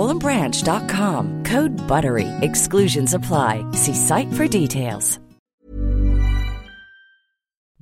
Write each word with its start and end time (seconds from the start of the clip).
bowlandbranch.com. 0.00 1.44
Code 1.44 1.76
BUTTERY. 1.88 2.26
Exclusions 2.40 3.14
apply. 3.14 3.64
See 3.72 3.94
site 3.94 4.32
for 4.32 4.60
details. 4.60 5.20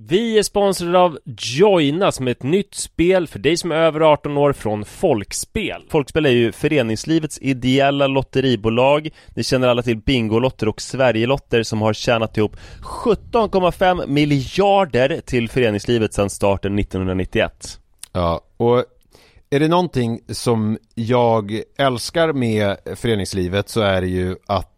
Vi 0.01 0.39
är 0.39 0.43
sponsrade 0.43 0.99
av 0.99 1.19
Joina 1.39 2.13
som 2.13 2.27
är 2.27 2.31
ett 2.31 2.43
nytt 2.43 2.75
spel 2.75 3.27
för 3.27 3.39
dig 3.39 3.57
som 3.57 3.73
är 3.73 3.77
över 3.77 4.01
18 4.01 4.37
år 4.37 4.53
från 4.53 4.85
Folkspel. 4.85 5.83
Folkspel 5.91 6.27
är 6.27 6.31
ju 6.31 6.53
föreningslivets 6.53 7.39
ideella 7.43 8.07
lotteribolag. 8.07 9.11
Ni 9.37 9.45
känner 9.45 9.69
alla 9.69 9.83
till 9.83 9.97
Bingolotter 9.97 10.69
och 10.69 10.81
Sverigelotter 10.81 11.63
som 11.63 11.83
har 11.83 11.93
tjänat 11.93 12.37
ihop 12.37 12.57
17,5 12.83 14.07
miljarder 14.07 15.21
till 15.27 15.49
föreningslivet 15.49 16.15
sedan 16.15 16.31
starten 16.31 16.79
1991. 16.79 17.79
Ja, 18.13 18.41
och 18.57 18.85
är 19.51 19.61
det 19.61 19.69
någonting 19.69 20.21
som 20.29 20.79
jag 20.95 21.63
älskar 21.79 22.33
med 22.33 22.77
föreningslivet 22.97 23.69
så 23.69 23.81
är 23.81 24.01
det 24.01 24.07
ju 24.07 24.37
att 24.47 24.78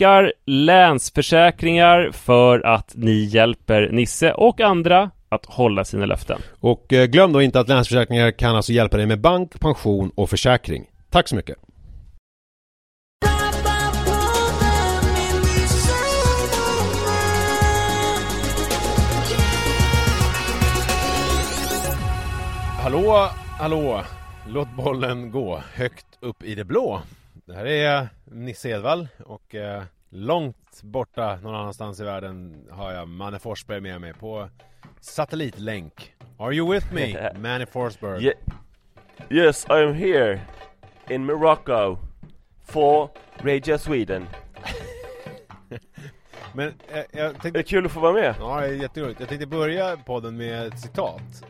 tackar 0.00 0.32
Länsförsäkringar 0.46 2.10
för 2.12 2.66
att 2.66 2.92
ni 2.96 3.24
hjälper 3.24 3.88
Nisse 3.92 4.32
och 4.32 4.60
andra 4.60 5.10
att 5.28 5.46
hålla 5.46 5.84
sina 5.84 6.06
löften. 6.06 6.40
Och 6.60 6.92
eh, 6.92 7.06
glöm 7.06 7.32
då 7.32 7.42
inte 7.42 7.60
att 7.60 7.68
Länsförsäkringar 7.68 8.30
kan 8.30 8.56
alltså 8.56 8.72
hjälpa 8.72 8.96
dig 8.96 9.06
med 9.06 9.20
bank, 9.20 9.60
pension 9.60 10.10
och 10.14 10.30
försäkring. 10.30 10.84
Tack 11.10 11.28
så 11.28 11.36
mycket! 11.36 11.56
Hallå, 22.82 23.28
hallå! 23.58 24.02
Låt 24.48 24.68
bollen 24.76 25.30
gå 25.30 25.62
högt 25.74 26.06
upp 26.20 26.42
i 26.44 26.54
det 26.54 26.64
blå. 26.64 27.00
Det 27.50 27.56
här 27.56 27.66
är 27.66 28.08
Nisse 28.24 28.68
Edvall 28.68 29.08
och 29.24 29.54
eh, 29.54 29.82
långt 30.08 30.82
borta 30.82 31.36
någon 31.42 31.54
annanstans 31.54 32.00
i 32.00 32.04
världen 32.04 32.66
har 32.70 32.92
jag 32.92 33.08
Manne 33.08 33.38
Forsberg 33.38 33.80
med 33.80 34.00
mig 34.00 34.14
på 34.14 34.48
satellitlänk. 35.00 36.14
Are 36.38 36.54
you 36.54 36.72
with 36.72 36.94
me, 36.94 37.32
Manne 37.38 37.66
Forsberg? 37.66 38.24
Yeah. 38.24 38.38
Yes, 39.30 39.66
I 39.70 39.72
am 39.72 39.94
here 39.94 40.40
in 41.08 41.24
Morocco 41.24 41.96
for 42.64 43.10
Radio 43.42 43.78
Sweden. 43.78 44.26
Men 46.54 46.74
jag, 46.92 47.04
jag 47.12 47.30
tänkte... 47.30 47.50
Det 47.50 47.58
är 47.58 47.62
kul 47.62 47.86
att 47.86 47.92
få 47.92 48.00
vara 48.00 48.12
med. 48.12 48.34
Ja, 48.38 48.60
det 48.60 48.66
är 48.66 48.72
jätteroligt. 48.72 49.20
Jag 49.20 49.28
tänkte 49.28 49.46
börja 49.46 49.96
podden 49.96 50.36
med 50.36 50.66
ett 50.66 50.80
citat. 50.80 51.44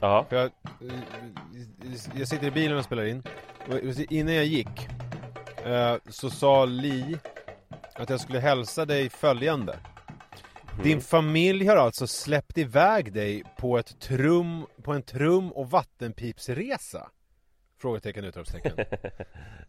Ja. 0.00 0.26
För 0.28 0.36
jag, 0.36 0.44
eh, 0.44 0.50
jag 2.14 2.28
sitter 2.28 2.46
i 2.46 2.50
bilen 2.50 2.78
och 2.78 2.84
spelar 2.84 3.04
in. 3.04 3.22
Och 3.68 4.12
innan 4.12 4.34
jag 4.34 4.44
gick 4.44 4.88
eh, 4.88 5.11
så 6.08 6.30
sa 6.30 6.64
Li 6.64 7.18
att 7.94 8.10
jag 8.10 8.20
skulle 8.20 8.38
hälsa 8.40 8.84
dig 8.84 9.10
följande. 9.10 9.78
Din 10.82 11.00
familj 11.00 11.66
har 11.66 11.76
alltså 11.76 12.06
släppt 12.06 12.58
iväg 12.58 13.12
dig 13.12 13.42
på 13.58 13.78
ett 13.78 14.00
trum, 14.00 14.66
på 14.82 14.92
en 14.92 15.02
trum 15.02 15.52
och 15.52 15.70
vattenpipsresa? 15.70 17.10
Frågetecken, 17.78 18.24
utropstecken. 18.24 18.72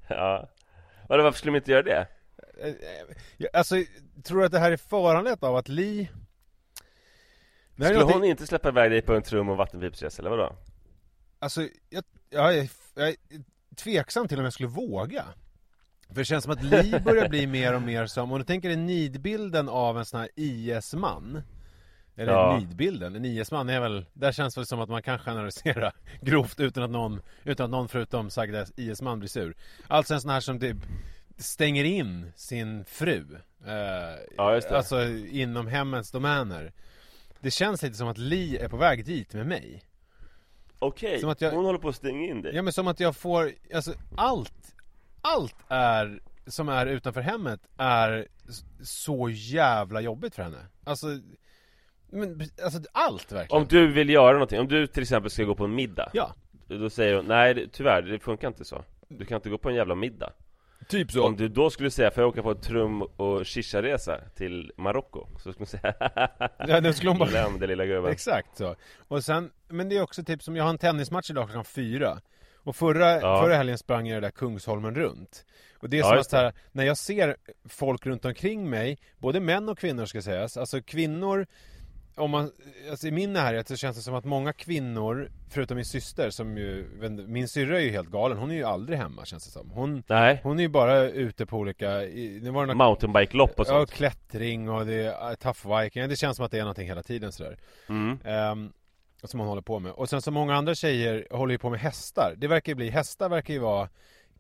ja. 0.10 0.50
Vadå, 1.10 1.24
varför 1.24 1.38
skulle 1.38 1.52
de 1.52 1.58
inte 1.58 1.72
göra 1.72 1.84
det? 1.84 2.08
Eh, 2.62 2.68
eh, 2.68 2.76
jag- 3.38 3.56
Alltså, 3.56 3.76
tror 4.24 4.40
du 4.40 4.46
att 4.46 4.52
det 4.52 4.60
här 4.60 4.72
är 4.72 4.78
föranlett 4.78 5.44
av 5.44 5.56
att 5.56 5.68
Li... 5.68 6.10
Det 7.76 7.86
är 7.86 7.90
Skulle 7.90 8.14
hon 8.14 8.24
inte 8.24 8.48
släppa 8.48 8.70
iväg 8.70 8.92
dig 8.92 9.02
på 9.02 9.14
en 9.16 9.24
trum 9.24 9.50
och 9.50 9.58
vattenpipsresa, 9.58 10.22
eller 10.22 10.30
vadå? 10.30 10.56
Alltså, 11.40 11.68
jag, 11.90 12.04
jag, 12.30 12.58
är, 12.58 12.70
jag 12.96 13.10
är 13.10 13.16
tveksam 13.76 14.28
till 14.28 14.38
om 14.38 14.44
jag 14.44 14.54
skulle 14.54 14.70
våga. 14.70 15.26
För 16.14 16.22
det 16.22 16.26
känns 16.26 16.44
som 16.44 16.54
att 16.54 16.64
Li 16.64 17.00
börjar 17.06 17.30
bli 17.30 17.48
mer 17.48 17.76
och 17.76 17.82
mer 17.82 18.06
som, 18.06 18.32
om 18.32 18.40
du 18.40 18.46
tänker 18.46 18.70
dig 18.70 18.78
nidbilden 18.78 19.70
av 19.70 19.98
en 19.98 20.06
sån 20.06 20.20
här 20.20 20.30
IS-man 20.36 21.42
Eller 22.16 22.34
Ja. 22.34 22.58
nidbilden, 22.60 23.16
en 23.16 23.26
IS-man 23.26 23.70
är 23.70 23.80
väl, 23.80 24.06
där 24.14 24.32
känns 24.32 24.56
det 24.56 24.66
som 24.66 24.80
att 24.80 24.90
man 24.90 25.02
kan 25.02 25.20
generalisera 25.20 25.92
grovt 26.22 26.60
utan 26.60 26.84
att 26.84 26.90
någon, 26.92 27.22
utan 27.44 27.64
att 27.66 27.70
någon 27.72 27.88
förutom 27.88 28.30
sagda 28.30 28.66
IS-man 28.76 29.20
blir 29.20 29.30
sur. 29.30 29.56
Alltså 29.88 30.14
en 30.14 30.22
sån 30.22 30.32
här 30.32 30.40
som 30.40 30.60
typ 30.60 30.78
stänger 31.38 31.84
in 31.84 32.32
sin 32.36 32.86
fru 32.86 33.26
eh, 33.66 33.74
Ja, 34.38 34.54
just 34.56 34.70
det. 34.70 34.78
Alltså 34.78 35.04
inom 35.32 35.68
hemmens 35.68 36.12
domäner. 36.12 36.72
Det 37.40 37.52
känns 37.52 37.82
lite 37.84 37.96
som 37.96 38.08
att 38.08 38.18
Li 38.18 38.58
är 38.58 38.70
på 38.70 38.78
väg 38.78 39.06
dit 39.06 39.34
med 39.34 39.48
mig. 39.48 39.84
Okej, 40.80 41.22
jag- 41.40 41.52
hon 41.52 41.66
håller 41.66 41.80
på 41.80 41.90
att 41.90 41.96
stänga 41.96 42.26
in 42.28 42.42
dig. 42.42 42.56
Ja 42.56 42.62
men 42.62 42.74
som 42.74 42.88
att 42.88 43.00
jag 43.00 43.16
får, 43.16 43.52
alltså 43.74 43.94
allt, 44.18 44.76
allt 45.24 45.56
är 45.68 46.20
som 46.48 46.70
är 46.70 46.86
utanför 46.86 47.22
hemmet 47.22 47.60
är 47.78 48.28
så 48.84 49.30
jävla 49.30 50.02
jobbigt 50.02 50.36
för 50.36 50.44
henne. 50.44 50.58
Alltså, 50.84 51.08
men, 52.12 52.42
alltså 52.64 52.80
allt 52.92 53.32
verkligen. 53.32 53.62
Om 53.62 53.68
du 53.68 53.88
vill 53.92 54.10
göra 54.10 54.34
någonting, 54.34 54.60
om 54.60 54.68
du 54.68 54.88
till 54.88 55.02
exempel 55.04 55.32
ska 55.32 55.44
gå 55.44 55.56
på 55.56 55.64
en 55.64 55.76
middag 55.76 56.10
Ja, 56.14 56.34
Då 56.68 56.90
säger 56.90 57.16
hon, 57.16 57.26
nej 57.26 57.54
det- 57.54 57.68
tyvärr, 57.68 58.02
det 58.02 58.20
funkar 58.20 58.48
inte 58.48 58.66
så 58.66 58.84
Du 59.08 59.26
kan 59.26 59.36
inte 59.36 59.50
gå 59.50 59.58
på 59.58 59.70
en 59.70 59.76
jävla 59.76 59.96
middag 59.96 60.34
typ 60.90 61.16
Om 61.18 61.36
du 61.36 61.48
då 61.48 61.70
skulle 61.70 61.92
säga, 61.92 62.12
får 62.12 62.24
jag 62.24 62.30
åka 62.30 62.44
på 62.44 62.52
en 62.52 62.62
trum 62.62 63.02
och 63.02 63.48
shisha-resa 63.48 64.20
till 64.36 64.72
Marocko? 64.78 65.28
Så 65.34 65.40
skulle 65.40 65.56
hon 65.58 65.66
säga 65.68 65.94
Ja, 66.68 66.82
då 66.82 66.94
skulle 66.94 67.10
hon 67.10 67.20
bara- 67.20 67.30
Glöm 67.30 67.60
det 67.60 67.68
lilla 67.68 67.86
gubben 67.86 68.12
Exakt 68.12 68.58
så. 68.58 68.76
Och 69.08 69.24
sen, 69.24 69.52
men 69.68 69.90
det 69.90 69.98
är 69.98 70.02
också 70.02 70.24
typ 70.24 70.44
som 70.44 70.56
jag 70.56 70.64
har 70.64 70.70
en 70.70 70.78
tennismatch 70.78 71.30
idag 71.30 71.46
klockan 71.46 71.66
fyra. 71.66 72.20
Och 72.64 72.76
förra, 72.76 73.12
Ja. 73.22 73.42
förra 73.44 73.56
helgen 73.56 73.78
sprang 73.78 74.08
jag 74.08 74.22
det 74.22 74.28
där 74.28 74.32
Kungsholmen 74.32 74.96
runt. 74.96 75.46
Och 75.80 75.90
det 75.90 75.98
är 75.98 76.00
Ja, 76.00 76.06
som 76.06 76.12
att 76.14 76.18
just 76.20 76.30
så 76.30 76.38
här, 76.38 76.54
när 76.72 76.84
jag 76.84 76.98
ser 76.98 77.36
folk 77.70 78.06
runt 78.06 78.26
omkring 78.26 78.70
mig, 78.70 78.98
både 79.18 79.40
män 79.40 79.70
och 79.70 79.78
kvinnor 79.78 80.06
ska 80.06 80.22
sägas, 80.22 80.58
alltså 80.58 80.82
kvinnor 80.82 81.46
om 82.16 82.32
man, 82.32 82.52
alltså 82.90 83.08
i 83.08 83.12
min 83.12 83.34
närhet 83.34 83.68
så 83.68 83.76
känns 83.76 83.98
det 83.98 84.04
som 84.04 84.16
att 84.16 84.26
många 84.26 84.54
kvinnor, 84.54 85.30
förutom 85.50 85.76
min 85.76 85.86
syster 85.86 86.30
som 86.30 86.58
ju, 86.58 86.86
min 87.28 87.48
syrra 87.48 87.80
är 87.80 87.84
ju 87.84 87.92
helt 87.92 88.10
galen, 88.10 88.38
hon 88.38 88.52
är 88.52 88.56
ju 88.56 88.64
aldrig 88.64 89.00
hemma 89.00 89.26
känns 89.26 89.46
det 89.46 89.52
som. 89.52 89.70
Hon, 89.72 90.04
Nej, 90.08 90.40
hon 90.44 90.60
är 90.60 90.64
ju 90.64 90.70
bara 90.70 91.00
ute 91.04 91.46
på 91.46 91.58
olika, 91.58 91.90
det 92.42 92.52
var 92.52 92.66
några 92.66 92.74
mountainbike-lopp 92.74 93.60
och 93.60 93.66
Ja, 93.68 93.72
sånt 93.72 93.92
klättring 93.92 94.70
och 94.70 94.86
det 94.86 94.94
är 94.94 95.30
uh, 95.30 95.36
tough 95.36 95.80
viking, 95.82 96.10
det 96.10 96.16
känns 96.16 96.38
som 96.38 96.46
att 96.46 96.52
det 96.52 96.58
är 96.58 96.62
någonting 96.62 96.88
hela 96.88 97.04
tiden 97.04 97.32
sådär. 97.32 97.58
mm. 97.90 98.20
Ehm, 98.26 98.74
som 99.30 99.40
hon 99.40 99.50
håller 99.50 99.62
på 99.62 99.80
med. 99.80 99.92
Och 99.92 100.10
sen 100.10 100.22
så 100.22 100.32
många 100.32 100.56
andra 100.56 100.76
tjejer 100.76 101.28
håller 101.32 101.52
ju 101.54 101.58
på 101.58 101.70
med 101.70 101.80
hästar. 101.80 102.34
Det 102.38 102.48
verkar 102.48 102.72
ju 102.72 102.76
bli, 102.76 102.90
hästar 102.90 103.30
verkar 103.30 103.54
ju 103.54 103.60
vara 103.60 103.90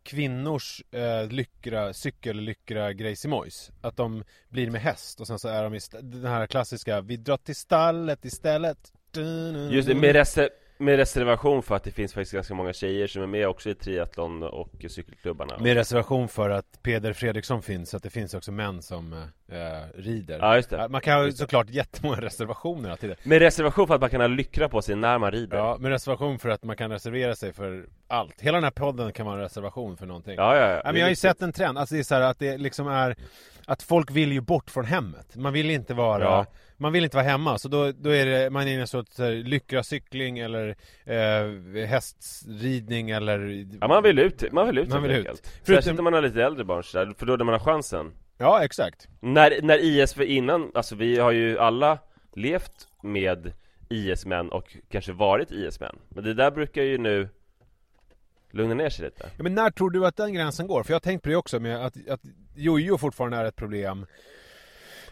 kvinnors 0.03 0.83
eh, 0.91 1.27
lyckra, 1.27 1.94
cykellyckra 1.94 2.94
grejsimojs. 2.94 3.71
Att 3.81 3.97
de 3.97 4.24
blir 4.50 4.69
med 4.69 4.81
häst 4.81 5.19
och 5.21 5.27
sen 5.27 5.39
så 5.39 5.47
är 5.47 5.63
de 5.63 5.74
i 5.74 5.77
st- 5.77 6.01
den 6.01 6.25
här 6.25 6.47
klassiska, 6.47 7.01
vi 7.01 7.18
drar 7.18 7.38
till 7.38 7.56
stallet 7.56 8.25
istället. 8.25 8.77
Just 9.71 9.88
det, 9.88 9.95
med, 9.95 10.15
res- 10.15 10.50
med 10.83 10.97
reservation 10.97 11.63
för 11.63 11.75
att 11.75 11.83
det 11.83 11.91
finns 11.91 12.13
faktiskt 12.13 12.33
ganska 12.33 12.53
många 12.53 12.74
tjejer 12.74 13.07
som 13.07 13.21
är 13.24 13.27
med 13.27 13.47
också 13.47 13.69
i 13.69 13.75
triathlon 13.75 14.44
och 14.44 14.69
cykelklubbarna 14.89 15.57
Med 15.57 15.74
reservation 15.74 16.27
för 16.27 16.50
att 16.50 16.65
Peder 16.83 17.13
Fredriksson 17.13 17.62
finns, 17.62 17.89
så 17.89 17.97
att 17.97 18.03
det 18.03 18.09
finns 18.09 18.33
också 18.33 18.51
män 18.51 18.81
som 18.81 19.13
eh, 19.13 19.57
rider. 20.01 20.39
Ja 20.39 20.56
just 20.56 20.69
det 20.69 20.88
Man 20.89 21.01
kan 21.01 21.24
ha 21.24 21.31
såklart 21.31 21.69
jättemånga 21.69 22.21
reservationer 22.21 22.89
alltid. 22.89 23.09
det. 23.09 23.25
Med 23.25 23.39
reservation 23.39 23.88
för 23.88 23.95
att 23.95 24.01
man 24.01 24.09
kan 24.09 24.21
ha 24.21 24.27
lyckra 24.27 24.69
på 24.69 24.81
sig 24.81 24.95
när 24.95 25.18
man 25.18 25.31
rider 25.31 25.57
Ja, 25.57 25.77
med 25.80 25.91
reservation 25.91 26.39
för 26.39 26.50
att 26.50 26.63
man 26.63 26.75
kan 26.75 26.91
reservera 26.91 27.36
sig 27.36 27.53
för 27.53 27.86
allt. 28.07 28.41
Hela 28.41 28.57
den 28.57 28.63
här 28.63 28.71
podden 28.71 29.12
kan 29.12 29.25
vara 29.25 29.36
en 29.36 29.41
reservation 29.41 29.97
för 29.97 30.06
någonting. 30.06 30.36
ja, 30.36 30.56
ja, 30.56 30.69
ja. 30.69 30.75
Ja, 30.75 30.81
men 30.86 30.95
jag 30.95 31.06
har 31.06 31.09
ju 31.09 31.15
sett 31.15 31.41
en 31.41 31.53
trend, 31.53 31.77
alltså 31.77 31.95
det 31.95 32.01
är 32.01 32.03
så 32.03 32.15
här 32.15 32.21
att 32.21 32.39
det 32.39 32.57
liksom 32.57 32.88
är 32.88 33.15
Att 33.68 33.83
folk 33.83 34.12
vill 34.12 34.31
ju 34.31 34.42
bort 34.42 34.69
från 34.71 34.86
hemmet 34.86 35.36
Man 35.36 35.54
vill 35.54 35.69
inte 35.69 35.94
vara 35.94 36.24
Ja. 36.24 36.45
Man 36.77 36.94
vill 36.94 37.04
inte 37.04 37.18
vara 37.18 37.25
hemma, 37.27 37.57
så 37.57 37.68
då, 37.68 37.92
då 37.92 38.10
är 38.10 38.25
det, 38.25 38.50
man 38.50 38.68
är 38.68 38.74
inne 38.74 38.88
så 38.88 39.04
lyckra 39.30 39.83
cykling 39.83 40.39
eller 40.39 40.75
eh, 41.06 41.86
hästridning 41.88 43.10
eller 43.10 43.65
Ja 43.81 43.88
man 43.88 44.04
vill 44.04 44.19
ut, 44.19 44.51
man 44.51 44.68
vill 44.68 44.77
ut 44.77 44.89
Man 44.89 44.98
helt 45.01 45.12
vill 45.12 45.19
ut. 45.19 45.27
enkelt. 45.27 45.48
Förutom- 45.48 45.75
Särskilt 45.75 45.95
när 45.95 46.04
man 46.04 46.13
har 46.13 46.21
lite 46.21 46.44
äldre 46.44 46.63
barn 46.65 46.83
så 46.83 46.98
där, 46.98 47.13
för 47.18 47.25
då 47.25 47.36
när 47.36 47.45
man 47.45 47.54
har 47.54 47.60
chansen 47.60 48.12
Ja, 48.38 48.63
exakt 48.63 49.07
När, 49.19 49.62
när 49.62 49.77
IS 49.83 50.13
för 50.13 50.24
innan, 50.24 50.71
alltså 50.74 50.95
vi 50.95 51.19
har 51.19 51.31
ju 51.31 51.60
alla 51.60 51.98
levt 52.36 52.88
med 53.04 53.54
IS-män 53.89 54.50
och 54.50 54.77
kanske 54.92 55.12
varit 55.13 55.51
IS-män 55.51 55.95
Men 56.10 56.24
det 56.24 56.33
där 56.33 56.51
brukar 56.51 56.81
ju 56.83 56.98
nu 56.98 57.30
lugna 58.53 58.73
ner 58.75 58.89
sig 58.89 59.05
lite 59.05 59.29
ja, 59.38 59.44
Men 59.44 59.55
när 59.55 59.69
tror 59.71 59.89
du 59.89 60.05
att 60.05 60.17
den 60.17 60.33
gränsen 60.33 60.67
går? 60.67 60.83
För 60.83 60.91
jag 60.91 60.95
har 60.95 61.00
tänkt 61.00 61.21
på 61.23 61.29
det 61.29 61.35
också 61.35 61.59
med 61.59 61.85
att, 61.85 62.09
att 62.09 62.21
jojo 62.55 62.97
fortfarande 62.97 63.38
är 63.38 63.45
ett 63.45 63.55
problem 63.55 64.05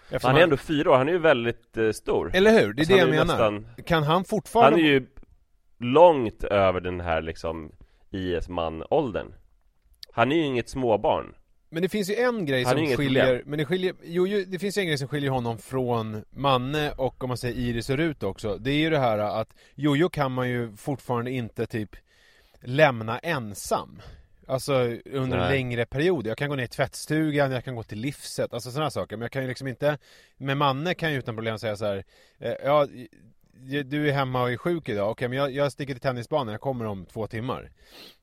Eftersom 0.10 0.28
Han 0.30 0.38
är 0.38 0.44
ändå 0.44 0.58
fyra 0.58 0.92
år, 0.92 0.96
han 0.98 1.08
är 1.10 1.14
ju 1.14 1.20
väldigt 1.20 1.78
eh, 1.78 1.92
stor 1.92 2.32
Eller 2.34 2.52
hur? 2.52 2.74
Det 2.74 2.80
är 2.82 2.82
Alltså, 2.82 2.94
det 2.94 3.00
han 3.00 3.10
jag 3.10 3.28
menar 3.28 3.52
nästan- 3.52 3.84
Kan 3.86 4.04
han 4.04 4.12
Han 4.14 4.24
fortfarande 4.24 4.80
är 4.80 4.84
ju 4.84 5.08
långt 5.80 6.44
över 6.44 6.80
den 6.80 7.02
här 7.02 7.22
liksom 7.22 7.72
IS-man-åldern 8.12 9.34
Han 10.12 10.32
är 10.32 10.36
ju 10.36 10.44
inget 10.44 10.70
småbarn 10.70 11.34
Men 11.70 11.82
det 11.84 11.90
finns 11.90 12.10
ju 12.10 12.16
en 12.16 12.46
grej 12.46 12.64
Han 12.64 12.78
som 12.78 12.98
skiljer, 12.98 13.26
problem. 13.26 13.44
men 13.50 13.60
det 13.60 13.66
skiljer, 13.66 13.94
jo, 14.04 14.28
jo 14.28 14.44
det 14.48 14.60
finns 14.60 14.78
ju 14.78 14.82
en 14.82 14.88
grej 14.88 14.98
som 14.98 15.08
skiljer 15.08 15.32
honom 15.32 15.58
från 15.58 16.24
Manne 16.30 16.92
och 16.92 17.24
om 17.24 17.28
man 17.28 17.38
säger 17.38 17.56
Iris 17.56 17.90
och 17.90 17.98
Rut 17.98 18.24
också. 18.24 18.58
Det 18.58 18.72
är 18.72 18.78
ju 18.78 18.90
det 18.90 19.00
här 19.00 19.18
att 19.20 19.54
Jojo 19.76 20.10
kan 20.10 20.32
man 20.32 20.50
ju 20.50 20.76
fortfarande 20.78 21.32
inte 21.32 21.66
typ 21.66 21.96
lämna 22.62 23.20
ensam. 23.20 24.02
Alltså 24.48 24.74
under 25.06 25.38
en 25.38 25.44
Nej. 25.44 25.50
längre 25.50 25.86
period. 25.86 26.28
Jag 26.28 26.38
kan 26.38 26.50
gå 26.50 26.56
ner 26.56 26.64
i 26.64 26.68
tvättstugan, 26.68 27.52
jag 27.52 27.64
kan 27.64 27.76
gå 27.76 27.84
till 27.84 28.00
livset, 28.00 28.54
alltså 28.54 28.72
sådana 28.72 28.92
saker. 28.92 29.18
Men 29.18 29.22
jag 29.22 29.32
kan 29.32 29.42
ju 29.42 29.48
liksom 29.48 29.68
inte, 29.68 29.98
med 30.38 30.58
Manne 30.58 30.94
kan 30.94 31.12
jag 31.12 31.20
utan 31.20 31.36
problem 31.36 31.60
säga 31.60 31.76
så 31.76 31.86
här, 31.86 32.04
eh, 32.40 32.54
ja, 32.64 32.88
du 33.86 34.10
är 34.10 34.14
hemma 34.14 34.42
och 34.42 34.52
är 34.52 34.58
sjuk 34.58 34.90
idag, 34.90 35.12
okej 35.12 35.28
men 35.28 35.38
jag, 35.38 35.52
jag 35.52 35.72
sticker 35.72 35.94
till 35.94 36.02
tennisbanan, 36.02 36.52
jag 36.52 36.62
kommer 36.62 36.86
om 36.86 37.06
två 37.06 37.28
timmar. 37.28 37.72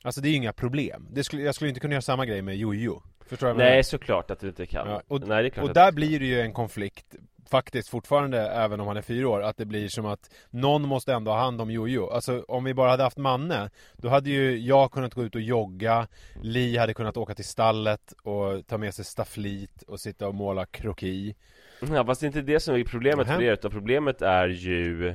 Alltså 0.03 0.21
det 0.21 0.29
är 0.29 0.31
ju 0.31 0.37
inga 0.37 0.53
problem. 0.53 1.07
Det 1.11 1.25
skulle, 1.25 1.43
jag 1.43 1.55
skulle 1.55 1.69
inte 1.69 1.81
kunna 1.81 1.95
göra 1.95 2.03
samma 2.03 2.27
grej 2.27 2.43
med 2.43 2.57
Jojo. 2.57 3.03
Förstår 3.29 3.47
du 3.47 3.51
jag 3.51 3.57
menar? 3.57 3.71
Nej 3.71 3.85
såklart 3.85 4.31
att 4.31 4.41
du 4.41 4.49
inte 4.49 4.67
kan. 4.67 4.91
Ja, 4.91 5.03
och, 5.09 5.21
Nej 5.21 5.43
det 5.43 5.49
är 5.49 5.51
klart 5.51 5.69
och 5.69 5.75
där 5.75 5.93
blir 5.93 6.21
det 6.21 6.27
ju 6.27 6.41
en 6.41 6.53
konflikt 6.53 7.17
Faktiskt 7.51 7.89
fortfarande, 7.89 8.41
även 8.41 8.81
om 8.81 8.87
han 8.87 8.97
är 8.97 9.03
fyra 9.03 9.29
år, 9.29 9.43
att 9.43 9.57
det 9.57 9.65
blir 9.65 9.89
som 9.89 10.07
att 10.07 10.31
Någon 10.51 10.83
måste 10.83 11.13
ändå 11.13 11.31
ha 11.31 11.39
hand 11.39 11.61
om 11.61 11.71
Jojo. 11.71 12.11
Alltså 12.11 12.45
om 12.49 12.65
vi 12.65 12.75
bara 12.75 12.91
hade 12.91 13.03
haft 13.03 13.17
Manne 13.17 13.71
Då 13.97 14.09
hade 14.09 14.31
ju 14.31 14.59
jag 14.59 14.93
kunnat 14.93 15.15
gå 15.15 15.25
ut 15.25 15.35
och 15.35 15.41
jogga 15.41 16.07
Li 16.43 16.77
hade 16.77 16.95
kunnat 16.95 17.17
åka 17.17 17.35
till 17.35 17.45
stallet 17.45 18.13
och 18.23 18.67
ta 18.67 18.79
med 18.79 18.95
sig 18.95 19.05
stafflit 19.05 19.83
och 19.83 20.01
sitta 20.01 20.29
och 20.29 20.35
måla 20.35 20.67
kroki. 20.67 21.35
Ja 21.81 22.05
fast 22.05 22.21
det 22.21 22.25
är 22.25 22.29
inte 22.29 22.43
det 22.43 22.61
som 22.61 22.75
är 22.75 22.85
problemet 22.85 23.27
för 23.27 23.43
er 23.43 23.53
utan 23.53 23.71
problemet 23.71 24.23
är 24.23 24.49
ju 24.49 25.15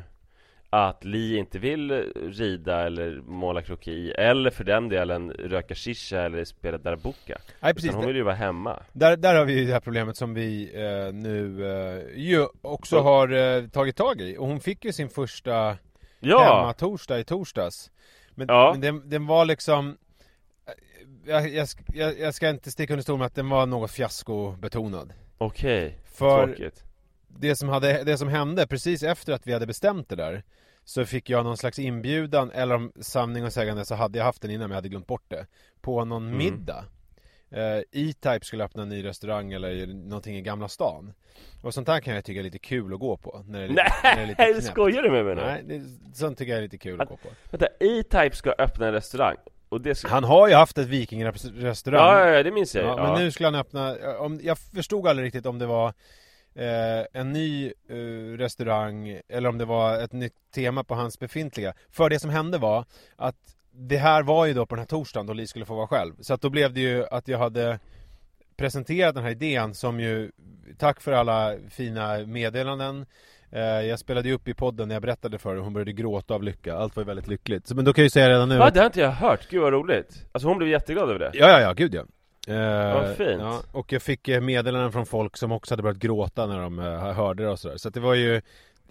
Att 0.75 1.03
Li 1.06 1.38
inte 1.38 1.60
vill 1.60 1.92
rida 2.15 2.86
eller 2.86 3.22
måla 3.22 3.62
kroki 3.62 4.12
Eller 4.12 4.50
för 4.50 4.63
den 4.63 4.89
delen 4.89 5.32
röka 5.32 5.75
shisha 5.75 6.22
eller 6.22 6.44
spela 6.46 6.77
darbuka. 6.77 7.38
Nej 7.60 7.74
precis, 7.74 7.89
Utan 7.89 8.00
hon 8.00 8.08
vill 8.08 8.15
ju 8.15 8.24
vara 8.24 8.36
hemma. 8.36 8.84
Där, 8.94 9.18
där 9.18 9.36
har 9.36 9.46
vi 9.46 9.60
ju 9.60 9.65
det 9.65 9.74
här 9.74 9.80
problemet 9.80 10.18
som 10.18 10.34
vi 10.34 10.72
eh, 10.75 11.13
nu 11.13 11.65
eh, 11.72 12.20
ju 12.20 12.48
också 12.62 13.00
har 13.00 13.32
eh, 13.34 13.68
tagit 13.68 13.96
tag 13.96 14.22
i. 14.22 14.38
Och 14.38 14.48
hon 14.48 14.60
fick 14.60 14.86
ju 14.86 14.92
sin 14.94 15.10
första 15.10 15.77
Ja! 16.20 16.44
hemma-torsdag 16.44 17.20
i 17.20 17.24
torsdags. 17.24 17.92
Men, 18.36 18.48
Ja. 18.50 18.70
men 18.72 18.82
den, 18.82 19.10
den 19.10 19.27
var 19.27 19.46
liksom 19.46 19.98
jag, 21.25 21.50
jag, 21.50 21.65
sk- 21.65 21.92
jag, 21.94 22.20
jag 22.20 22.34
ska 22.34 22.50
inte 22.50 22.72
sticka 22.72 22.94
under 22.94 23.03
stol 23.03 23.18
med 23.18 23.25
att 23.27 23.36
den 23.36 23.50
var 23.50 23.65
något 23.65 23.92
fiaskobetonad. 23.92 25.13
Okej, 25.38 26.00
För 26.06 26.48
tråkigt. 26.48 26.84
det 27.27 27.56
som, 27.56 27.70
hade, 27.70 28.03
det 28.03 28.18
som 28.18 28.27
hände 28.27 28.68
precis 28.68 29.03
efter 29.03 29.34
att 29.34 29.48
vi 29.48 29.53
hade 29.53 29.68
bestämt 29.68 30.10
det 30.10 30.15
där 30.15 30.44
Så 30.86 31.06
fick 31.06 31.30
jag 31.30 31.44
någon 31.46 31.58
slags 31.58 31.80
inbjudan, 31.80 32.52
eller 32.52 32.75
om 32.75 32.92
sanning 33.02 33.46
och 33.46 33.54
sägande 33.54 33.86
så 33.86 33.96
hade 33.96 34.18
jag 34.18 34.25
haft 34.25 34.42
den 34.42 34.52
innan 34.52 34.62
men 34.62 34.70
jag 34.72 34.75
hade 34.78 34.90
glömt 34.90 35.08
bort 35.08 35.25
det. 35.28 35.46
På 35.82 36.06
någon 36.06 36.25
Mm. 36.28 36.38
middag. 36.38 36.86
Eh, 37.52 37.78
E-Type 37.92 38.40
skulle 38.46 38.63
öppna 38.63 38.84
en 38.84 38.90
ny 38.90 39.06
restaurang 39.06 39.54
eller 39.54 39.88
någonting 39.88 40.36
i 40.38 40.42
Gamla 40.42 40.68
stan. 40.68 41.13
Och 41.62 41.74
sånt 41.74 41.88
där 41.88 42.00
kan 42.00 42.16
jag 42.16 42.25
tycka 42.25 42.40
är 42.40 42.44
lite 42.44 42.60
kul 42.60 42.94
att 42.94 43.00
gå 43.00 43.18
på 43.18 43.44
när 43.48 43.60
det 43.60 43.66
är 43.66 43.70
lite, 43.70 43.84
när 44.04 44.16
det 44.16 44.22
är 44.22 44.28
lite 44.28 44.42
Nej, 44.44 44.62
skojar 44.62 45.02
du 45.04 45.12
med 45.12 45.25
mig 45.25 45.36
nu? 45.36 45.42
Nej, 45.42 45.63
det, 45.63 46.16
sånt 46.18 46.38
tycker 46.38 46.52
jag 46.52 46.58
är 46.58 46.63
lite 46.63 46.78
kul 46.78 47.02
att 47.02 47.10
gå 47.10 47.18
på. 47.18 47.30
Vänta, 47.52 47.68
E-Type 47.80 48.36
ska 48.36 48.52
öppna 48.58 48.88
en 48.88 48.94
restaurang 48.94 49.36
och 49.70 49.82
det 49.82 49.96
ska... 49.96 50.08
Han 50.10 50.24
har 50.24 50.48
ju 50.48 50.54
haft 50.54 50.78
ett 50.78 50.88
vikingrestaurang. 50.88 52.02
Ja, 52.02 52.20
ja, 52.30 52.36
ja, 52.36 52.44
det 52.44 52.52
minns 52.52 52.75
jag 52.75 52.86
Ja, 52.86 52.98
ja, 52.98 53.04
men 53.13 53.24
nu 53.24 53.32
skulle 53.32 53.48
han 53.48 53.56
öppna, 53.56 53.98
om, 54.20 54.40
jag 54.44 54.58
förstod 54.58 55.08
aldrig 55.08 55.25
riktigt 55.25 55.46
om 55.46 55.60
det 55.60 55.66
var 55.66 55.94
eh, 56.55 57.05
en 57.22 57.31
ny 57.31 57.74
eh, 57.89 58.38
restaurang 58.38 59.19
eller 59.29 59.50
om 59.50 59.57
det 59.57 59.65
var 59.65 60.00
ett 60.00 60.12
nytt 60.12 60.33
tema 60.55 60.83
på 60.83 60.95
hans 60.95 61.19
befintliga. 61.19 61.74
För 61.91 62.10
det 62.10 62.19
som 62.19 62.29
hände 62.29 62.57
var 62.57 62.86
att 63.15 63.55
det 63.72 63.98
här 63.98 64.24
var 64.24 64.45
ju 64.45 64.53
då 64.53 64.65
på 64.65 64.75
den 64.75 64.79
här 64.81 64.88
torsdagen 64.88 65.25
då 65.27 65.33
Li 65.33 65.48
skulle 65.48 65.65
få 65.65 65.75
vara 65.75 65.88
själv. 65.88 66.13
Så 66.19 66.33
att 66.33 66.41
då 66.41 66.50
blev 66.50 66.74
det 66.74 66.79
ju 66.81 67.05
att 67.12 67.27
jag 67.27 67.39
hade 67.39 67.79
presenterat 68.57 69.15
den 69.15 69.24
här 69.24 69.31
idén 69.31 69.74
som 69.74 70.00
ju, 70.00 70.31
tack 70.77 71.01
för 71.01 71.12
alla 71.12 71.55
fina 71.69 72.17
meddelanden 72.17 73.05
Eh, 73.55 73.62
Jag 73.62 74.00
spelade 74.00 74.27
ju 74.27 74.33
upp 74.36 74.48
i 74.48 74.53
podden 74.53 74.88
när 74.88 74.95
jag 74.95 75.01
berättade 75.01 75.38
för 75.38 75.50
henne, 75.50 75.62
hon 75.62 75.74
började 75.74 75.91
gråta 75.93 76.33
av 76.33 76.43
lycka, 76.43 76.75
allt 76.75 76.95
var 76.95 77.03
ju 77.03 77.07
väldigt 77.07 77.27
lyckligt. 77.27 77.67
Så, 77.67 77.75
men 77.75 77.86
då 77.86 77.93
kan 77.93 78.01
jag 78.01 78.05
ju 78.05 78.10
säga 78.10 78.29
redan 78.29 78.50
nu 78.50 78.57
Va? 78.57 78.65
att... 78.65 78.74
Det 78.74 78.79
har 78.79 78.86
inte 78.86 79.00
jag 79.00 79.12
hört, 79.12 79.50
gud 79.50 79.62
vad 79.62 79.74
roligt 79.74 80.25
Alltså 80.31 80.48
hon 80.48 80.57
blev 80.57 80.69
jätteglad 80.69 81.10
över 81.10 81.19
det 81.19 81.31
Ja, 81.33 81.50
ja, 81.50 81.62
ja, 81.62 81.74
gud 81.74 81.95
ja. 81.95 82.03
Eh, 82.47 82.93
Vad 82.93 83.15
fint. 83.17 83.41
Ja, 83.41 83.62
och 83.71 83.93
jag 83.93 84.01
fick 84.01 84.27
eh, 84.27 84.41
meddelanden 84.41 84.91
från 84.91 85.05
folk 85.05 85.38
som 85.38 85.51
också 85.51 85.73
hade 85.73 85.83
börjat 85.83 85.97
gråta 85.97 86.47
när 86.47 86.59
de 86.59 86.79
eh, 86.79 87.13
hörde 87.13 87.43
det 87.43 87.50
och 87.50 87.59
sådär. 87.59 87.77
Så 87.77 87.88
att 87.88 87.93
det 87.93 88.00
var 88.00 88.13
ju 88.13 88.41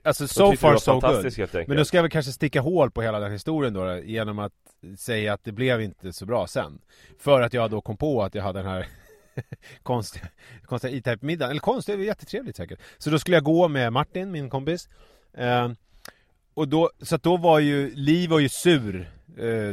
Alltså 0.04 0.28
so 0.28 0.56
far 0.56 0.76
so 0.76 1.00
good. 1.00 1.68
Men 1.68 1.76
då 1.76 1.85
ska 1.85 1.97
jag 1.97 2.02
väl 2.02 2.11
kanske 2.11 2.32
sticka 2.32 2.61
hål 2.61 2.90
på 2.90 3.02
hela 3.02 3.21
den 3.21 3.32
historien 3.32 3.73
då 3.75 3.99
genom 3.99 4.38
att 4.38 4.52
säga 4.99 5.32
att 5.32 5.44
det 5.44 5.52
blev 5.52 5.80
inte 5.82 6.12
så 6.12 6.26
bra 6.26 6.47
sen. 6.47 6.80
För 7.18 7.40
att 7.40 7.52
jag 7.52 7.71
då 7.71 7.80
kom 7.80 7.97
på 7.97 8.23
att 8.23 8.35
jag 8.35 8.42
hade 8.42 8.59
den 8.59 8.68
här 8.68 8.87
konstiga, 9.82 10.26
konstiga 10.64 10.97
E-Type 10.97 11.26
middagen. 11.26 11.50
Eller 11.50 11.61
konstigt, 11.61 11.92
det 11.92 11.97
var 11.97 12.04
jättetrevligt 12.04 12.56
säkert. 12.56 12.80
Så 12.99 13.11
då 13.11 13.18
skulle 13.18 13.37
jag 13.37 13.44
gå 13.44 13.68
med 13.68 13.92
Martin, 13.92 14.30
min 14.30 14.50
kompis. 14.50 14.88
Eh, 15.35 15.71
och 16.54 16.68
då, 16.68 16.90
så 17.02 17.14
att 17.14 17.23
då 17.23 17.37
var 17.37 17.59
ju, 17.59 17.94
Li 17.94 18.26
var 18.26 18.38
ju 18.38 18.49
sur 18.49 19.11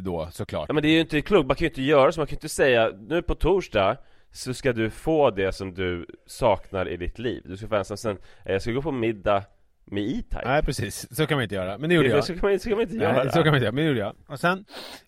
då 0.02 0.30
såklart. 0.32 0.66
Ja 0.70 0.74
men 0.74 0.84
det 0.84 0.90
är 0.90 0.94
ju 0.94 1.00
inte 1.00 1.22
klokt, 1.22 1.48
man 1.48 1.56
kan 1.56 1.66
ju 1.66 1.70
inte 1.70 1.82
göra 1.82 2.12
så, 2.12 2.20
man 2.20 2.28
kan 2.28 2.32
ju 2.34 2.38
inte 2.38 2.50
säga 2.50 2.92
nu 3.08 3.22
på 3.22 3.36
torsdag 3.36 3.98
så 4.32 4.54
ska 4.54 4.74
du 4.74 4.90
få 4.90 5.30
det 5.32 5.56
som 5.56 5.74
du 5.74 6.06
saknar 6.26 6.90
i 6.90 6.98
ditt 6.98 7.20
liv. 7.20 7.44
Du 7.46 7.58
ska 7.58 7.68
få 7.68 7.76
ensam 7.76 7.98
sen, 7.98 8.18
eh, 8.46 8.52
jag 8.52 8.62
ska 8.62 8.72
gå 8.72 8.82
på 8.82 8.92
middag 8.92 9.44
med 9.86 10.04
E-Type. 10.04 10.42
Nej 10.46 10.64
precis, 10.64 11.16
så 11.16 11.26
kan 11.26 11.38
man 11.38 11.44
inte 11.44 11.56
göra. 11.56 11.78
Men 11.78 11.90
det 11.90 11.96
gjorde 11.96 12.10
jag. 12.10 12.24
Så 12.24 12.34
kan 12.34 12.50
man, 12.50 12.60
så 12.60 12.70
kan 12.70 12.78
man 12.78 12.82
inte 12.82 12.96
Nej, 12.96 13.04
göra. 13.04 13.32
så 13.32 13.44
kan 13.44 13.46
man 13.46 13.56
inte 13.56 13.64
göra, 13.66 13.72
men 13.72 13.84
det 13.84 13.88
gjorde 13.88 14.00
jag. 14.00 14.16
Och 14.28 14.40
sen, 14.40 14.66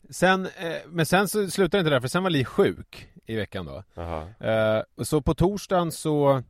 sen 0.10 0.46
eh, 0.46 0.76
men 0.88 1.06
sen 1.06 1.28
så 1.28 1.50
slutade 1.50 1.78
det 1.78 1.80
inte 1.80 1.90
där, 1.96 2.02
för 2.02 2.08
sen 2.08 2.24
var 2.24 2.30
Li 2.30 2.46
sjuk 2.46 3.08
i 3.26 3.36
veckan 3.36 3.66
då. 3.66 3.84
Jaha. 3.94 4.28
Eh, 4.40 4.84
och 4.96 5.08
så 5.08 5.22
på 5.22 5.34
torsdagen 5.34 5.92
så, 5.92 6.44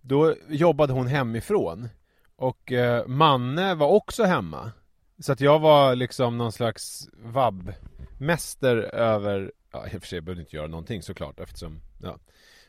då 0.00 0.34
jobbade 0.48 0.92
hon 0.92 1.06
hemifrån. 1.06 1.88
Och 2.36 2.72
eh, 2.72 3.06
Manne 3.06 3.74
var 3.74 3.88
också 3.88 4.24
hemma. 4.24 4.72
Så 5.18 5.32
att 5.32 5.40
jag 5.40 5.58
var 5.58 5.94
liksom 5.94 6.38
någon 6.38 6.52
slags 6.52 7.08
vabbmäster 7.12 8.76
över, 8.94 9.52
ja 9.72 9.86
i 9.86 9.96
och 9.96 10.00
för 10.00 10.08
sig 10.08 10.20
behövde 10.20 10.42
inte 10.42 10.56
göra 10.56 10.66
någonting 10.66 11.02
såklart 11.02 11.40
eftersom, 11.40 11.80
ja. 12.02 12.18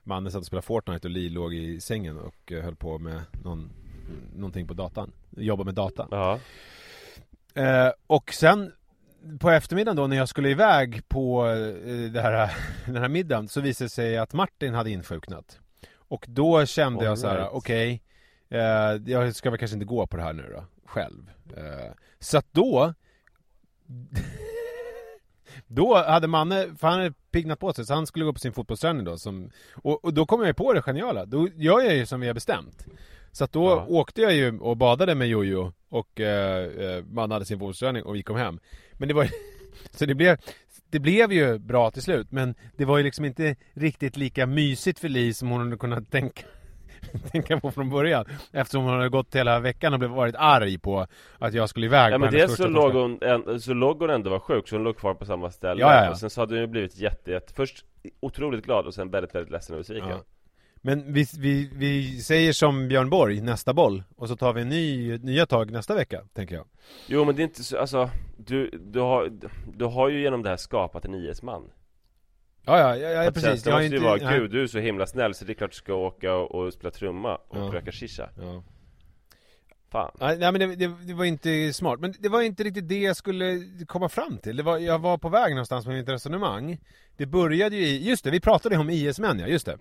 Manne 0.03 0.31
satt 0.31 0.39
och 0.39 0.45
spelade 0.45 0.65
Fortnite 0.65 1.07
och 1.07 1.11
Li 1.11 1.29
låg 1.29 1.53
i 1.53 1.81
sängen 1.81 2.17
och 2.17 2.51
eh, 2.51 2.63
höll 2.63 2.75
på 2.75 2.99
med 2.99 3.21
någon, 3.43 3.69
någonting 4.35 4.67
på 4.67 4.73
datan. 4.73 5.11
Jobbade 5.29 5.65
med 5.65 5.75
data. 5.75 6.07
Ja. 6.11 6.39
Eh, 7.53 7.91
och 8.07 8.33
sen 8.33 8.71
på 9.39 9.49
eftermiddagen 9.49 9.95
då 9.95 10.07
när 10.07 10.17
jag 10.17 10.29
skulle 10.29 10.49
iväg 10.49 11.09
på 11.09 11.47
eh, 11.47 12.11
det 12.11 12.21
här, 12.21 12.51
den 12.85 13.01
här 13.01 13.09
middagen 13.09 13.47
så 13.47 13.61
visade 13.61 13.85
det 13.85 13.89
sig 13.89 14.17
att 14.17 14.33
Martin 14.33 14.73
hade 14.73 14.89
insjuknat. 14.89 15.59
Och 15.95 16.25
då 16.27 16.65
kände 16.65 17.03
jag 17.03 17.11
All 17.11 17.17
så 17.17 17.27
här, 17.27 17.37
right. 17.37 17.49
okej, 17.53 18.03
eh, 18.49 18.59
jag 19.05 19.35
ska 19.35 19.49
väl 19.49 19.59
kanske 19.59 19.75
inte 19.75 19.85
gå 19.85 20.07
på 20.07 20.17
det 20.17 20.23
här 20.23 20.33
nu 20.33 20.53
då, 20.55 20.63
själv. 20.87 21.29
Eh, 21.57 21.93
så 22.19 22.37
att 22.37 22.47
då 22.51 22.93
Då 25.67 25.95
hade 25.95 26.27
Manne, 26.27 26.67
för 26.77 26.87
han 26.87 26.99
hade 26.99 27.13
piggnat 27.31 27.59
på 27.59 27.73
sig, 27.73 27.85
så 27.85 27.93
han 27.93 28.07
skulle 28.07 28.25
gå 28.25 28.33
på 28.33 28.39
sin 28.39 28.53
fotbollsträning 28.53 29.03
då 29.03 29.17
som, 29.17 29.51
och, 29.73 30.05
och 30.05 30.13
då 30.13 30.25
kom 30.25 30.39
jag 30.39 30.47
ju 30.47 30.53
på 30.53 30.73
det 30.73 30.81
geniala, 30.81 31.25
då 31.25 31.47
gör 31.55 31.81
jag 31.81 31.95
ju 31.95 32.05
som 32.05 32.19
vi 32.21 32.27
har 32.27 32.33
bestämt 32.33 32.85
Så 33.31 33.43
att 33.43 33.51
då 33.51 33.65
Ja. 33.65 33.85
åkte 33.89 34.21
jag 34.21 34.33
ju 34.33 34.59
och 34.59 34.77
badade 34.77 35.15
med 35.15 35.27
Jojo 35.27 35.73
och 35.89 36.19
eh, 36.19 36.63
eh, 36.65 37.03
man 37.03 37.31
hade 37.31 37.45
sin 37.45 37.59
fotbollsträning 37.59 38.03
och 38.03 38.15
vi 38.15 38.23
kom 38.23 38.35
hem 38.37 38.59
Men 38.93 39.07
det 39.07 39.13
var 39.13 39.29
så 39.91 40.05
det 40.05 40.15
blev 40.15 40.37
det 40.89 40.99
blev 40.99 41.31
ju 41.31 41.57
bra 41.59 41.91
till 41.91 42.01
slut, 42.01 42.31
men 42.31 42.55
det 42.77 42.85
var 42.85 42.97
ju 42.97 43.03
liksom 43.03 43.25
inte 43.25 43.55
riktigt 43.73 44.17
lika 44.17 44.45
mysigt 44.45 44.99
för 44.99 45.09
Li 45.09 45.33
som 45.33 45.49
hon 45.49 45.59
hade 45.61 45.77
kunnat 45.77 46.11
tänka 46.11 46.43
tänka 47.31 47.59
på 47.59 47.71
från 47.71 47.89
början 47.89 48.25
Eftersom 48.51 48.83
hon 48.83 48.93
hade 48.93 49.09
gått 49.09 49.35
hela 49.35 49.59
veckan 49.59 49.93
och 49.93 49.99
blivit 49.99 50.17
varit 50.17 50.35
arg 50.37 50.77
på 50.77 51.07
att 51.39 51.53
jag 51.53 51.69
skulle 51.69 51.85
iväg 51.85 52.13
Ja 52.13 52.17
men 52.17 52.31
dels 52.31 52.55
så 52.55 52.67
låg, 52.67 52.93
hon, 52.93 53.19
en, 53.21 53.61
så 53.61 53.73
låg 53.73 53.99
hon 53.99 54.09
ändå 54.09 54.29
var 54.29 54.39
sjuk, 54.39 54.67
så 54.67 54.75
hon 54.75 54.83
låg 54.83 54.97
kvar 54.97 55.13
på 55.13 55.25
samma 55.25 55.51
ställe. 55.51 55.81
Ja, 55.81 55.93
ja, 55.93 56.03
ja. 56.03 56.11
Och 56.11 56.17
sen 56.17 56.29
så 56.29 56.41
hade 56.41 56.53
hon 56.53 56.61
ju 56.61 56.67
blivit 56.67 56.97
jätte, 56.97 57.31
jätte, 57.31 57.53
först 57.53 57.85
otroligt 58.19 58.65
glad 58.65 58.85
och 58.85 58.93
sen 58.93 59.11
väldigt, 59.11 59.35
väldigt 59.35 59.51
ledsen 59.51 59.75
och 59.75 59.79
besviken. 59.79 60.09
Ja. 60.09 60.23
Men 60.81 61.13
vi, 61.13 61.25
vi, 61.39 61.69
vi 61.73 62.21
säger 62.21 62.53
som 62.53 62.87
Björn 62.87 63.09
Borg, 63.09 63.41
nästa 63.41 63.73
boll. 63.73 64.03
Och 64.15 64.27
så 64.27 64.35
tar 64.35 64.53
vi 64.53 64.61
en 64.61 64.69
ny, 64.69 65.17
nya 65.17 65.45
tag 65.45 65.71
nästa 65.71 65.95
vecka, 65.95 66.21
tänker 66.33 66.55
jag. 66.55 66.65
Jo 67.07 67.25
men 67.25 67.35
det 67.35 67.41
är 67.41 67.43
inte 67.43 67.63
så, 67.63 67.77
alltså 67.77 68.09
du, 68.37 68.69
du, 68.69 68.99
har, 68.99 69.31
du 69.73 69.85
har 69.85 70.09
ju 70.09 70.21
genom 70.21 70.43
det 70.43 70.49
här 70.49 70.57
skapat 70.57 71.05
en 71.05 71.15
IS-man 71.15 71.69
Ja, 72.67 72.79
ja, 72.79 72.97
ja, 72.97 73.23
ja 73.23 73.31
precis 73.31 73.63
Sen 73.63 73.73
måste 73.73 73.85
ju 73.85 73.85
inte- 73.85 73.99
vara, 73.99 74.37
gud 74.37 74.51
du 74.51 74.63
är 74.63 74.67
så 74.67 74.79
himla 74.79 75.05
snäll 75.07 75.33
så 75.33 75.45
det 75.45 75.51
är 75.51 75.53
klart 75.53 75.71
du 75.71 75.75
ska 75.75 75.93
åka 75.93 76.33
och, 76.35 76.55
och 76.55 76.73
spela 76.73 76.91
trumma 76.91 77.35
och 77.35 77.57
Ja. 77.57 77.69
röka 77.73 77.91
shisha 77.91 78.29
ja. 78.41 78.63
Fan. 79.91 80.11
Nej, 80.19 80.37
men 80.39 80.53
det, 80.59 80.75
det, 80.75 80.91
det 81.07 81.13
var 81.13 81.25
inte 81.25 81.73
smart, 81.73 81.99
men 81.99 82.13
det 82.19 82.29
var 82.29 82.41
inte 82.41 82.63
riktigt 82.63 82.89
det 82.89 82.99
jag 83.01 83.15
skulle 83.15 83.59
komma 83.87 84.09
fram 84.09 84.37
till. 84.37 84.57
Det 84.57 84.63
var, 84.63 84.77
Jag 84.77 84.99
var 84.99 85.17
på 85.17 85.29
väg 85.29 85.49
någonstans 85.51 85.87
med 85.87 85.95
mitt 85.97 86.09
resonemang. 86.09 86.77
Det 87.17 87.25
började 87.25 87.75
ju 87.75 87.81
i, 87.85 88.09
just 88.09 88.23
det, 88.23 88.31
vi 88.31 88.39
pratade 88.39 88.77
om 88.77 88.89
IS-män 88.89 89.39
ja, 89.39 89.47
just 89.47 89.65
det. 89.65 89.77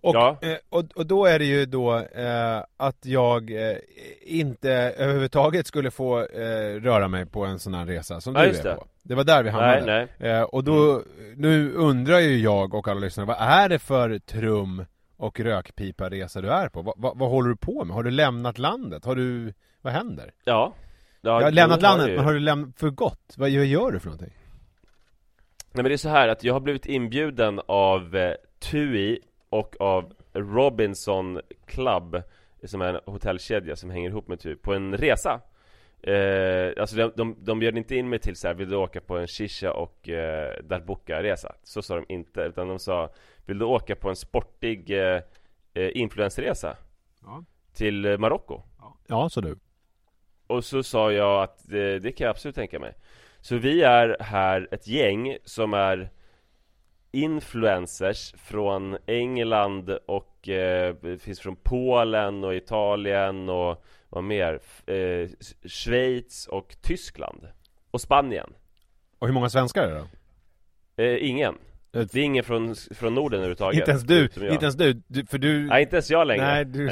Och, 0.00 0.14
Ja. 0.14 0.36
eh, 0.42 0.56
och, 0.68 0.84
och 0.94 1.06
då 1.06 1.26
är 1.26 1.38
det 1.38 1.44
ju 1.44 1.66
då 1.66 1.96
eh, 1.96 2.62
att 2.76 2.96
jag 3.06 3.50
eh, 3.70 3.76
inte 4.22 4.70
överhuvudtaget 4.72 5.66
skulle 5.66 5.90
få 5.90 6.20
eh, 6.20 6.80
röra 6.80 7.08
mig 7.08 7.26
på 7.26 7.44
en 7.44 7.58
sån 7.58 7.74
här 7.74 7.86
resa 7.86 8.20
som 8.20 8.34
Ja, 8.34 8.42
du 8.42 8.48
är 8.48 8.62
det. 8.62 8.74
på. 8.74 8.86
Det 9.02 9.14
var 9.14 9.24
där 9.24 9.42
vi 9.42 9.50
hamnade. 9.50 9.84
Nej, 9.86 10.06
nej 10.18 10.30
Eh, 10.32 10.42
och 10.42 10.64
då, 10.64 11.02
nu 11.36 11.72
undrar 11.72 12.18
ju 12.18 12.38
jag 12.38 12.74
och 12.74 12.88
alla 12.88 13.00
lyssnare, 13.00 13.26
vad 13.26 13.36
är 13.40 13.68
det 13.68 13.78
för 13.78 14.18
trum 14.18 14.84
och 15.18 15.40
rökpiparesa 15.40 16.40
du 16.40 16.50
är 16.52 16.68
på? 16.68 16.82
Va, 16.82 16.94
va, 16.96 17.12
vad 17.16 17.30
håller 17.30 17.48
du 17.48 17.56
på 17.56 17.84
med? 17.84 17.94
Har 17.94 18.02
du 18.02 18.10
lämnat 18.10 18.58
landet? 18.58 19.04
Har 19.04 19.16
du, 19.16 19.52
vad 19.80 19.92
händer? 19.92 20.32
Ja, 20.44 20.74
ja 21.20 21.38
jag 21.40 21.42
har 21.46 21.50
lämnat 21.52 21.82
har 21.82 21.88
landet, 21.90 22.08
ju- 22.08 22.16
men 22.16 22.24
har 22.24 22.32
du 22.32 22.40
lämnat 22.40 22.78
för 22.78 22.90
gott? 22.90 23.34
Vad 23.36 23.50
gör, 23.50 23.64
gör 23.64 23.92
du 23.92 23.98
för 24.00 24.06
någonting? 24.06 24.32
Nej 25.72 25.82
men 25.82 25.84
det 25.84 25.92
är 25.92 25.96
så 25.96 26.08
här 26.08 26.28
att 26.28 26.44
jag 26.44 26.52
har 26.52 26.60
blivit 26.60 26.86
inbjuden 26.86 27.60
av 27.66 28.16
eh, 28.16 28.34
TUI 28.58 29.18
och 29.50 29.76
av 29.80 30.12
Robinson 30.34 31.40
Club 31.66 32.22
Som 32.64 32.80
är 32.82 32.94
en 32.94 33.00
hotellkedja 33.06 33.76
som 33.76 33.90
hänger 33.90 34.10
ihop 34.10 34.28
med 34.28 34.40
TUI 34.40 34.56
på 34.56 34.74
en 34.74 34.96
resa 34.96 35.40
eh, 36.02 36.80
Alltså 36.80 36.96
de, 36.96 37.12
de, 37.16 37.36
de 37.44 37.58
bjöd 37.58 37.76
inte 37.76 37.96
in 37.96 38.08
mig 38.08 38.18
till 38.18 38.36
så 38.36 38.46
här, 38.48 38.54
vill 38.54 38.70
du 38.70 38.76
åka 38.76 39.00
på 39.00 39.18
en 39.18 39.26
shisha 39.26 39.72
och 39.72 40.08
eh, 40.08 40.62
darbuka-resa? 40.64 41.54
Så 41.62 41.82
sa 41.82 41.94
de 41.94 42.04
inte, 42.08 42.40
utan 42.40 42.68
de 42.68 42.78
sa 42.78 43.10
Vill 43.48 43.58
du 43.58 43.64
åka 43.64 43.96
på 43.96 44.08
en 44.08 44.16
sportig 44.16 44.90
eh, 44.90 45.22
eh, 45.74 45.90
influencerresa? 45.94 46.76
Ja. 47.22 47.44
Till 47.74 48.04
eh, 48.04 48.18
Marocko? 48.18 48.62
Ja, 49.06 49.28
så 49.28 49.40
du. 49.40 49.58
Och 50.46 50.64
så 50.64 50.82
sa 50.82 51.12
jag 51.12 51.42
att 51.42 51.68
det, 51.68 51.98
det 51.98 52.12
kan 52.12 52.24
jag 52.24 52.30
absolut 52.30 52.54
tänka 52.54 52.78
mig 52.78 52.94
Så 53.40 53.56
vi 53.56 53.82
är 53.82 54.16
här 54.20 54.68
ett 54.70 54.86
gäng 54.86 55.36
som 55.44 55.74
är 55.74 56.10
influencers 57.10 58.32
från 58.36 58.96
England 59.06 59.90
och 60.06 60.48
eh, 60.48 60.94
finns 61.18 61.40
från 61.40 61.56
Polen 61.56 62.44
och 62.44 62.54
Italien 62.54 63.48
och 63.48 63.84
vad 64.08 64.24
mer? 64.24 64.60
Eh, 64.86 65.28
Schweiz 65.64 66.46
och 66.46 66.76
Tyskland 66.82 67.48
Och 67.90 68.00
Spanien 68.00 68.52
Och 69.18 69.26
hur 69.26 69.34
många 69.34 69.50
svenskar 69.50 69.82
är 69.82 69.88
det 69.94 69.98
då? 69.98 70.06
eh, 71.02 71.28
Ingen 71.28 71.58
Det 71.90 72.14
är 72.14 72.18
ingen 72.18 72.44
från, 72.44 72.74
från 72.74 73.14
Norden 73.14 73.38
överhuvudtaget. 73.38 73.78
Inte 73.78 73.90
ens 73.90 74.02
du, 74.02 74.22
inte 74.22 74.64
ens 74.64 74.76
du, 74.76 75.02
du 75.06 75.26
för 75.26 75.38
du... 75.38 75.66
Nej 75.66 75.82
inte 75.82 75.96
ens 75.96 76.10
jag 76.10 76.26
längre. 76.26 76.44
Nej, 76.44 76.64
du, 76.64 76.90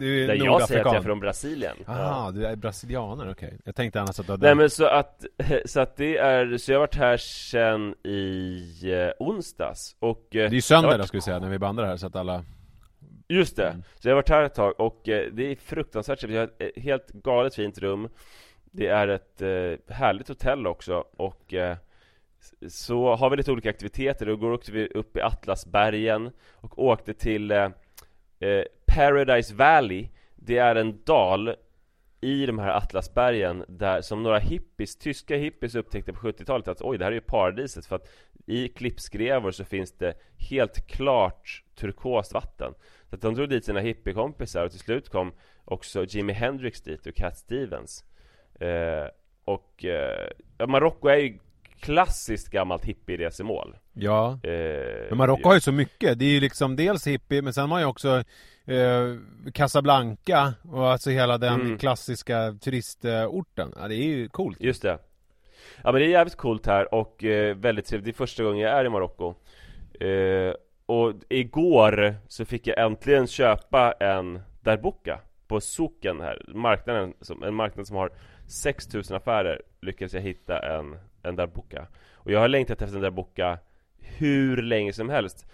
du 0.00 0.22
är 0.24 0.28
Nej, 0.28 0.38
jag 0.38 0.68
säger 0.68 0.80
att 0.80 0.86
jag 0.86 0.96
är 0.96 1.00
från 1.02 1.20
Brasilien. 1.20 1.76
Aha, 1.86 2.30
du 2.30 2.46
är 2.46 2.56
brasilianare, 2.56 3.30
okej. 3.30 3.58
Jag 3.64 3.74
tänkte 3.74 4.00
annars 4.00 4.20
att 4.20 4.26
du 4.26 4.32
hade... 4.32 4.46
Nej 4.46 4.54
men 4.54 4.70
så 4.70 4.86
att, 4.86 5.24
så 5.64 5.80
att 5.80 5.96
det 5.96 6.18
är, 6.18 6.56
så 6.56 6.72
jag 6.72 6.76
har 6.76 6.80
varit 6.80 6.94
här 6.96 7.16
sen 7.16 7.94
i 8.04 8.62
eh, 8.92 9.26
onsdags 9.26 9.96
och 9.98 10.18
eh, 10.18 10.24
Det 10.30 10.38
är 10.40 10.48
ju 10.50 10.56
jag 10.56 10.62
söndag 10.62 10.88
har 10.88 10.92
då 10.92 10.98
varit- 10.98 11.08
ska 11.08 11.16
vi 11.16 11.22
säga, 11.22 11.38
när 11.38 11.48
vi 11.50 11.58
bandar 11.58 11.84
här 11.84 11.96
så 11.96 12.06
att 12.06 12.16
alla... 12.16 12.44
Just 13.28 13.56
det, 13.56 13.68
Mm. 13.68 13.82
så 14.00 14.08
jag 14.08 14.12
har 14.12 14.16
varit 14.16 14.28
här 14.28 14.42
ett 14.42 14.54
tag 14.54 14.80
och 14.80 15.08
eh, 15.08 15.32
det 15.32 15.52
är 15.52 15.56
fruktansvärt 15.56 16.22
jag 16.22 16.40
har 16.40 16.44
ett 16.58 16.82
helt 16.82 17.08
galet 17.12 17.54
fint 17.54 17.78
rum. 17.78 18.08
Det 18.72 18.86
är 18.86 19.08
ett 19.08 19.42
eh, 19.42 19.94
härligt 19.94 20.28
hotell 20.28 20.66
också 20.66 21.04
och 21.16 21.54
eh, 21.54 21.76
så 22.68 23.14
har 23.16 23.30
vi 23.30 23.36
lite 23.36 23.52
olika 23.52 23.70
aktiviteter. 23.70 24.26
Då 24.26 24.36
går 24.36 24.52
åkte 24.52 24.72
vi 24.72 24.86
upp 24.86 25.16
i 25.16 25.20
Atlasbergen 25.20 26.30
och 26.52 26.84
åkte 26.84 27.14
till 27.14 27.50
eh, 27.50 27.70
eh, 28.40 28.64
Paradise 28.86 29.54
Valley. 29.54 30.08
Det 30.36 30.58
är 30.58 30.76
en 30.76 31.02
dal 31.04 31.54
i 32.20 32.46
de 32.46 32.58
här 32.58 32.76
Atlasbergen 32.76 33.64
där, 33.68 34.00
som 34.00 34.22
några 34.22 34.38
hippies, 34.38 34.96
tyska 34.96 35.36
hippies 35.36 35.74
upptäckte 35.74 36.12
på 36.12 36.20
70-talet 36.20 36.68
att 36.68 36.82
oj, 36.82 36.98
det 36.98 37.04
här 37.04 37.12
är 37.12 37.14
ju 37.14 37.20
paradiset 37.20 37.86
för 37.86 37.96
att 37.96 38.08
i 38.46 38.68
klippskrevor 38.68 39.50
så 39.50 39.64
finns 39.64 39.92
det 39.92 40.14
helt 40.36 40.86
klart 40.86 41.64
turkost 41.74 42.34
vatten. 42.34 42.74
Så 43.10 43.14
att 43.14 43.20
de 43.20 43.34
drog 43.34 43.48
dit 43.48 43.64
sina 43.64 43.80
hippiekompisar 43.80 44.64
och 44.64 44.70
till 44.70 44.80
slut 44.80 45.08
kom 45.08 45.32
också 45.64 46.04
Jimi 46.04 46.32
Hendrix 46.32 46.80
dit 46.80 47.06
och 47.06 47.14
Cat 47.14 47.36
Stevens. 47.36 48.04
Eh, 48.60 49.06
och 49.44 49.84
eh, 49.84 50.28
Marocko 50.66 51.08
är 51.08 51.16
ju 51.16 51.38
klassiskt 51.80 52.50
gammalt 52.50 52.84
hippieresemål. 52.84 53.76
Ja. 53.92 54.38
Eh, 54.42 54.50
Men 55.08 55.18
Marocko 55.18 55.48
har 55.48 55.54
ju 55.54 55.60
så 55.60 55.72
mycket. 55.72 56.18
Det 56.18 56.24
är 56.24 56.28
ju 56.30 56.40
liksom 56.40 56.76
dels 56.76 57.06
hippie, 57.06 57.42
men 57.42 57.52
sen 57.52 57.60
har 57.60 57.68
man 57.68 57.80
ju 57.80 57.86
också 57.86 58.22
eh, 58.66 59.16
Casablanca 59.54 60.54
och 60.72 60.90
alltså 60.90 61.10
hela 61.10 61.38
den 61.38 61.60
Mm. 61.60 61.78
klassiska 61.78 62.52
turistorten. 62.60 63.72
Ja, 63.76 63.88
det 63.88 63.94
är 63.94 64.04
ju 64.04 64.28
coolt. 64.28 64.60
Just 64.60 64.82
det 64.82 64.98
Ja 65.82 65.92
men 65.92 65.94
det 66.00 66.06
är 66.06 66.10
jävligt 66.10 66.36
coolt 66.36 66.66
här 66.66 66.94
och 66.94 67.24
eh, 67.24 67.56
väldigt 67.56 67.86
trevligt, 67.86 68.04
det 68.04 68.10
är 68.10 68.26
första 68.26 68.44
gången 68.44 68.58
jag 68.60 68.72
är 68.80 68.84
i 68.84 68.88
Marocko 68.88 69.34
eh, 70.00 70.54
Och 70.86 71.12
igår 71.28 72.14
så 72.28 72.44
fick 72.44 72.66
jag 72.66 72.78
äntligen 72.78 73.26
köpa 73.26 73.92
en 73.92 74.40
Darbuka 74.60 75.20
På 75.46 75.60
soken 75.60 76.20
här, 76.20 76.42
marknaden, 76.48 77.14
som, 77.20 77.42
en 77.42 77.54
marknad 77.54 77.86
som 77.86 77.96
har 77.96 78.10
6000 78.46 79.16
affärer 79.16 79.62
Lyckades 79.80 80.14
jag 80.14 80.20
hitta 80.20 80.58
en, 80.78 80.98
en 81.28 81.36
Darbuka 81.36 81.86
Och 82.12 82.30
jag 82.30 82.40
har 82.40 82.48
längtat 82.48 82.82
efter 82.82 82.96
en 82.96 83.02
Darbuka 83.02 83.58
hur 83.98 84.56
länge 84.62 84.92
som 84.92 85.08
helst 85.08 85.46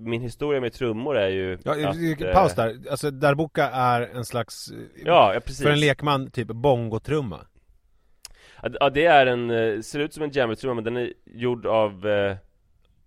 Min 0.00 0.20
historia 0.22 0.60
med 0.60 0.72
trummor 0.72 1.16
är 1.16 1.28
ju 1.28 1.58
Ja, 1.64 1.88
att, 1.88 1.96
eh, 2.20 2.32
paus 2.32 2.54
där. 2.54 2.76
Alltså 2.90 3.10
Darbuka 3.10 3.70
är 3.70 4.00
en 4.00 4.24
slags, 4.24 4.70
eh, 4.70 4.76
Ja, 5.04 5.34
ja 5.34 5.40
precis 5.40 5.62
för 5.62 5.70
en 5.70 5.80
lekman, 5.80 6.30
typ 6.30 6.48
bongotrumma. 6.48 7.46
Ja, 8.80 8.90
det 8.90 9.04
är 9.06 9.26
en, 9.26 9.50
eh, 9.50 9.80
ser 9.80 9.98
ut 9.98 10.14
som 10.14 10.22
en 10.22 10.30
jammertrumma 10.30 10.74
men 10.74 10.84
den 10.84 10.96
är 10.96 11.12
gjord 11.24 11.66
av 11.66 12.06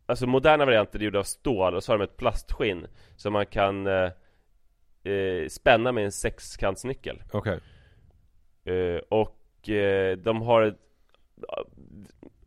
Alltså 0.06 0.28
moderna 0.28 0.66
varianter 0.66 1.00
är 1.00 1.04
gjorda 1.04 1.20
av 1.20 1.24
stål 1.24 1.76
och 1.76 1.84
så 1.84 1.92
har 1.92 1.98
de 1.98 2.04
ett 2.04 2.18
plastskinn 2.18 2.88
Som 3.16 3.34
man 3.34 3.46
kan 3.46 3.88
eh, 3.88 5.48
spänna 5.50 5.92
med 5.92 6.06
en 6.06 6.12
sexkantsnyckel 6.12 7.24
Okej. 7.32 7.60
eh, 8.66 9.02
Och 9.10 9.70
eh, 9.70 10.18
de 10.18 10.42
har 10.42 10.62
ett 10.62 10.78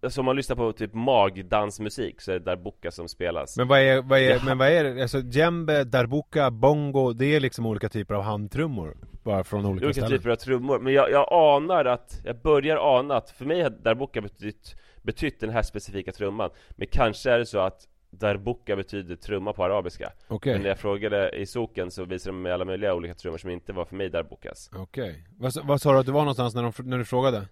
Alltså 0.02 0.20
om 0.20 0.24
man 0.24 0.36
lyssnar 0.36 0.56
på 0.56 0.72
typ 0.72 0.94
magdansmusik 0.94 2.20
så 2.20 2.32
är 2.32 2.38
det 2.38 2.44
Darbuka 2.44 2.90
som 2.90 3.08
spelas 3.08 3.56
Men 3.56 3.68
vad 3.68 3.78
är, 3.80 4.02
vad 4.02 4.18
är, 4.18 4.30
Ja. 4.30 4.38
men 4.44 4.58
vad 4.58 4.68
är 4.68 4.84
det? 4.84 5.02
Alltså 5.02 5.20
djembe, 5.20 5.84
darbuka, 5.84 6.50
bongo, 6.50 7.12
det 7.12 7.26
är 7.26 7.40
liksom 7.40 7.66
olika 7.66 7.88
typer 7.88 8.14
av 8.14 8.22
handtrummor? 8.22 8.96
Bara 9.22 9.44
från 9.44 9.66
olika, 9.66 9.86
Olika 9.86 10.00
ställen? 10.00 10.18
typer 10.18 10.30
av 10.30 10.36
trummor, 10.36 10.78
men 10.78 10.92
jag, 10.92 11.10
jag 11.10 11.28
anar 11.32 11.84
att, 11.84 12.20
jag 12.24 12.36
börjar 12.36 12.76
ana 12.98 13.14
att 13.16 13.30
för 13.30 13.44
mig 13.44 13.62
har 13.62 13.70
Darbuka 13.70 14.20
betytt, 14.20 14.76
betytt 15.02 15.40
den 15.40 15.50
här 15.50 15.62
specifika 15.62 16.12
trumman 16.12 16.50
Men 16.76 16.86
kanske 16.90 17.30
är 17.30 17.38
det 17.38 17.46
så 17.46 17.58
att 17.58 17.88
Darbuka 18.10 18.76
betyder 18.76 19.16
trumma 19.16 19.52
på 19.52 19.64
arabiska 19.64 20.12
Okej, 20.28 20.52
Men 20.52 20.62
när 20.62 20.68
jag 20.68 20.78
frågade 20.78 21.30
i 21.30 21.46
soken 21.46 21.90
så 21.90 22.04
visade 22.04 22.36
de 22.36 22.42
mig 22.42 22.52
alla 22.52 22.64
möjliga 22.64 22.94
olika 22.94 23.14
trummor 23.14 23.38
som 23.38 23.50
inte 23.50 23.72
var 23.72 23.84
för 23.84 23.96
mig 23.96 24.08
Darbukas 24.10 24.70
okej. 24.76 25.24
Vad, 25.38 25.52
sa- 25.54 25.62
vad 25.64 25.80
sa 25.80 25.92
du 25.92 25.98
att 25.98 26.06
du 26.06 26.12
var 26.12 26.20
någonstans 26.20 26.54
när, 26.54 26.62
de, 26.62 26.72
när 26.84 26.98
du 26.98 27.04
frågade? 27.04 27.46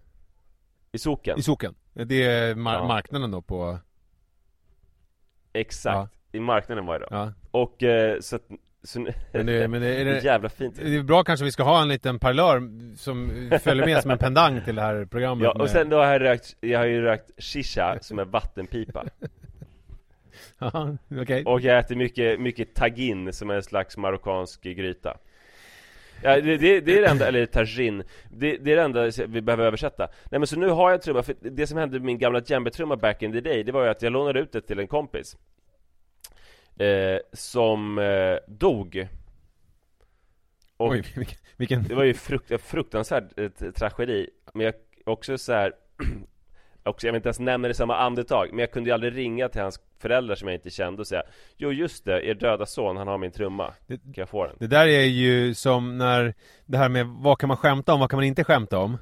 I 0.93 0.99
soken? 0.99 1.39
I 1.39 1.43
soken? 1.43 1.75
Det 1.93 2.23
är 2.25 2.55
mar- 2.55 2.73
Ja. 2.75 2.87
marknaden 2.87 3.31
då 3.31 3.43
på... 3.43 3.79
Exakt, 5.53 6.13
i 6.33 6.41
marknaden 6.41 6.87
var 6.87 6.95
jag 6.95 7.01
då 7.03 7.07
Ja. 7.11 7.33
Och 7.51 7.83
eh, 7.83 8.21
så 8.21 8.37
att, 8.37 8.43
så, 8.83 9.01
Men 9.33 9.47
det, 9.47 9.69
men 9.69 9.81
det, 9.81 9.87
är 10.01 10.05
det 10.05 10.13
det, 10.13 10.25
jävla 10.25 10.49
fint 10.49 10.77
det 10.77 10.97
är 10.97 11.03
bra 11.03 11.25
kanske 11.25 11.45
vi 11.45 11.53
ska 11.53 11.63
ha 11.63 11.83
en 11.83 11.89
liten 11.89 12.19
parlör 12.19 12.63
som 12.97 13.31
följer 13.63 13.87
med 13.87 14.03
som 14.03 14.11
en 14.11 14.19
pendang 14.19 14.61
till 14.65 14.75
det 14.75 14.83
här 14.83 15.05
programmet 15.05 15.45
Ja, 15.45 15.63
och 15.63 15.71
sen 15.71 15.89
då 15.89 15.97
har 15.97 16.07
jag 16.13 16.21
rökt, 16.23 16.57
jag 16.61 16.79
har 16.79 16.87
ju 16.87 17.01
rökt 17.03 17.31
shisha 17.43 17.99
som 18.01 18.19
är 18.19 18.25
vattenpipa 18.25 19.05
Ja, 20.59 20.97
okej 21.21 21.45
Och 21.45 21.61
jag 21.61 21.79
äter 21.79 21.97
mycket, 21.97 22.41
mycket 22.41 22.75
tagin 22.75 23.33
som 23.33 23.51
är 23.51 23.55
en 23.55 23.63
slags 23.63 23.97
marockansk 23.97 24.63
gryta 24.63 25.17
Ja, 26.23 26.41
det, 26.41 26.57
det, 26.57 26.81
det 26.81 26.99
är 26.99 27.03
det 27.03 27.09
enda, 27.09 27.29
eller 27.29 27.47
tagine 27.47 28.05
det, 28.31 28.57
det 28.57 28.73
är 28.73 28.77
det 28.77 28.83
enda 28.83 29.27
vi 29.27 29.41
behöver 29.41 29.65
översätta. 29.65 30.09
Nej 30.31 30.39
men 30.39 30.47
så 30.47 30.57
nu 30.57 30.69
har 30.69 30.91
jag 30.91 30.95
en 30.95 31.01
trumma, 31.01 31.23
för 31.23 31.35
det 31.41 31.67
som 31.67 31.79
hände 31.79 31.99
med 31.99 32.07
min 32.07 32.19
gamla 32.19 32.41
djembe-trumma 32.41 32.97
back 32.97 33.23
in 33.23 33.33
the 33.33 33.41
day 33.41 33.63
Det 33.63 33.73
var 33.73 33.85
ju 33.85 33.91
att 33.91 34.03
jag 34.03 34.13
lånade 34.13 34.41
ut 34.41 34.53
det 34.53 34.61
till 34.61 34.79
en 34.79 34.89
kompis 34.89 35.37
eh, 36.79 37.19
Som 37.33 37.99
eh, 37.99 38.37
dog. 38.49 39.09
Och 40.77 40.91
Oj, 40.91 41.05
vilken, 41.17 41.39
vilken... 41.57 41.83
det 41.83 41.95
var 41.95 42.05
ju 42.05 42.15
frukt, 42.15 42.63
fruktansvärd 42.63 43.33
eh, 43.37 43.51
tragedi. 43.51 44.31
Men 44.55 44.67
jag 44.67 44.75
också 45.05 45.39
så 45.39 45.53
här. 45.53 45.73
Också, 46.85 47.07
jag 47.07 47.13
vill 47.13 47.19
inte 47.19 47.29
ens 47.29 47.39
nämna 47.41 47.69
det 47.69 47.73
i 47.73 47.75
samma 47.75 47.97
andetag 47.97 48.49
Men 48.51 48.59
jag 48.59 48.71
kunde 48.71 48.91
ju 48.91 48.95
aldrig 48.95 49.17
ringa 49.17 49.49
till 49.49 49.61
hans 49.63 49.81
föräldrar 50.03 50.35
som 50.35 50.49
jag 50.49 50.55
inte 50.55 50.71
kände 50.71 51.01
och 51.01 51.07
säga 51.07 51.23
Jo 51.57 51.73
just 51.73 52.05
det, 52.05 52.27
er 52.27 52.35
döda 52.35 52.67
son, 52.67 52.97
han 52.97 53.09
har 53.09 53.19
min 53.19 53.31
trumma 53.33 53.73
Det- 53.87 53.97
Kan 53.97 54.13
jag 54.15 54.29
få 54.29 54.47
den? 54.47 54.57
Det 54.59 54.67
där 54.67 54.87
är 54.87 55.05
ju 55.05 55.55
som 55.55 55.99
när 55.99 56.35
det 56.67 56.79
här 56.79 56.89
med 56.89 57.07
vad 57.07 57.39
kan 57.39 57.49
man 57.49 57.57
skämta 57.57 57.95
om, 57.95 58.01
vad 58.01 58.11
kan 58.11 58.17
man 58.17 58.25
inte 58.25 58.45
skämta 58.45 58.79
om? 58.79 58.99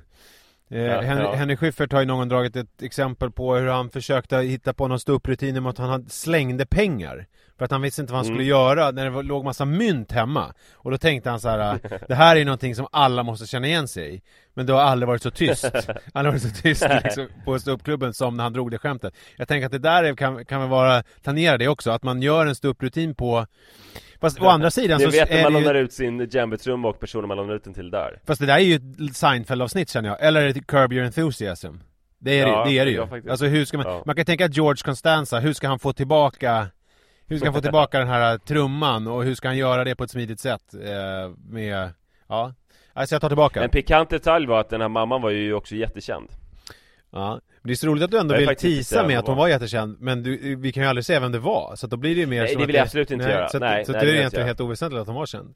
Eh, 0.70 0.80
Ja, 0.80 1.00
Henry, 1.00 1.24
ja. 1.24 1.34
Henry 1.34 1.56
Schyffert 1.56 1.92
har 1.92 2.00
ju 2.00 2.06
någon 2.06 2.28
dragit 2.28 2.56
ett 2.56 2.82
exempel 2.82 3.30
på 3.30 3.54
hur 3.56 3.66
han 3.66 3.90
försökte 3.90 4.36
hitta 4.36 4.72
på 4.72 4.88
någon 4.88 5.00
ståupprutin 5.00 5.56
om 5.56 5.66
att 5.66 5.78
han 5.78 5.90
hade 5.90 6.10
slängde 6.10 6.66
pengar. 6.66 7.26
För 7.58 7.64
att 7.64 7.70
han 7.70 7.82
visste 7.82 8.00
inte 8.00 8.12
vad 8.12 8.18
han 8.18 8.24
skulle 8.24 8.38
Mm. 8.42 8.48
göra 8.48 8.90
när 8.90 9.04
det 9.04 9.10
var, 9.10 9.22
låg 9.22 9.44
massa 9.44 9.64
mynt 9.64 10.12
hemma. 10.12 10.54
Och 10.74 10.90
då 10.90 10.98
tänkte 10.98 11.30
han 11.30 11.40
så 11.40 11.48
här: 11.48 11.78
det 12.08 12.14
här 12.14 12.36
är 12.36 12.44
någonting 12.44 12.74
som 12.74 12.86
alla 12.92 13.22
måste 13.22 13.46
känna 13.46 13.66
igen 13.66 13.88
sig 13.88 14.14
i. 14.14 14.20
Men 14.54 14.66
det 14.66 14.72
har 14.72 14.80
aldrig 14.80 15.06
varit 15.08 15.22
så 15.22 15.30
tyst. 15.30 15.64
Aldrig 16.12 16.32
varit 16.32 16.42
så 16.56 16.62
tyst 16.62 16.86
liksom, 17.04 17.26
på 17.44 17.58
ståuppklubben 17.58 18.14
som 18.14 18.36
när 18.36 18.44
han 18.44 18.52
drog 18.52 18.70
det 18.70 18.78
skämtet. 18.78 19.14
Jag 19.36 19.48
tänker 19.48 19.66
att 19.66 19.72
det 19.72 19.78
där 19.78 20.04
är, 20.04 20.14
kan, 20.14 20.44
kan 20.44 20.60
väl 20.60 20.70
vara, 20.70 21.02
tangera 21.22 21.58
det 21.58 21.68
också, 21.68 21.90
att 21.90 22.02
man 22.02 22.22
gör 22.22 22.46
en 22.46 22.54
ståupprutin 22.54 23.14
på 23.14 23.46
Fast 24.20 24.40
å 24.40 24.46
andra 24.48 24.70
sidan 24.70 24.98
Ni 24.98 25.04
så 25.04 25.10
vet 25.10 25.30
när 25.30 25.36
är 25.38 25.42
man 25.42 25.52
det 25.52 25.58
ju... 25.58 25.64
lånar 25.64 25.80
ut 25.80 25.92
sin 25.92 26.20
djembe-trumma 26.26 26.88
och 26.88 27.00
personen 27.00 27.28
man 27.28 27.36
lånar 27.36 27.54
ut 27.54 27.64
den 27.64 27.74
till 27.74 27.90
där 27.90 28.20
Fast 28.26 28.40
det 28.40 28.46
där 28.46 28.54
är 28.54 28.58
ju 28.58 28.74
ett 28.74 29.16
Seinfeld-avsnitt 29.16 29.90
känner 29.90 30.08
jag, 30.08 30.18
eller 30.26 30.52
det 30.52 30.60
Curb 30.66 30.92
Your 30.92 31.04
Enthusiasm? 31.04 31.74
Det 32.18 32.40
är 32.40 32.46
Ja, 32.46 32.64
det, 32.64 32.70
det 32.70 32.78
är 32.78 32.84
det 32.84 32.90
ju. 32.90 33.06
faktiskt. 33.06 33.30
alltså 33.30 33.46
hur 33.46 33.64
ska 33.64 33.76
man, 33.76 33.86
Ja. 33.86 34.02
man 34.06 34.16
kan 34.16 34.24
tänka 34.24 34.46
George 34.46 34.82
Constanza, 34.84 35.38
hur 35.40 35.52
ska 35.52 35.68
han 35.68 35.78
få 35.78 35.92
tillbaka 35.92 36.66
Hur 37.26 37.36
ska 37.38 37.46
han 37.46 37.54
få 37.54 37.60
tillbaka 37.60 37.98
den 37.98 38.08
här 38.08 38.38
trumman 38.38 39.06
och 39.06 39.24
hur 39.24 39.34
ska 39.34 39.48
han 39.48 39.56
göra 39.56 39.84
det 39.84 39.94
på 39.94 40.04
ett 40.04 40.10
smidigt 40.10 40.40
sätt 40.40 40.74
eh, 40.74 41.30
med, 41.50 41.88
ja 42.28 42.54
Alltså 42.92 43.14
jag 43.14 43.20
tar 43.22 43.28
tillbaka 43.28 43.62
En 43.64 43.70
pikant 43.70 44.10
detalj 44.10 44.46
var 44.46 44.60
att 44.60 44.68
den 44.70 44.80
här 44.80 44.88
mamman 44.88 45.22
var 45.22 45.30
ju 45.30 45.54
också 45.54 45.74
jättekänd 45.74 46.28
Ja, 47.12 47.30
men 47.62 47.68
det 47.68 47.72
är 47.72 47.74
så 47.74 47.86
roligt 47.86 48.04
att 48.04 48.10
du 48.10 48.18
ändå 48.18 48.36
vill 48.36 48.56
tisa 48.56 49.06
med 49.06 49.18
att 49.18 49.26
hon 49.26 49.36
var 49.36 49.48
jättekänd 49.48 49.96
Men 50.00 50.22
du, 50.22 50.56
vi 50.56 50.72
kan 50.72 50.82
ju 50.82 50.88
aldrig 50.88 51.04
säga 51.04 51.20
vem 51.20 51.32
det 51.32 51.38
var, 51.38 51.76
så 51.76 51.86
att 51.86 51.90
då 51.90 51.96
blir 51.96 52.14
det 52.14 52.20
ju 52.20 52.26
mer 52.26 52.40
Nej, 52.40 52.52
som 52.52 52.60
det 52.60 52.66
vill 52.66 52.76
jag 52.76 52.82
absolut 52.82 53.10
inte 53.10 53.24
göra. 53.28 53.48
Så, 53.48 53.56
att, 53.56 53.60
Nej, 53.60 53.84
så 53.84 53.92
nej, 53.92 54.00
det 54.00 54.06
är 54.10 54.14
egentligen 54.14 54.42
inte 54.42 54.46
helt 54.48 54.60
oväsentligt 54.60 55.00
att 55.00 55.06
hon 55.06 55.16
var 55.16 55.26
känd 55.26 55.54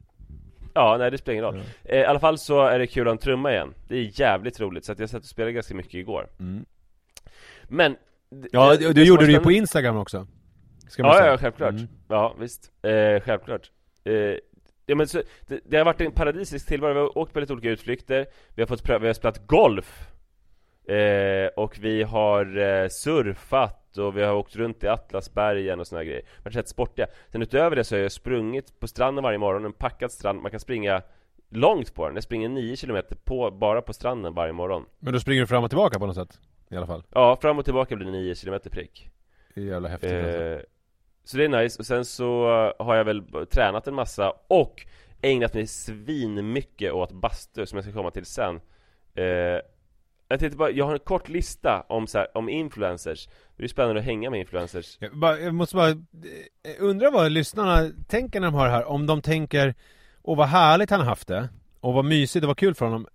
Ja, 0.74 0.96
nej 0.98 1.10
det 1.10 1.18
spelar 1.18 1.32
ingen 1.32 1.44
roll 1.44 1.62
eh, 1.84 1.98
I 2.00 2.04
alla 2.04 2.20
fall 2.20 2.38
så 2.38 2.62
är 2.66 2.78
det 2.78 2.86
kul 2.86 3.08
att 3.08 3.20
trumma 3.20 3.52
igen 3.52 3.74
Det 3.88 3.96
är 3.96 4.20
jävligt 4.20 4.60
roligt, 4.60 4.84
så 4.84 4.92
att 4.92 4.98
jag 4.98 5.10
satt 5.10 5.22
och 5.22 5.28
spelade 5.28 5.52
ganska 5.52 5.74
mycket 5.74 5.94
igår 5.94 6.28
Mm. 6.40 6.64
Men 7.68 7.96
Ja, 8.52 8.76
det- 8.76 8.92
du, 8.92 9.04
gjorde 9.04 9.26
det 9.26 9.32
ju 9.32 9.40
på 9.40 9.52
Instagram 9.52 9.96
också 9.96 10.26
Ska 10.88 11.02
man 11.02 11.12
Ja, 11.12 11.18
säga. 11.18 11.30
ja, 11.30 11.38
självklart. 11.38 11.70
Mm. 11.70 11.88
Ja, 12.08 12.34
visst. 12.40 12.70
Eh, 12.82 13.20
självklart. 13.20 13.70
Eh, 14.04 14.14
ja, 14.86 14.94
men 14.94 15.06
så, 15.08 15.22
det, 15.46 15.60
det 15.64 15.76
har 15.76 15.84
varit 15.84 16.00
en 16.00 16.12
paradisisk 16.12 16.66
tillvaro. 16.66 16.92
Vi 16.94 17.00
har 17.00 17.18
åkt 17.18 17.32
på 17.32 17.40
lite 17.40 17.52
olika 17.52 17.70
utflykter. 17.70 18.26
Vi 18.54 18.62
har 18.62 18.66
fått 18.66 18.82
pröva, 18.82 18.98
vi 18.98 19.06
har 19.06 19.14
spelat 19.14 19.46
golf. 19.46 20.06
Eh, 20.87 21.47
och 21.57 21.79
vi 21.79 22.03
har 22.03 22.59
eh, 22.59 22.88
surfat 22.88 23.99
och 23.99 24.16
vi 24.16 24.23
har 24.23 24.35
åkt 24.35 24.57
runt 24.57 24.85
i 24.85 24.88
Atlasbergen 24.88 25.81
och 25.81 25.87
såna 25.87 26.05
grejer. 26.05 26.23
Har 26.44 26.51
sett 26.51 26.68
sportiga. 26.68 27.07
Sen 27.33 27.42
utöver 27.42 27.77
det 27.77 27.85
så 27.85 27.94
har 27.94 28.01
jag 28.03 28.12
sprungit 28.12 28.81
på 28.81 28.88
stranden 28.88 29.25
varje 29.25 29.38
morgon, 29.38 29.64
en 29.64 29.73
packad 29.73 30.12
strand. 30.12 30.42
Man 30.42 30.51
kan 30.51 30.61
springa 30.61 31.03
långt 31.49 31.94
på 31.94 32.07
den. 32.07 32.14
Jag 32.14 32.25
springer 32.25 32.49
9 32.49 32.77
km 32.77 33.03
på, 33.25 33.51
bara 33.51 33.83
på 33.83 33.92
stranden 33.92 34.35
varje 34.35 34.53
morgon. 34.53 34.87
Men 34.99 35.12
då 35.12 35.20
springer 35.20 35.40
du 35.40 35.47
fram 35.47 35.64
och 35.64 35.70
tillbaka 35.70 35.99
på 35.99 36.07
något 36.07 36.16
sätt? 36.16 36.38
I 36.70 36.77
alla 36.77 36.87
fall 36.87 37.03
Ja, 37.11 37.37
fram 37.37 37.59
och 37.59 37.64
tillbaka 37.64 37.97
blir 37.97 38.07
det 38.07 38.12
9 38.12 38.35
km 38.35 38.61
prick. 38.70 39.11
Det 39.55 39.61
är 39.61 39.64
jävla 39.64 39.88
häftigt 39.88 40.12
alltså. 40.12 40.42
Eh, 40.42 40.59
så 41.25 41.37
det 41.37 41.44
är 41.44 41.49
nice, 41.49 41.79
och 41.79 41.87
sen 41.87 42.05
så 42.05 42.47
har 42.79 42.94
jag 42.94 43.05
väl 43.05 43.23
tränat 43.51 43.87
en 43.88 43.94
massa 43.94 44.33
och 44.47 44.87
ägnat 45.23 45.55
mig 45.55 45.66
svinmycket 45.66 46.92
åt 46.92 47.12
bastu 47.12 47.66
som 47.66 47.77
jag 47.77 47.85
ska 47.85 47.92
komma 47.92 48.11
till 48.11 48.25
sen 48.27 48.61
eh, 49.14 49.25
Jag 50.28 50.40
tänkte 50.40 50.56
bara, 50.58 50.70
jag 50.70 50.84
har 50.84 50.92
en 50.92 50.98
kort 50.98 51.28
lista 51.28 51.80
om, 51.88 52.06
så 52.06 52.18
här, 52.18 52.37
om 52.37 52.48
influencers 52.48 53.28
Det 53.56 53.64
är 53.64 53.68
spännande 53.68 54.00
att 54.00 54.06
hänga 54.06 54.30
med 54.30 54.40
influencers 54.40 54.96
Jag, 55.00 55.16
bara, 55.16 55.38
jag 55.40 55.54
måste 55.54 55.76
bara 55.76 55.88
eh, 55.88 55.96
undra 56.78 57.10
vad 57.10 57.32
lyssnarna 57.32 57.90
tänker 58.08 58.40
när 58.40 58.46
de 58.46 58.54
hör 58.54 58.64
det 58.64 58.70
här. 58.70 58.84
Om 58.84 59.06
de 59.06 59.22
tänker, 59.22 59.74
åh 60.22 60.37
vad 60.38 60.48
härligt 60.48 60.90
han 60.90 61.00
har 61.00 61.06
haft 61.06 61.28
det. 61.28 61.48
Och 61.80 61.94
vad 61.94 62.04
mysigt 62.04 62.42
och 62.44 62.48
vad 62.48 62.58
kul 62.58 62.74
för 62.74 62.84
honom. 62.84 63.06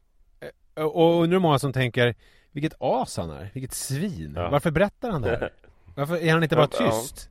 Eh, 0.76 0.84
Och 0.84 1.22
undrar 1.24 1.36
hur 1.36 1.41
många 1.41 1.60
som 1.60 1.74
tänker, 1.74 2.15
vilket 2.52 2.74
as 2.80 3.17
han 3.17 3.30
är, 3.30 3.50
vilket 3.54 3.74
svin. 3.74 4.34
Ja. 4.36 4.50
Varför 4.50 4.72
berättar 4.72 5.12
han 5.12 5.22
det 5.22 5.30
här? 5.30 5.54
Varför 5.95 6.17
är 6.17 6.34
han 6.34 6.43
inte 6.43 6.56
bara 6.56 6.67
tyst? 6.67 7.30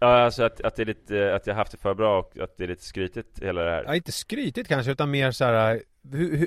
Ja, 0.00 0.06
alltså 0.06 0.42
att, 0.42 0.60
att 0.60 0.76
det 0.76 0.82
är 0.82 0.86
lite, 0.86 1.34
att 1.34 1.46
jag 1.46 1.54
haft 1.54 1.72
det 1.72 1.78
för 1.78 1.94
bra 1.94 2.18
och 2.18 2.38
att 2.42 2.56
det 2.56 2.64
är 2.64 2.68
lite 2.68 2.84
skrytigt 2.84 3.42
hela 3.42 3.62
det 3.62 3.70
här 3.70 3.84
Ja, 3.86 3.94
inte 3.94 4.12
skrytigt 4.12 4.68
kanske, 4.68 4.92
utan 4.92 5.10
mer 5.10 5.30
så 5.30 5.44
här. 5.44 5.82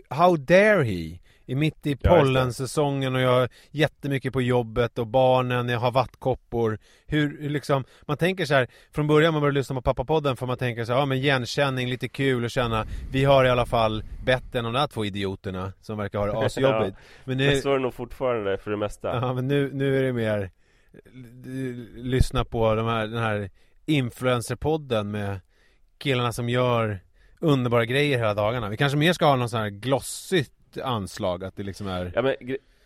How 0.10 0.38
dare 0.38 0.84
he? 0.84 1.20
I 1.46 1.56
mitt 1.56 1.86
i 1.88 1.96
pollensäsongen 1.96 3.16
och 3.16 3.22
jag 3.22 3.32
har 3.32 3.50
jättemycket 3.72 4.34
på 4.34 4.42
jobbet 4.42 4.98
och 5.00 5.08
barnen, 5.08 5.70
jag 5.70 5.80
har 5.80 5.92
vattkoppor. 5.92 6.80
Hur, 7.08 7.50
liksom, 7.50 7.84
man 8.08 8.18
tänker 8.18 8.46
så 8.46 8.54
här 8.54 8.68
Från 8.92 9.08
början 9.08 9.34
man 9.34 9.42
börjar 9.42 9.54
lyssna 9.54 9.76
på 9.76 9.82
pappapodden 9.82 10.38
får 10.38 10.48
man 10.48 10.58
tänka 10.58 10.86
så 10.86 10.92
här, 10.94 11.00
ja 11.00 11.06
men 11.06 11.18
igenkänning, 11.18 11.90
lite 11.90 12.08
kul 12.10 12.44
och 12.44 12.52
känna. 12.52 12.86
Vi 13.12 13.24
har 13.24 13.46
i 13.46 13.50
alla 13.50 13.66
fall 13.66 14.04
bättre 14.26 14.60
än 14.60 14.66
de 14.66 14.74
där 14.74 14.88
två 14.88 15.06
idioterna 15.06 15.74
som 15.82 15.98
verkar 15.98 16.20
ha 16.20 16.26
det 16.26 16.46
asjobbigt. 16.46 16.98
Men 17.24 17.38
nu, 17.38 17.62
så 17.62 17.70
är 17.70 17.74
det 17.74 17.80
nog 17.80 17.94
fortfarande 17.94 18.58
för 18.58 18.72
det 18.72 18.78
mesta. 18.78 19.08
Ja, 19.08 19.34
men 19.34 19.48
nu, 19.48 19.70
nu 19.74 19.98
är 20.00 20.04
det 20.04 20.14
mer 20.14 20.52
l- 21.46 21.88
Lyssna 21.96 22.46
på 22.46 22.76
de 22.76 22.86
här, 22.88 23.08
den 23.08 23.24
här 23.24 23.50
influencerpodden 23.86 25.12
med 25.12 25.40
killarna 25.98 26.34
som 26.34 26.50
gör 26.50 27.00
underbara 27.40 27.86
grejer 27.86 28.18
hela 28.18 28.34
dagarna. 28.34 28.70
Vi 28.70 28.78
kanske 28.78 28.98
mer 28.98 29.14
ska 29.14 29.26
ha 29.26 29.36
någon 29.36 29.50
sån 29.50 29.60
här 29.60 29.70
glossigt 29.70 30.52
anslag, 30.78 31.44
att 31.44 31.56
det 31.56 31.64
liksom 31.64 31.88
är... 31.88 32.12
Ja 32.16 32.22
men, 32.22 32.36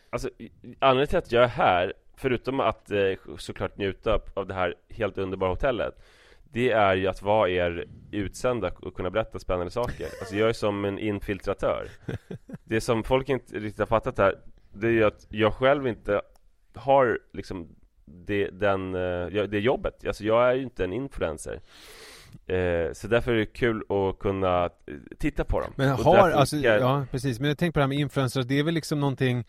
alltså, 0.09 0.29
anledningen 0.79 1.07
till 1.07 1.17
att 1.17 1.31
jag 1.31 1.43
är 1.43 1.47
här, 1.47 1.93
förutom 2.17 2.59
att 2.59 2.91
eh, 2.91 3.13
såklart 3.37 3.77
njuta 3.77 4.19
av 4.33 4.47
det 4.47 4.53
här 4.53 4.75
helt 4.89 5.17
underbara 5.17 5.49
hotellet 5.49 5.93
Det 6.51 6.71
är 6.71 6.95
ju 6.95 7.07
att 7.07 7.21
vara 7.21 7.49
er 7.49 7.85
utsända 8.11 8.71
och 8.81 8.95
kunna 8.95 9.09
berätta 9.09 9.39
spännande 9.39 9.71
saker. 9.71 10.07
Alltså 10.19 10.35
jag 10.35 10.49
är 10.49 10.53
som 10.53 10.85
en 10.85 10.99
infiltratör. 10.99 11.87
Det 12.63 12.81
som 12.81 13.03
folk 13.03 13.29
inte 13.29 13.59
riktigt 13.59 13.79
har 13.79 13.85
fattat 13.85 14.17
här 14.17 14.35
Det 14.73 14.87
är 14.87 14.91
ju 14.91 15.03
att 15.03 15.27
jag 15.29 15.53
själv 15.53 15.87
inte 15.87 16.21
har 16.73 17.19
liksom 17.33 17.75
det, 18.05 18.47
den, 18.47 18.95
eh, 18.95 19.43
det 19.43 19.59
jobbet. 19.59 20.07
Alltså 20.07 20.23
jag 20.23 20.49
är 20.49 20.53
ju 20.53 20.63
inte 20.63 20.83
en 20.83 20.93
influencer 20.93 21.61
eh, 22.47 22.93
Så 22.93 23.07
därför 23.07 23.31
är 23.33 23.37
det 23.37 23.45
kul 23.45 23.83
att 23.89 24.19
kunna 24.19 24.63
eh, 24.65 24.69
titta 25.19 25.43
på 25.43 25.59
dem 25.59 25.73
Men 25.75 25.89
har, 25.89 26.29
alltså, 26.31 26.57
jag- 26.57 26.81
ja 26.81 27.05
precis, 27.11 27.39
men 27.39 27.47
jag 27.49 27.57
tänker 27.57 27.71
på 27.73 27.79
det 27.79 27.83
här 27.83 27.87
med 27.87 27.97
influencers, 27.99 28.45
det 28.45 28.59
är 28.59 28.63
väl 28.63 28.73
liksom 28.73 28.99
någonting 28.99 29.45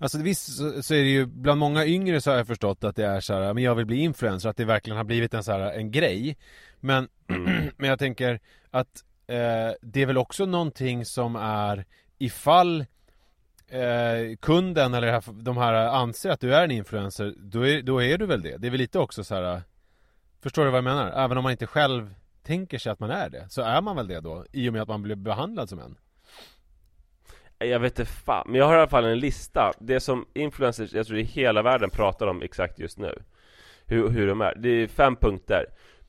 Alltså 0.00 0.18
visst 0.18 0.56
så, 0.84 0.94
är 0.94 1.02
det 1.02 1.08
ju, 1.10 1.26
bland 1.26 1.60
många 1.60 1.86
yngre 1.86 2.20
så 2.20 2.30
har 2.30 2.36
jag 2.36 2.46
förstått 2.46 2.84
att 2.84 2.96
det 2.96 3.06
är 3.06 3.20
så 3.20 3.34
här, 3.34 3.54
men 3.54 3.62
jag 3.64 3.74
vill 3.74 3.86
bli 3.86 3.96
influencer, 3.96 4.48
att 4.48 4.56
det 4.56 4.64
verkligen 4.64 4.96
har 4.96 5.04
blivit 5.04 5.34
en 5.34 5.44
så 5.44 5.52
här, 5.52 5.60
en 5.72 5.90
grej 5.90 6.36
Men, 6.80 7.08
men 7.76 7.88
jag 7.90 7.98
tänker 7.98 8.40
att 8.70 9.04
eh, 9.26 9.74
det 9.82 10.02
är 10.02 10.06
väl 10.06 10.18
också 10.18 10.46
någonting 10.46 11.04
som 11.04 11.36
är 11.36 11.84
ifall 12.18 12.80
eh, 13.68 14.36
kunden 14.40 14.94
eller 14.94 15.12
här, 15.12 15.22
de 15.42 15.56
här 15.56 15.74
anser 15.74 16.30
att 16.30 16.40
du 16.40 16.54
är 16.54 16.64
en 16.64 16.70
influencer, 16.70 17.34
då 17.38 17.66
är, 17.66 17.82
då 17.82 18.02
är 18.02 18.18
du 18.18 18.26
väl 18.26 18.42
det? 18.42 18.56
Det 18.56 18.66
är 18.66 18.70
väl 18.70 18.80
lite 18.80 18.98
också 18.98 19.24
så 19.24 19.34
här. 19.34 19.62
Förstår 20.42 20.64
du 20.64 20.70
vad 20.70 20.78
jag 20.78 20.84
menar? 20.84 21.10
Även 21.24 21.36
om 21.38 21.42
man 21.42 21.52
inte 21.52 21.66
själv 21.66 22.14
tänker 22.48 22.78
sig 22.78 22.92
att 22.92 23.00
man 23.00 23.10
är 23.10 23.30
det, 23.30 23.46
så 23.48 23.62
är 23.62 23.80
man 23.80 23.96
väl 23.96 24.08
det 24.08 24.20
då? 24.20 24.44
I 24.52 24.68
och 24.68 24.72
med 24.72 24.82
att 24.82 24.88
man 24.88 25.02
blir 25.02 25.16
behandlad 25.16 25.68
som 25.68 25.78
en? 25.78 25.96
Jag 27.58 27.80
vet 27.80 27.98
inte 27.98 28.12
fan, 28.12 28.44
men 28.46 28.54
jag 28.54 28.66
har 28.66 28.74
i 28.74 28.78
alla 28.78 28.88
fall 28.88 29.04
en 29.04 29.18
lista 29.18 29.72
Det 29.78 30.00
som 30.00 30.26
influencers, 30.34 30.92
jag 30.92 31.06
tror 31.06 31.18
i 31.18 31.22
hela 31.22 31.62
världen 31.62 31.90
pratar 31.90 32.26
om 32.26 32.42
exakt 32.42 32.78
just 32.78 32.98
nu 32.98 33.22
Hur, 33.86 34.08
hur 34.08 34.26
de 34.26 34.40
är, 34.40 34.54
det 34.54 34.68
är 34.68 34.86
fem 34.86 35.16
punkter 35.16 35.64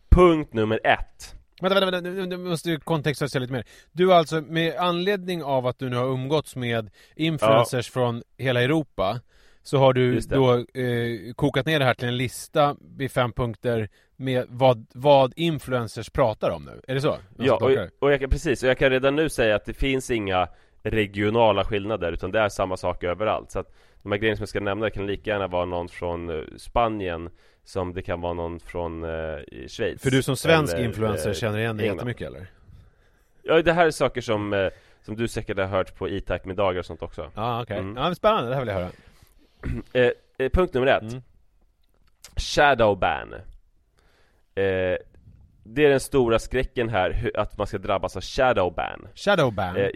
Punkt 0.09 0.53
nummer 0.53 0.79
ett 0.83 1.35
Vänta, 1.61 1.79
vänta, 1.79 1.99
vänta, 1.99 2.25
nu- 2.35 2.37
måste 2.37 2.69
du 2.69 2.79
kontextualisera 2.79 3.41
lite 3.41 3.53
mer. 3.53 3.65
Du 3.91 4.07
har 4.07 4.15
alltså, 4.15 4.41
med 4.41 4.75
anledning 4.75 5.43
av 5.43 5.67
att 5.67 5.79
du 5.79 5.89
nu 5.89 5.95
har 5.97 6.05
umgåtts 6.05 6.55
med 6.55 6.89
influencers 7.15 7.89
från 7.89 8.23
hela 8.37 8.61
Europa 8.61 9.19
så 9.63 9.77
har 9.77 9.93
du 9.93 10.19
då 10.19 10.53
eh, 10.53 11.33
kokat 11.35 11.65
ner 11.65 11.79
det 11.79 11.85
här 11.85 11.93
till 11.93 12.07
en 12.07 12.17
lista 12.17 12.75
i 12.99 13.09
fem 13.09 13.31
punkter 13.31 13.89
med 14.15 14.45
vad, 14.49 14.85
vad 14.93 15.33
influencers 15.35 16.09
pratar 16.09 16.49
om 16.49 16.65
nu. 16.65 16.81
Är 16.87 16.95
det 16.95 17.01
så? 17.01 17.11
Alltså, 17.11 17.23
Ja, 17.37 17.55
och, 17.55 17.89
och 17.99 18.11
jag 18.11 18.19
kan, 18.19 18.29
precis, 18.29 18.63
och 18.63 18.69
jag 18.69 18.77
kan 18.77 18.89
redan 18.89 19.15
nu 19.15 19.29
säga 19.29 19.55
att 19.55 19.65
det 19.65 19.73
finns 19.73 20.11
inga 20.11 20.47
regionala 20.83 21.63
skillnader 21.63 22.11
utan 22.11 22.31
det 22.31 22.39
är 22.39 22.49
samma 22.49 22.77
sak 22.77 23.03
överallt 23.03 23.51
Så 23.51 23.59
att 23.59 23.75
de 24.03 24.11
här 24.11 24.19
grejerna 24.19 24.35
som 24.35 24.41
jag 24.41 24.49
ska 24.49 24.59
nämna 24.59 24.89
kan 24.89 25.07
lika 25.07 25.31
gärna 25.31 25.47
vara 25.47 25.65
någon 25.65 25.89
från 25.89 26.29
eh, 26.29 26.43
Spanien 26.57 27.29
Som 27.63 27.93
det 27.93 28.01
kan 28.01 28.21
vara 28.21 28.33
någon 28.33 28.59
från 28.59 29.03
eh, 29.03 29.39
Schweiz 29.67 30.01
För 30.01 30.11
du 30.11 30.21
som 30.21 30.35
svensk 30.35 30.73
eller, 30.73 30.85
influencer 30.85 31.29
eh, 31.29 31.33
känner 31.33 31.59
igen 31.59 31.77
dig 31.77 31.85
jättemycket 31.85 32.27
eller? 32.27 32.47
Ja, 33.43 33.61
det 33.61 33.73
här 33.73 33.87
är 33.87 33.91
saker 33.91 34.21
som, 34.21 34.53
eh, 34.53 34.67
som 35.01 35.15
du 35.15 35.27
säkert 35.27 35.57
har 35.57 35.65
hört 35.65 35.95
på 35.95 36.09
e-tack-middagar 36.09 36.79
och 36.79 36.85
sånt 36.85 37.01
också 37.01 37.31
Ja, 37.35 37.61
okej. 37.61 37.77
Mm. 37.77 37.97
Ja, 37.97 38.15
spännande, 38.15 38.49
det 38.49 38.55
här 38.55 38.61
vill 38.61 38.69
jag 38.69 38.75
höra. 38.75 38.89
eh, 39.93 40.11
eh, 40.37 40.49
Punkt 40.49 40.73
nummer 40.73 40.87
ett 40.87 41.01
Mm. 41.03 41.21
Shadowban 42.35 43.33
eh, 44.55 44.97
Det 45.63 45.85
är 45.85 45.89
den 45.89 45.99
stora 45.99 46.39
skräcken 46.39 46.89
här, 46.89 47.31
att 47.35 47.57
man 47.57 47.67
ska 47.67 47.77
drabbas 47.77 48.15
av 48.15 48.21
shadowban 48.21 49.07
Shadowban? 49.15 49.75
eh, 49.77 49.89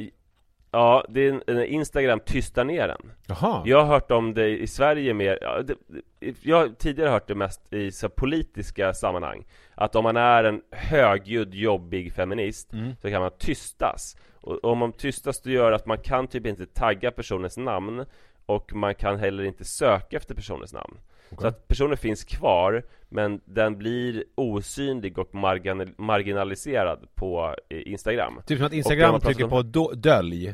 Ja, 0.76 1.06
det 1.10 1.22
är 1.22 1.30
en, 1.30 1.42
en 1.48 1.64
Instagram 1.66 2.20
tystar 2.26 2.64
ner 2.64 2.88
den 2.88 3.12
Jaha. 3.28 3.64
Jag 3.66 3.78
har 3.78 3.86
hört 3.94 4.12
om 4.12 4.34
det 4.34 4.48
i 4.60 4.68
Sverige 4.68 5.14
mer, 5.14 5.38
ja, 5.42 5.62
det, 5.62 5.76
det- 6.20 6.36
jag 6.46 6.58
har 6.58 6.68
tidigare 6.68 7.10
hört 7.10 7.28
det 7.28 7.36
mest 7.36 7.74
i 7.74 7.92
så 7.92 8.10
politiska 8.10 8.94
sammanhang 8.94 9.46
Att 9.76 9.96
om 9.96 10.04
man 10.04 10.18
är 10.18 10.44
en 10.44 10.62
högljudd, 10.72 11.54
jobbig 11.54 12.14
feminist 12.14 12.74
Mm. 12.74 12.96
så 13.02 13.10
kan 13.10 13.22
man 13.22 13.32
tystas 13.38 14.18
och 14.42 14.66
om 14.66 14.78
man 14.78 14.92
tystas 14.94 15.42
då 15.42 15.50
gör 15.50 15.72
att 15.72 15.86
man 15.86 15.98
kan 15.98 16.28
typ 16.28 16.46
inte 16.46 16.66
tagga 16.66 17.12
personens 17.12 17.58
namn 17.58 18.06
Och 18.46 18.74
man 18.76 18.96
kan 18.96 19.20
heller 19.20 19.44
inte 19.44 19.66
söka 19.66 20.18
efter 20.18 20.36
personens 20.36 20.74
namn 20.74 20.98
Så 21.42 21.48
att 21.48 21.68
personen 21.68 21.98
finns 21.98 22.24
kvar 22.24 22.84
Men 23.10 23.42
den 23.46 23.78
blir 23.78 24.24
osynlig 24.36 25.18
och 25.18 25.30
margin- 25.36 25.94
marginaliserad 25.98 27.08
på 27.16 27.56
eh, 27.70 27.82
Instagram 27.92 28.42
Typ 28.46 28.58
som 28.58 28.68
att 28.68 28.74
Instagram 28.74 29.20
trycker 29.20 29.44
om- 29.44 29.50
på 29.50 29.62
do- 29.62 29.96
dölj. 29.96 30.54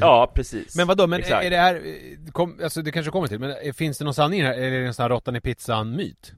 Ja, 0.00 0.32
precis 0.34 0.76
Men 0.76 0.86
vadå, 0.86 1.06
men 1.06 1.18
Exakt. 1.18 1.44
är 1.44 1.50
det 1.50 1.56
här, 1.56 1.74
eh, 1.74 2.32
kom, 2.32 2.58
alltså 2.62 2.82
det 2.82 2.92
kanske 2.92 3.12
kommer 3.12 3.26
till, 3.28 3.38
men 3.38 3.50
eh, 3.50 3.72
finns 3.72 3.98
det 3.98 4.04
någon 4.04 4.14
sanning 4.14 4.42
här? 4.42 4.52
Eller 4.54 4.72
är 4.72 4.80
det 4.80 4.86
en 4.86 4.94
sån 4.94 5.02
här 5.02 5.10
råttan 5.10 5.36
i 5.36 5.40
pizzan 5.40 5.96
myt? 5.96 6.32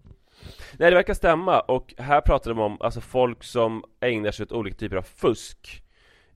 Nej 0.78 0.90
det 0.90 0.96
verkar 0.96 1.14
stämma 1.14 1.60
och 1.60 1.94
här 1.98 2.20
pratar 2.20 2.50
de 2.50 2.60
om 2.60 2.76
alltså 2.80 3.00
folk 3.00 3.44
som 3.44 3.84
ägnar 4.00 4.30
sig 4.30 4.42
åt 4.44 4.52
olika 4.52 4.76
typer 4.76 4.96
av 4.96 5.02
fusk 5.02 5.82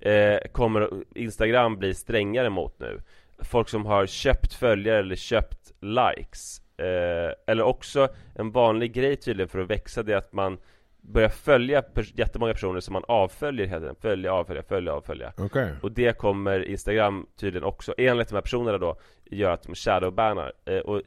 eh, 0.00 0.38
Kommer 0.52 0.88
Instagram 1.14 1.76
bli 1.78 1.94
strängare 1.94 2.50
mot 2.50 2.80
nu 2.80 3.00
Folk 3.44 3.68
som 3.68 3.86
har 3.86 4.06
köpt 4.06 4.54
följare 4.54 4.98
eller 4.98 5.16
köpt 5.16 5.72
likes 5.80 6.62
eh, 6.76 7.32
Eller 7.46 7.62
också 7.62 8.08
en 8.34 8.52
vanlig 8.52 8.92
grej 8.92 9.16
tydligen 9.16 9.48
för 9.48 9.58
att 9.58 9.70
växa 9.70 10.02
det 10.02 10.12
är 10.12 10.16
att 10.16 10.32
man 10.32 10.58
Börjar 11.04 11.28
följa 11.28 11.80
pers- 11.80 12.12
jättemånga 12.18 12.52
personer 12.52 12.80
som 12.80 12.92
man 12.92 13.04
avföljer 13.08 13.66
hela 13.66 13.80
tiden 13.80 13.96
Följa, 14.00 14.32
avfölja, 14.32 14.62
följa, 14.62 14.92
avfölja 14.92 15.32
Okej. 15.36 15.70
och 15.82 15.92
det 15.92 16.18
kommer 16.18 16.68
Instagram 16.68 17.26
tydligen 17.36 17.64
också, 17.64 17.94
enligt 17.98 18.28
de 18.28 18.34
här 18.34 18.42
personerna 18.42 18.78
då, 18.78 18.96
göra 19.24 19.52
att 19.52 19.62
de 19.62 19.74
shadowbannar. 19.74 20.52
Eh, 20.64 20.78
och 20.78 21.02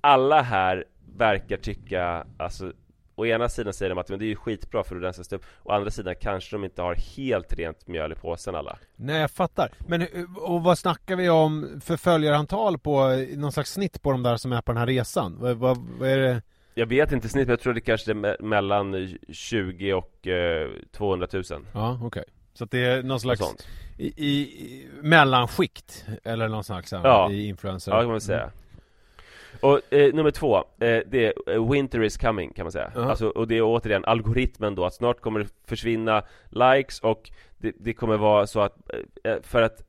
alla 0.00 0.42
här 0.42 0.84
verkar 1.16 1.56
tycka, 1.56 2.26
alltså 2.36 2.72
Å 3.16 3.26
ena 3.26 3.48
sidan 3.48 3.72
säger 3.72 3.90
de 3.90 3.98
att 3.98 4.08
men 4.08 4.18
det 4.18 4.24
är 4.24 4.26
ju 4.28 4.36
skitbra 4.36 4.84
för 4.84 4.96
att 4.96 5.02
rensa 5.02 5.36
upp 5.36 5.44
Å 5.62 5.72
andra 5.72 5.90
sidan 5.90 6.14
kanske 6.20 6.54
de 6.56 6.64
inte 6.64 6.82
har 6.82 6.94
helt 6.94 7.52
rent 7.52 7.86
mjöl 7.88 8.12
i 8.12 8.14
påsen 8.14 8.54
alla 8.54 8.78
Nej, 8.96 9.20
jag 9.20 9.30
fattar. 9.30 9.70
Men 9.88 10.02
eh, 10.02 10.08
och 10.38 10.62
vad 10.62 10.78
snackar 10.78 11.16
vi 11.16 11.28
om 11.30 11.80
för 11.84 11.96
följarantal 11.96 12.78
på 12.78 13.10
eh, 13.10 13.38
någon 13.38 13.52
slags 13.52 13.72
snitt 13.72 14.02
på 14.02 14.10
de 14.12 14.22
där 14.22 14.36
som 14.36 14.52
är 14.52 14.60
på 14.60 14.72
den 14.72 14.78
här 14.78 14.86
resan? 14.86 15.36
Vad, 15.40 15.56
vad, 15.56 15.78
vad 15.98 16.08
är 16.08 16.18
det? 16.18 16.42
Jag 16.74 16.86
vet 16.86 17.12
inte 17.12 17.28
snitt, 17.28 17.46
men 17.46 17.52
jag 17.52 17.60
tror 17.60 17.74
det 17.74 17.80
kanske 17.80 18.10
är 18.12 18.14
me- 18.14 18.42
mellan 18.42 19.16
20 19.28 19.92
och 19.92 20.26
eh, 20.26 20.68
200 20.92 21.26
000 21.32 21.42
Ja, 21.72 21.98
okej. 22.02 22.24
Så 22.54 22.64
att 22.64 22.70
det 22.70 22.78
är 22.84 23.02
någon 23.02 23.20
slags 23.20 23.40
i, 23.98 24.06
i, 24.06 24.86
mellanskikt 25.02 26.04
eller 26.24 26.48
någon 26.48 26.64
slags 26.64 26.92
här, 26.92 27.00
Ja. 27.04 27.30
i 27.30 27.46
influencer. 27.48 27.92
Ja, 27.92 27.98
det 27.98 28.02
kan 28.04 28.10
man 28.10 28.20
säga 28.20 28.50
Och 29.60 29.92
eh, 29.92 30.14
nummer 30.14 30.30
två, 30.30 30.56
eh, 30.56 30.62
det 31.06 31.26
är 31.26 31.32
eh, 31.54 31.70
Winter 31.70 32.02
is 32.02 32.16
coming 32.16 32.52
kan 32.52 32.64
man 32.64 32.72
säga 32.72 32.92
Ja. 32.94 33.04
alltså, 33.10 33.28
Och 33.28 33.48
det 33.48 33.56
är 33.56 33.62
återigen 33.62 34.04
algoritmen 34.04 34.74
då, 34.74 34.84
att 34.84 34.94
snart 34.94 35.20
kommer 35.20 35.40
det 35.40 35.48
försvinna 35.66 36.22
likes 36.50 37.00
och 37.00 37.30
det, 37.58 37.72
det 37.80 37.92
kommer 37.94 38.16
vara 38.16 38.46
så 38.46 38.60
att 38.60 38.76
eh, 39.24 39.36
För 39.42 39.62
att 39.62 39.82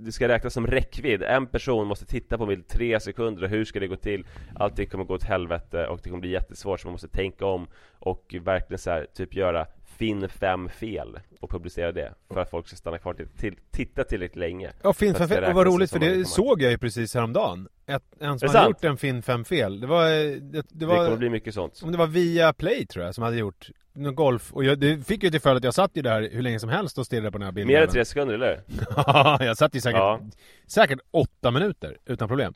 det 0.00 0.12
ska 0.12 0.28
räknas 0.28 0.54
som 0.54 0.66
räckvidd, 0.66 1.22
en 1.22 1.46
person 1.46 1.86
måste 1.86 2.06
titta 2.06 2.38
på 2.38 2.42
en 2.44 2.48
bild 2.48 2.68
tre 2.68 3.00
sekunder 3.00 3.42
och 3.42 3.48
hur 3.48 3.64
ska 3.64 3.80
det 3.80 3.86
gå 3.86 3.96
till? 3.96 4.26
Allting 4.54 4.86
kommer 4.88 5.04
gå 5.04 5.14
åt 5.14 5.24
helvete 5.24 5.86
och 5.86 6.00
det 6.02 6.08
kommer 6.10 6.20
bli 6.20 6.30
jättesvårt 6.30 6.80
så 6.80 6.88
man 6.88 6.92
måste 6.92 7.08
tänka 7.08 7.46
om 7.46 7.66
Och 7.98 8.34
verkligen 8.40 8.78
så 8.78 8.90
här, 8.90 9.06
typ 9.14 9.34
göra 9.34 9.66
Finn 9.98 10.28
fem 10.28 10.68
fel 10.68 11.18
och 11.40 11.50
publicera 11.50 11.92
det 11.92 12.14
för 12.28 12.40
att 12.40 12.50
folk 12.50 12.66
ska 12.66 12.76
stanna 12.76 12.98
kvar 12.98 13.14
till, 13.14 13.28
till 13.28 13.56
titta 13.70 14.04
tillräckligt 14.04 14.36
länge 14.36 14.70
Ja, 14.82 14.92
Finn 14.92 15.14
För 15.14 15.24
att 15.24 15.30
5 15.30 15.36
det 15.40 15.42
fel, 15.46 15.50
och 15.50 15.54
vad 15.56 15.66
roligt 15.66 15.90
för 15.90 15.98
det 15.98 16.06
engagemang. 16.06 16.24
såg 16.26 16.62
jag 16.62 16.70
ju 16.70 16.78
precis 16.78 17.14
häromdagen. 17.14 17.68
Ett, 17.86 18.02
en 18.20 18.38
som 18.38 18.46
det 18.46 18.58
hade 18.58 18.64
sant? 18.64 18.68
gjort 18.68 18.84
en 18.84 18.96
Finn 18.96 19.22
5 19.22 19.44
fel. 19.44 19.80
Det 19.80 19.86
var, 19.86 20.04
det, 20.10 20.40
det 20.52 20.62
Det 20.70 20.86
var 20.86 21.04
kommer 21.04 21.16
bli 21.16 21.30
mycket 21.30 21.54
sånt 21.54 21.80
Om 21.82 21.92
det 21.92 21.98
var 21.98 22.06
via 22.06 22.52
Play 22.52 22.86
tror 22.86 23.04
jag 23.04 23.14
som 23.14 23.24
hade 23.24 23.36
gjort 23.36 23.70
någon 23.92 24.14
golf 24.14 24.52
och 24.52 24.64
jag, 24.64 24.78
det 24.78 25.06
fick 25.06 25.22
ju 25.22 25.30
till 25.30 25.40
följd 25.40 25.56
att 25.56 25.64
jag 25.64 25.74
satt 25.74 25.90
ju 25.94 26.02
där 26.02 26.28
hur 26.32 26.42
länge 26.42 26.60
som 26.60 26.68
helst 26.70 26.98
och 26.98 27.06
stirrade 27.06 27.32
på 27.32 27.38
den 27.38 27.44
här 27.44 27.52
bilden 27.52 27.72
Mer 27.74 27.82
än 27.82 27.88
tre 27.88 28.04
sekunder 28.04 28.34
eller? 28.34 28.60
Ja, 28.96 29.38
jag 29.44 29.56
satt 29.56 29.74
ju 29.74 29.80
säkert, 29.80 29.98
Ja. 29.98 30.20
säkert 30.66 30.98
åtta 31.10 31.50
minuter 31.50 31.96
utan 32.06 32.28
problem 32.28 32.54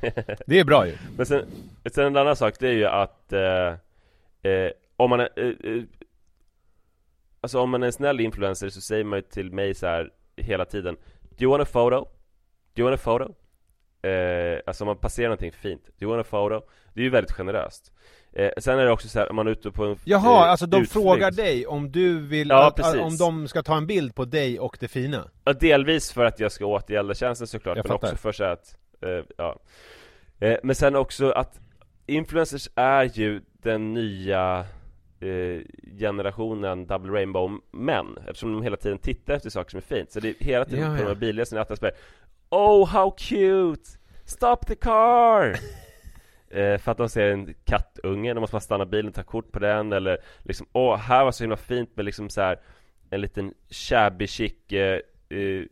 Det 0.46 0.58
är 0.60 0.64
bra 0.64 0.86
ju. 0.86 0.96
Men 1.16 1.26
sen, 1.26 1.42
sen 1.92 2.06
en 2.06 2.16
annan 2.16 2.36
sak, 2.36 2.54
det 2.60 2.68
är 2.68 2.72
ju 2.72 2.84
att 2.86 3.32
eh, 3.32 3.42
eh, 4.52 4.70
om 4.96 5.10
man 5.10 5.20
eh, 5.20 5.26
eh, 5.36 5.82
Alltså 7.44 7.60
om 7.60 7.70
man 7.70 7.82
är 7.82 7.86
en 7.86 7.92
snäll 7.92 8.20
influencer 8.20 8.68
så 8.68 8.80
säger 8.80 9.04
man 9.04 9.18
ju 9.18 9.22
till 9.22 9.52
mig 9.52 9.74
så 9.74 9.86
här 9.86 10.10
hela 10.36 10.64
tiden 10.64 10.96
Do 11.20 11.44
you 11.44 11.50
want 11.50 11.68
a 11.68 11.70
photo? 11.72 12.08
Do 12.74 12.82
you 12.82 12.90
want 12.90 13.00
a 13.00 13.02
photo? 13.04 13.34
Eh, 14.08 14.60
alltså 14.66 14.84
om 14.84 14.86
man 14.86 14.96
passerar 14.96 15.28
någonting 15.28 15.52
fint 15.52 15.84
Do 15.86 15.92
you 16.06 16.16
want 16.16 16.26
a 16.26 16.30
photo? 16.30 16.66
Det 16.94 17.00
är 17.00 17.04
ju 17.04 17.10
väldigt 17.10 17.32
generöst 17.32 17.92
eh, 18.32 18.50
Sen 18.58 18.78
är 18.78 18.84
det 18.84 18.90
också 18.92 19.08
så 19.08 19.18
här, 19.18 19.30
om 19.30 19.36
man 19.36 19.46
är 19.46 19.50
ute 19.50 19.70
på 19.70 19.84
en 19.84 19.96
Jaha, 20.04 20.44
eh, 20.44 20.50
alltså 20.50 20.66
de 20.66 20.76
utflykt. 20.76 20.92
frågar 20.92 21.30
dig 21.30 21.66
om 21.66 21.92
du 21.92 22.20
vill, 22.20 22.48
Ja, 22.48 22.66
att, 22.66 22.76
precis. 22.76 23.00
om 23.00 23.16
de 23.16 23.48
ska 23.48 23.62
ta 23.62 23.76
en 23.76 23.86
bild 23.86 24.14
på 24.14 24.24
dig 24.24 24.60
och 24.60 24.76
det 24.80 24.88
fina? 24.88 25.30
Ja, 25.44 25.52
delvis 25.52 26.12
för 26.12 26.24
att 26.24 26.40
jag 26.40 26.52
ska 26.52 26.66
återgälda 26.66 27.14
tjänsten 27.14 27.46
såklart, 27.46 27.76
Jag 27.76 27.84
men 27.88 27.92
fattar. 27.98 28.08
också 28.08 28.16
för 28.16 28.32
så 28.32 28.44
att, 28.44 28.76
eh, 29.02 29.24
ja 29.36 29.56
eh, 30.40 30.56
Men 30.62 30.74
sen 30.74 30.96
också 30.96 31.30
att 31.30 31.60
influencers 32.06 32.68
är 32.74 33.04
ju 33.04 33.40
den 33.52 33.94
nya 33.94 34.66
generationen 35.98 36.86
double 36.86 37.12
rainbow 37.12 37.60
män 37.70 38.18
Eftersom 38.28 38.52
de 38.52 38.62
hela 38.62 38.76
tiden 38.76 38.98
tittar 38.98 39.34
efter 39.34 39.50
saker 39.50 39.70
som 39.70 39.78
är 39.78 39.96
fint 39.96 40.12
Så 40.12 40.20
det 40.20 40.28
är 40.28 40.44
hela 40.44 40.64
tiden 40.64 40.80
Ja, 40.80 40.90
på 40.90 40.94
de 40.96 41.02
ja. 41.02 41.08
här 41.08 41.14
bilresorna 41.14 41.60
i 41.60 41.62
Attlandsberg 41.62 41.92
Oh 42.50 42.88
how 42.88 43.10
cute! 43.10 43.90
Stop 44.24 44.56
the 44.66 44.74
car! 44.74 45.44
eh, 46.48 46.78
för 46.78 46.90
att 46.90 46.98
de 46.98 47.08
ser 47.08 47.30
en 47.30 47.54
kattunge, 47.64 48.34
då 48.34 48.40
måste 48.40 48.54
man 48.54 48.60
stanna 48.60 48.86
bilen 48.86 49.08
och 49.08 49.14
ta 49.14 49.22
kort 49.22 49.52
på 49.52 49.58
den 49.58 49.92
eller 49.92 50.18
liksom 50.42 50.66
Åh, 50.72 50.96
här 50.96 51.24
var 51.24 51.32
så 51.32 51.44
himla 51.44 51.56
fint 51.56 51.96
med 51.96 52.04
liksom 52.04 52.28
så 52.28 52.40
här 52.40 52.60
en 53.10 53.20
liten 53.20 53.54
shabby 53.70 54.26
chic 54.26 54.72
eh, 54.72 55.00
eh, 55.28 55.64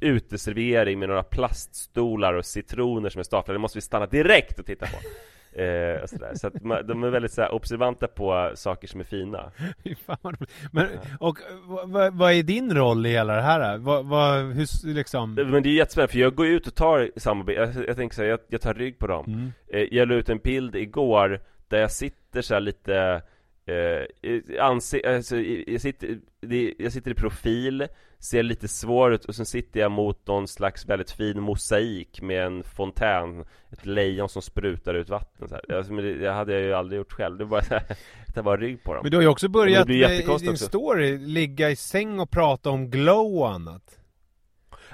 uteservering 0.00 0.98
med 0.98 1.08
några 1.08 1.22
plaststolar 1.22 2.34
och 2.34 2.46
citroner 2.46 3.10
som 3.10 3.18
är 3.18 3.22
staplade, 3.22 3.54
det 3.54 3.60
måste 3.60 3.78
vi 3.78 3.82
stanna 3.82 4.06
direkt 4.06 4.58
och 4.58 4.66
titta 4.66 4.86
på. 4.86 4.96
Eh, 5.52 6.06
sådär. 6.06 6.34
Så 6.34 6.46
att 6.46 6.62
man, 6.62 6.86
de 6.86 7.04
är 7.04 7.08
väldigt 7.08 7.32
så 7.32 7.42
här, 7.42 7.54
observanta 7.54 8.08
på 8.08 8.52
saker 8.54 8.88
som 8.88 9.00
är 9.00 9.04
fina. 9.04 9.52
Men, 10.72 10.86
och 11.20 11.38
vad, 11.86 12.14
vad, 12.14 12.32
är 12.32 12.42
din 12.42 12.74
roll 12.74 13.06
i 13.06 13.10
hela 13.10 13.34
det 13.34 13.42
här? 13.42 13.78
Vad, 13.78 14.06
vad, 14.06 14.44
hur, 14.44 14.94
liksom? 14.94 15.34
Men 15.34 15.62
det 15.62 15.68
är 15.68 15.72
jättespännande, 15.72 16.12
för 16.12 16.18
jag 16.18 16.34
går 16.34 16.46
ut 16.46 16.66
och 16.66 16.74
tar 16.74 17.10
samarbete, 17.16 17.60
jag, 17.60 17.88
jag 17.88 17.96
tänker 17.96 18.16
så 18.16 18.22
här, 18.22 18.28
jag, 18.28 18.40
jag 18.48 18.60
tar 18.60 18.74
rygg 18.74 18.98
på 18.98 19.06
dem. 19.06 19.24
Mm. 19.26 19.52
Eh, 19.68 19.88
jag 19.96 20.08
la 20.08 20.14
ut 20.14 20.28
en 20.28 20.38
bild 20.38 20.76
igår 20.76 21.40
där 21.68 21.80
jag 21.80 21.90
sitter 21.90 22.42
så 22.42 22.58
lite 22.58 23.22
eh, 23.66 24.64
anse, 24.64 25.16
alltså, 25.16 25.36
jag, 25.40 25.80
sitter, 25.80 26.18
jag 26.78 26.92
sitter 26.92 27.10
i 27.10 27.14
profil, 27.14 27.86
ser 28.20 28.42
lite 28.42 28.68
svår 28.68 29.12
ut 29.12 29.24
och 29.24 29.34
sen 29.34 29.46
sitter 29.46 29.80
jag 29.80 29.90
mot 29.90 30.26
någon 30.26 30.48
slags 30.48 30.86
väldigt 30.86 31.10
fin 31.10 31.40
mosaik 31.40 32.22
med 32.22 32.46
en 32.46 32.62
fontän 32.62 33.44
Ett 33.70 33.86
lejon 33.86 34.28
som 34.28 34.42
sprutar 34.42 34.94
ut 34.94 35.08
vatten 35.08 35.48
så 35.48 35.54
här. 35.54 35.76
Alltså, 35.76 35.92
det, 35.92 36.14
det 36.14 36.30
hade 36.30 36.52
jag 36.52 36.62
ju 36.62 36.72
aldrig 36.72 36.98
gjort 36.98 37.12
själv, 37.12 37.38
det 37.38 37.44
var 37.44 37.62
bara 37.70 37.80
tar 38.34 38.42
bara 38.42 38.56
rygg 38.56 38.84
på 38.84 38.94
dem 38.94 39.02
Men 39.02 39.10
du 39.10 39.16
har 39.16 39.22
ju 39.22 39.28
också 39.28 39.48
börjat 39.48 39.88
med, 39.88 39.96
i 39.96 40.22
din 40.22 40.30
också. 40.30 40.56
story 40.56 41.18
ligga 41.18 41.70
i 41.70 41.76
säng 41.76 42.20
och 42.20 42.30
prata 42.30 42.70
om 42.70 42.90
glow 42.90 43.38
och 43.38 43.50
annat. 43.50 43.96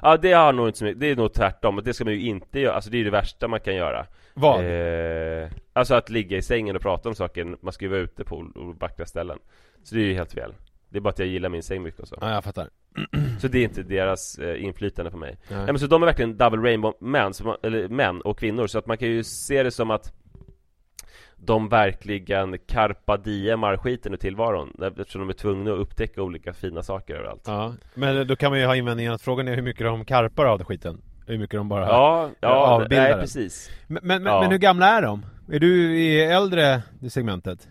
Ja 0.03 0.17
det 0.17 0.33
har 0.33 0.53
nog 0.53 0.69
inte 0.69 0.79
så 0.79 0.85
mycket, 0.85 1.01
det 1.01 1.07
är 1.07 1.17
nog 1.17 1.33
tvärtom, 1.33 1.81
det 1.85 1.95
ska 1.95 2.05
man 2.05 2.15
ju 2.15 2.21
inte 2.21 2.61
göra, 2.61 2.75
alltså 2.75 2.91
det 2.91 2.99
är 2.99 3.05
det 3.05 3.11
värsta 3.11 3.49
man 3.49 3.61
kan 3.61 3.75
göra 3.75 4.07
Vad? 4.35 4.65
Eh, 4.65 5.49
alltså 5.73 5.95
att 5.95 6.11
ligga 6.11 6.37
i 6.37 6.43
sängen 6.43 6.77
och 6.77 6.83
prata 6.83 7.09
om 7.09 7.15
saker, 7.15 7.57
man 7.61 7.73
ska 7.73 7.85
ju 7.85 7.91
vara 7.91 8.01
ute 8.01 8.25
på 8.25 8.51
vackra 8.81 9.07
ställen 9.07 9.39
Så 9.85 9.95
det 9.95 10.01
är 10.01 10.05
ju 10.05 10.15
helt 10.15 10.33
fel 10.33 10.55
Det 10.89 10.99
är 10.99 11.01
bara 11.01 11.11
att 11.11 11.19
jag 11.19 11.29
gillar 11.29 11.49
min 11.49 11.63
säng 11.63 11.83
mycket 11.83 12.01
och 12.01 12.09
så 12.09 12.19
Ja, 12.21 12.31
jag 12.31 12.45
fattar. 12.45 12.69
Så 13.41 13.49
det 13.49 13.59
är 13.59 13.63
inte 13.65 13.83
deras 13.83 14.39
eh, 14.39 14.65
inflytande 14.65 15.11
på 15.11 15.17
mig 15.17 15.39
Nej. 15.49 15.59
Nej 15.59 15.67
men 15.67 15.79
så 15.79 15.87
de 15.87 16.03
är 16.03 16.07
verkligen 16.07 16.37
double 16.37 16.71
rainbow 16.71 16.95
män, 17.01 17.35
så 17.35 17.45
man, 17.45 17.57
eller 17.63 17.89
män 17.89 18.21
och 18.21 18.39
kvinnor 18.39 18.67
Så 18.67 18.79
att 18.79 18.87
man 18.87 18.99
kan 18.99 19.09
ju 19.09 19.25
se 19.25 19.63
det 19.63 19.71
som 19.71 19.91
att 19.91 20.13
De 21.37 21.69
verkligen 21.69 22.59
karpa 22.59 23.17
diemar 23.17 23.77
skiten 23.77 24.13
ur 24.13 24.17
tillvaron 24.17 24.73
Eftersom 24.99 25.21
de 25.21 25.29
är 25.29 25.33
tvungna 25.33 25.73
att 25.73 25.79
upptäcka 25.79 26.23
olika 26.23 26.53
fina 26.53 26.83
saker 26.83 27.15
överallt 27.15 27.43
Ja, 27.47 27.75
men 27.95 28.27
då 28.27 28.37
kan 28.37 28.51
man 28.51 28.61
ju 28.61 28.67
ha 28.67 28.77
invändningen 28.77 29.13
att 29.13 29.23
frågan 29.23 29.49
är 29.49 29.55
hur 29.55 29.63
mycket 29.63 29.87
de 29.87 30.05
karpar 30.05 30.45
av 30.45 30.59
den 30.59 30.67
skiten. 30.67 31.01
Hur 31.27 31.39
mycket 31.39 31.57
de 31.59 31.69
bara... 31.69 31.87
Ja, 31.87 32.31
ja, 32.41 32.49
avbildar 32.49 33.05
nej 33.05 33.21
precis 33.21 33.71
Men, 33.87 34.01
men, 34.03 34.25
Ja. 34.25 34.41
men 34.41 34.51
hur 34.51 34.59
gamla 34.59 34.87
är 34.87 35.03
de? 35.03 35.27
Är 35.53 35.61
du 35.61 35.99
i 35.99 36.25
äldre 36.25 36.83
segmentet? 37.09 37.69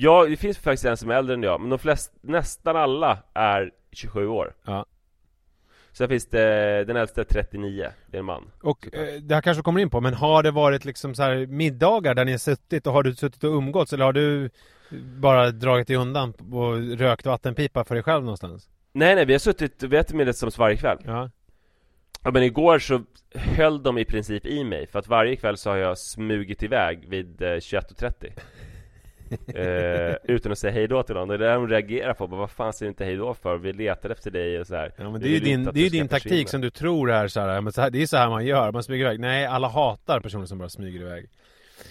Ja, 0.00 0.26
det 0.28 0.36
finns 0.36 0.58
faktiskt 0.58 0.84
en 0.84 0.96
som 0.96 1.10
är 1.10 1.14
äldre 1.14 1.34
än 1.34 1.42
jag, 1.42 1.60
men 1.60 1.70
de 1.70 1.78
flesta, 1.78 2.16
nästan 2.20 2.76
alla 2.76 3.18
är 3.34 3.70
27 3.92 4.26
år 4.26 4.54
Ja. 4.64 4.86
Sen 5.92 6.08
finns 6.08 6.26
det, 6.26 6.84
den 6.84 6.96
äldsta 6.96 7.20
är 7.20 7.24
39, 7.24 7.88
det 8.06 8.16
är 8.16 8.18
en 8.18 8.24
man 8.24 8.50
Och 8.62 8.94
eh, 8.94 9.20
det 9.20 9.34
här 9.34 9.42
kanske 9.42 9.62
kommer 9.62 9.80
in 9.80 9.90
på, 9.90 10.00
men 10.00 10.14
har 10.14 10.42
det 10.42 10.50
varit 10.50 10.84
liksom 10.84 11.14
så 11.14 11.22
här 11.22 11.46
middagar 11.46 12.14
där 12.14 12.24
ni 12.24 12.30
har 12.30 12.38
suttit 12.38 12.86
och 12.86 12.92
har 12.92 13.02
du 13.02 13.14
suttit 13.14 13.44
och 13.44 13.50
umgåtts 13.50 13.92
eller 13.92 14.04
har 14.04 14.12
du 14.12 14.50
bara 15.20 15.50
dragit 15.50 15.86
dig 15.88 15.96
undan 15.96 16.32
och 16.52 16.98
rökt 16.98 17.26
vattenpipa 17.26 17.84
för 17.84 17.94
dig 17.94 18.04
själv 18.04 18.24
någonstans? 18.24 18.68
Nej 18.92 19.14
nej, 19.14 19.24
vi 19.24 19.32
har 19.32 19.38
suttit, 19.38 19.82
vi 19.82 19.96
har 19.96 20.00
ätit 20.00 20.16
middag 20.16 20.32
tillsammans 20.32 20.58
varje 20.58 20.76
kväll 20.76 20.98
Ja. 21.04 21.30
Ja 22.24 22.30
men 22.30 22.42
igår 22.42 22.78
så 22.78 23.02
höll 23.34 23.82
de 23.82 23.98
i 23.98 24.04
princip 24.04 24.46
i 24.46 24.64
mig, 24.64 24.86
för 24.86 24.98
att 24.98 25.08
varje 25.08 25.36
kväll 25.36 25.56
så 25.56 25.70
har 25.70 25.76
jag 25.76 25.98
smugit 25.98 26.62
iväg 26.62 27.08
vid 27.08 27.42
eh, 27.42 27.46
21.30 27.46 28.32
eh, 29.54 30.16
Utan 30.24 30.52
att 30.52 30.58
säga 30.58 30.72
hejdå 30.72 31.02
till 31.02 31.14
någon, 31.14 31.28
det 31.28 31.34
är 31.34 31.38
det 31.38 31.52
de 31.52 31.68
reagerar 31.68 32.14
på, 32.14 32.26
bara, 32.26 32.40
vad 32.40 32.50
fan 32.50 32.72
säger 32.72 32.88
du 32.88 32.90
inte 32.90 33.04
hejdå 33.04 33.34
för? 33.34 33.56
Vi 33.56 33.72
letar 33.72 34.10
efter 34.10 34.30
dig 34.30 34.60
och 34.60 34.66
så 34.66 34.74
här. 34.74 34.92
Ja 34.96 35.10
men 35.10 35.20
det 35.20 35.28
är 35.28 35.30
ju 35.30 35.40
din, 35.40 35.68
att 35.68 35.74
det 35.74 35.86
är 35.86 35.90
din 35.90 36.08
taktik 36.08 36.30
försvinna. 36.30 36.48
som 36.48 36.60
du 36.60 36.70
tror 36.70 37.10
är 37.10 37.28
så 37.28 37.40
här, 37.40 37.60
men 37.60 37.72
så 37.72 37.80
här, 37.80 37.90
det 37.90 38.02
är 38.02 38.06
så 38.06 38.16
här 38.16 38.28
man 38.28 38.46
gör, 38.46 38.72
man 38.72 38.82
smyger 38.82 39.04
iväg. 39.04 39.20
Nej, 39.20 39.46
alla 39.46 39.68
hatar 39.68 40.20
personer 40.20 40.46
som 40.46 40.58
bara 40.58 40.68
smyger 40.68 41.00
iväg. 41.00 41.28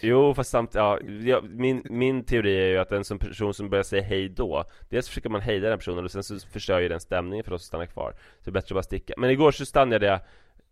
Jo 0.01 0.33
fast 0.33 0.49
samt, 0.49 0.75
ja, 0.75 0.99
min, 1.43 1.83
min 1.89 2.23
teori 2.23 2.57
är 2.57 2.67
ju 2.67 2.77
att 2.77 2.91
en 2.91 3.03
sån 3.03 3.19
person 3.19 3.53
som 3.53 3.69
börjar 3.69 3.83
säga 3.83 4.03
hej 4.03 4.29
då 4.29 4.63
Dels 4.89 5.07
försöker 5.07 5.29
man 5.29 5.41
hejda 5.41 5.69
den 5.69 5.77
personen 5.77 6.05
och 6.05 6.11
sen 6.11 6.23
så 6.23 6.39
förstör 6.39 6.79
ju 6.79 6.89
den 6.89 6.99
stämningen 6.99 7.43
för 7.43 7.51
de 7.51 7.59
som 7.59 7.65
stannar 7.65 7.85
kvar 7.85 8.11
Så 8.11 8.43
det 8.43 8.49
är 8.49 8.51
bättre 8.51 8.73
att 8.73 8.75
bara 8.75 8.83
sticka 8.83 9.13
Men 9.17 9.29
igår 9.29 9.51
så 9.51 9.65
stannade 9.65 10.05
jag 10.05 10.19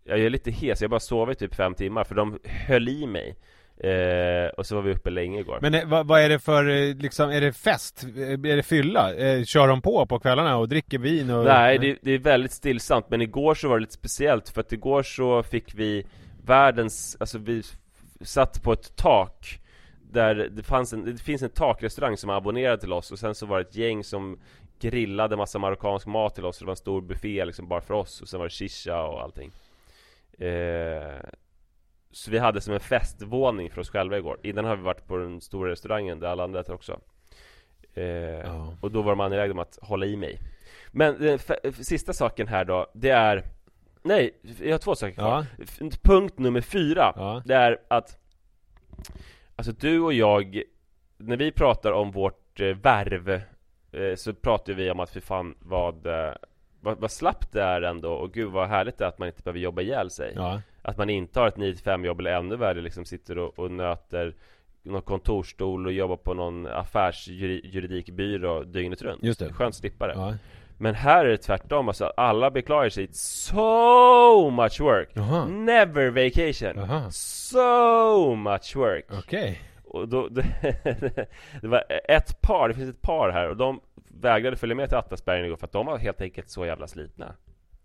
Jag 0.03 0.19
är 0.19 0.29
lite 0.29 0.51
hes, 0.51 0.81
jag 0.81 0.89
bara 0.89 0.99
sov 0.99 1.31
i 1.31 1.35
typ 1.35 1.55
fem 1.55 1.73
timmar 1.73 2.03
för 2.03 2.15
de 2.15 2.39
höll 2.45 2.89
i 2.89 3.07
mig 3.07 3.35
eh, 3.79 4.49
Och 4.57 4.65
så 4.65 4.75
var 4.75 4.81
vi 4.81 4.91
uppe 4.91 5.09
länge 5.09 5.39
igår 5.39 5.59
Men 5.61 5.73
eh, 5.73 5.87
vad, 5.87 6.07
vad 6.07 6.21
är 6.21 6.29
det 6.29 6.39
för, 6.39 6.69
eh, 6.69 6.95
liksom, 6.95 7.29
är 7.29 7.41
det 7.41 7.53
fest? 7.53 8.03
Eh, 8.17 8.31
Är 8.31 8.55
det 8.55 8.63
fylla? 8.63 9.13
Eh, 9.13 9.43
Kör 9.43 9.67
de 9.67 9.81
på 9.81 10.05
på 10.05 10.19
kvällarna 10.19 10.57
och 10.57 10.69
dricker 10.69 10.99
vin 10.99 11.29
och... 11.29 11.45
Nej, 11.45 11.77
det, 11.77 11.97
det 12.01 12.11
är 12.11 12.19
väldigt 12.19 12.51
stillsamt 12.51 13.09
Men 13.09 13.21
igår 13.21 13.55
så 13.55 13.69
var 13.69 13.75
det 13.75 13.81
lite 13.81 13.93
speciellt 13.93 14.49
för 14.49 14.61
att 14.61 14.71
igår 14.71 15.03
så 15.03 15.43
fick 15.43 15.75
vi 15.75 16.05
Världens, 16.45 17.17
alltså 17.19 17.37
vi 17.37 17.63
satt 18.21 18.63
på 18.63 18.73
ett 18.73 18.95
tak 18.95 19.59
Där 20.11 20.35
det 20.35 20.63
fanns 20.63 20.93
en, 20.93 21.05
det 21.05 21.21
finns 21.21 21.41
en 21.41 21.49
takrestaurang 21.49 22.17
som 22.17 22.29
är 22.29 22.33
abonnerad 22.33 22.79
till 22.79 22.93
oss 22.93 23.11
och 23.11 23.19
sen 23.19 23.35
så 23.35 23.45
var 23.45 23.57
det 23.57 23.69
ett 23.69 23.75
gäng 23.75 24.03
som 24.03 24.39
Grillade 24.81 25.37
massa 25.37 25.59
marockansk 25.59 26.07
mat 26.07 26.35
till 26.35 26.45
oss, 26.45 26.59
det 26.59 26.65
var 26.65 26.71
en 26.71 26.77
stor 26.77 27.01
buffé 27.01 27.45
liksom 27.45 27.67
bara 27.67 27.81
för 27.81 27.93
oss 27.93 28.21
och 28.21 28.29
sen 28.29 28.39
var 28.39 28.45
det 28.45 28.53
shisha 28.53 29.03
och 29.03 29.21
allting 29.21 29.51
eh, 30.37 31.19
Så 32.11 32.31
vi 32.31 32.37
hade 32.37 32.61
som 32.61 32.73
en 32.73 32.79
festvåning 32.79 33.69
för 33.71 33.81
oss 33.81 33.89
själva 33.89 34.17
igår 34.17 34.37
Innan 34.43 34.65
har 34.65 34.75
vi 34.75 34.83
varit 34.83 35.07
på 35.07 35.17
den 35.17 35.41
stora 35.41 35.71
restaurangen 35.71 36.19
där 36.19 36.27
alla 36.27 36.43
andra 36.43 36.59
äter 36.59 36.73
också 36.75 36.99
eh, 37.93 38.03
Ja. 38.03 38.73
Och 38.81 38.91
då 38.91 39.01
var 39.01 39.11
de 39.11 39.19
angelägna 39.19 39.51
om 39.53 39.59
att 39.59 39.79
hålla 39.81 40.05
i 40.05 40.15
mig 40.17 40.39
Men 40.91 41.19
den 41.19 41.39
f- 41.63 41.75
sista 41.85 42.13
saken 42.13 42.47
här 42.47 42.65
då, 42.65 42.87
det 42.93 43.09
är 43.09 43.43
Nej, 44.03 44.31
jag 44.61 44.71
har 44.71 44.77
två 44.79 44.95
saker 44.95 45.13
kvar 45.13 45.45
Ja. 45.57 45.89
Punkt 46.01 46.39
nummer 46.39 46.61
fyra 46.61 47.13
Ja. 47.15 47.41
Det 47.45 47.55
är 47.55 47.77
att 47.87 48.17
Alltså 49.55 49.71
du 49.71 49.99
och 50.01 50.13
jag 50.13 50.61
När 51.17 51.37
vi 51.37 51.51
pratar 51.51 51.91
om 51.91 52.11
vårt 52.11 52.59
eh, 52.59 52.67
värv 52.67 53.29
eh, 53.91 54.15
Så 54.15 54.33
pratar 54.33 54.73
vi 54.73 54.91
om 54.91 54.99
att 54.99 55.09
för 55.09 55.19
fan 55.19 55.55
vad 55.59 56.05
eh, 56.07 56.33
vad, 56.81 56.99
vad 56.99 57.11
slappt 57.11 57.51
det 57.51 57.61
är 57.63 57.81
ändå 57.81 58.13
och 58.13 58.33
gud 58.33 58.51
vad 58.51 58.67
härligt 58.67 58.97
det 58.97 59.03
är 59.03 59.07
att 59.09 59.19
man 59.19 59.27
inte 59.27 59.41
behöver 59.43 59.59
jobba 59.59 59.81
ihjäl 59.81 60.09
sig 60.09 60.33
Ja. 60.35 60.61
Att 60.89 60.97
man 60.97 61.09
inte 61.09 61.39
har 61.39 61.47
ett 61.47 61.55
9-5 61.55 62.05
jobb 62.05 62.19
eller 62.19 62.31
ännu 62.31 62.55
värre 62.55 62.81
liksom 62.81 63.05
sitter 63.05 63.37
och, 63.37 63.59
och 63.59 63.71
nöter 63.71 64.35
någon 64.83 65.01
kontorstol 65.01 65.85
och 65.85 65.93
jobbar 65.93 66.17
på 66.17 66.33
någon 66.33 66.67
affärsjuridikbyrå 66.67 68.63
dygnet 68.63 69.01
runt 69.01 69.23
Just 69.23 69.39
det. 69.39 69.53
Skönt 69.53 69.81
det 69.81 69.91
Ja. 69.99 70.33
Men 70.77 70.95
här 70.95 71.25
är 71.25 71.29
det 71.29 71.37
tvärtom, 71.37 71.87
alltså 71.87 72.05
alla 72.05 72.51
beklagar 72.51 72.89
sig 72.89 73.07
So 73.11 74.49
much 74.49 74.79
work 74.79 75.09
Jaha. 75.13 75.45
Never 75.45 76.09
vacation 76.09 76.83
Jaha. 76.87 77.11
So 77.11 78.35
much 78.35 78.75
work 78.75 79.05
Okej. 79.19 79.61
Och 79.83 80.07
då, 80.07 80.27
det, 80.31 80.45
det 81.61 81.67
var 81.67 81.83
ett 82.09 82.41
par, 82.41 82.67
det 82.67 82.73
finns 82.73 82.89
ett 82.89 83.01
par 83.01 83.29
här 83.29 83.49
och 83.49 83.57
de 83.57 83.81
vägrade 84.21 84.57
följa 84.57 84.75
med 84.75 84.89
till 84.89 84.97
Atlasbergen 84.97 85.45
igår 85.45 85.57
för 85.57 85.65
att 85.65 85.71
de 85.71 85.85
var 85.85 85.97
helt 85.97 86.21
enkelt 86.21 86.49
så 86.49 86.65
jävla 86.65 86.87
slitna 86.87 87.35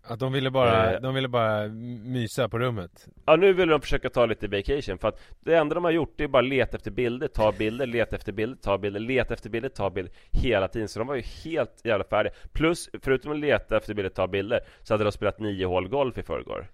Att 0.07 0.19
de 0.19 0.33
ville 0.33 0.51
bara, 0.51 0.93
Eh. 0.93 1.01
de 1.01 1.15
ville 1.15 1.27
bara 1.27 1.67
mysa 2.03 2.49
på 2.49 2.59
rummet. 2.59 3.07
Ja 3.25 3.35
nu 3.35 3.53
vill 3.53 3.67
de 3.69 3.81
försöka 3.81 4.09
ta 4.09 4.25
lite 4.25 4.47
vacation 4.47 4.97
för 4.97 5.07
att 5.07 5.19
det 5.39 5.55
enda 5.55 5.75
de 5.75 5.83
har 5.83 5.91
gjort 5.91 6.13
det 6.17 6.23
är 6.23 6.27
bara 6.27 6.41
leta 6.41 6.77
efter 6.77 6.91
bilder, 6.91 7.27
ta 7.27 7.51
bilder, 7.51 7.85
leta 7.85 8.15
efter 8.15 8.31
bilder, 8.31 8.57
ta 8.61 8.77
bilder, 8.77 8.99
leta 8.99 9.33
efter 9.33 9.49
bilder, 9.49 9.69
ta 9.69 9.89
bilder 9.89 10.13
hela 10.31 10.67
tiden 10.67 10.87
så 10.87 10.99
de 10.99 11.07
var 11.07 11.15
ju 11.15 11.21
helt 11.21 11.81
jävla 11.85 12.03
färdiga 12.03 12.33
Plus, 12.53 12.89
förutom 13.01 13.31
att 13.31 13.39
leta 13.39 13.77
efter 13.77 13.93
bilder, 13.93 14.09
ta 14.09 14.27
bilder 14.27 14.59
så 14.83 14.93
hade 14.93 15.03
de 15.03 15.11
spelat 15.11 15.39
nio 15.39 15.65
hål 15.65 15.87
golf 15.89 16.17
i 16.17 16.23
förrgår 16.23 16.67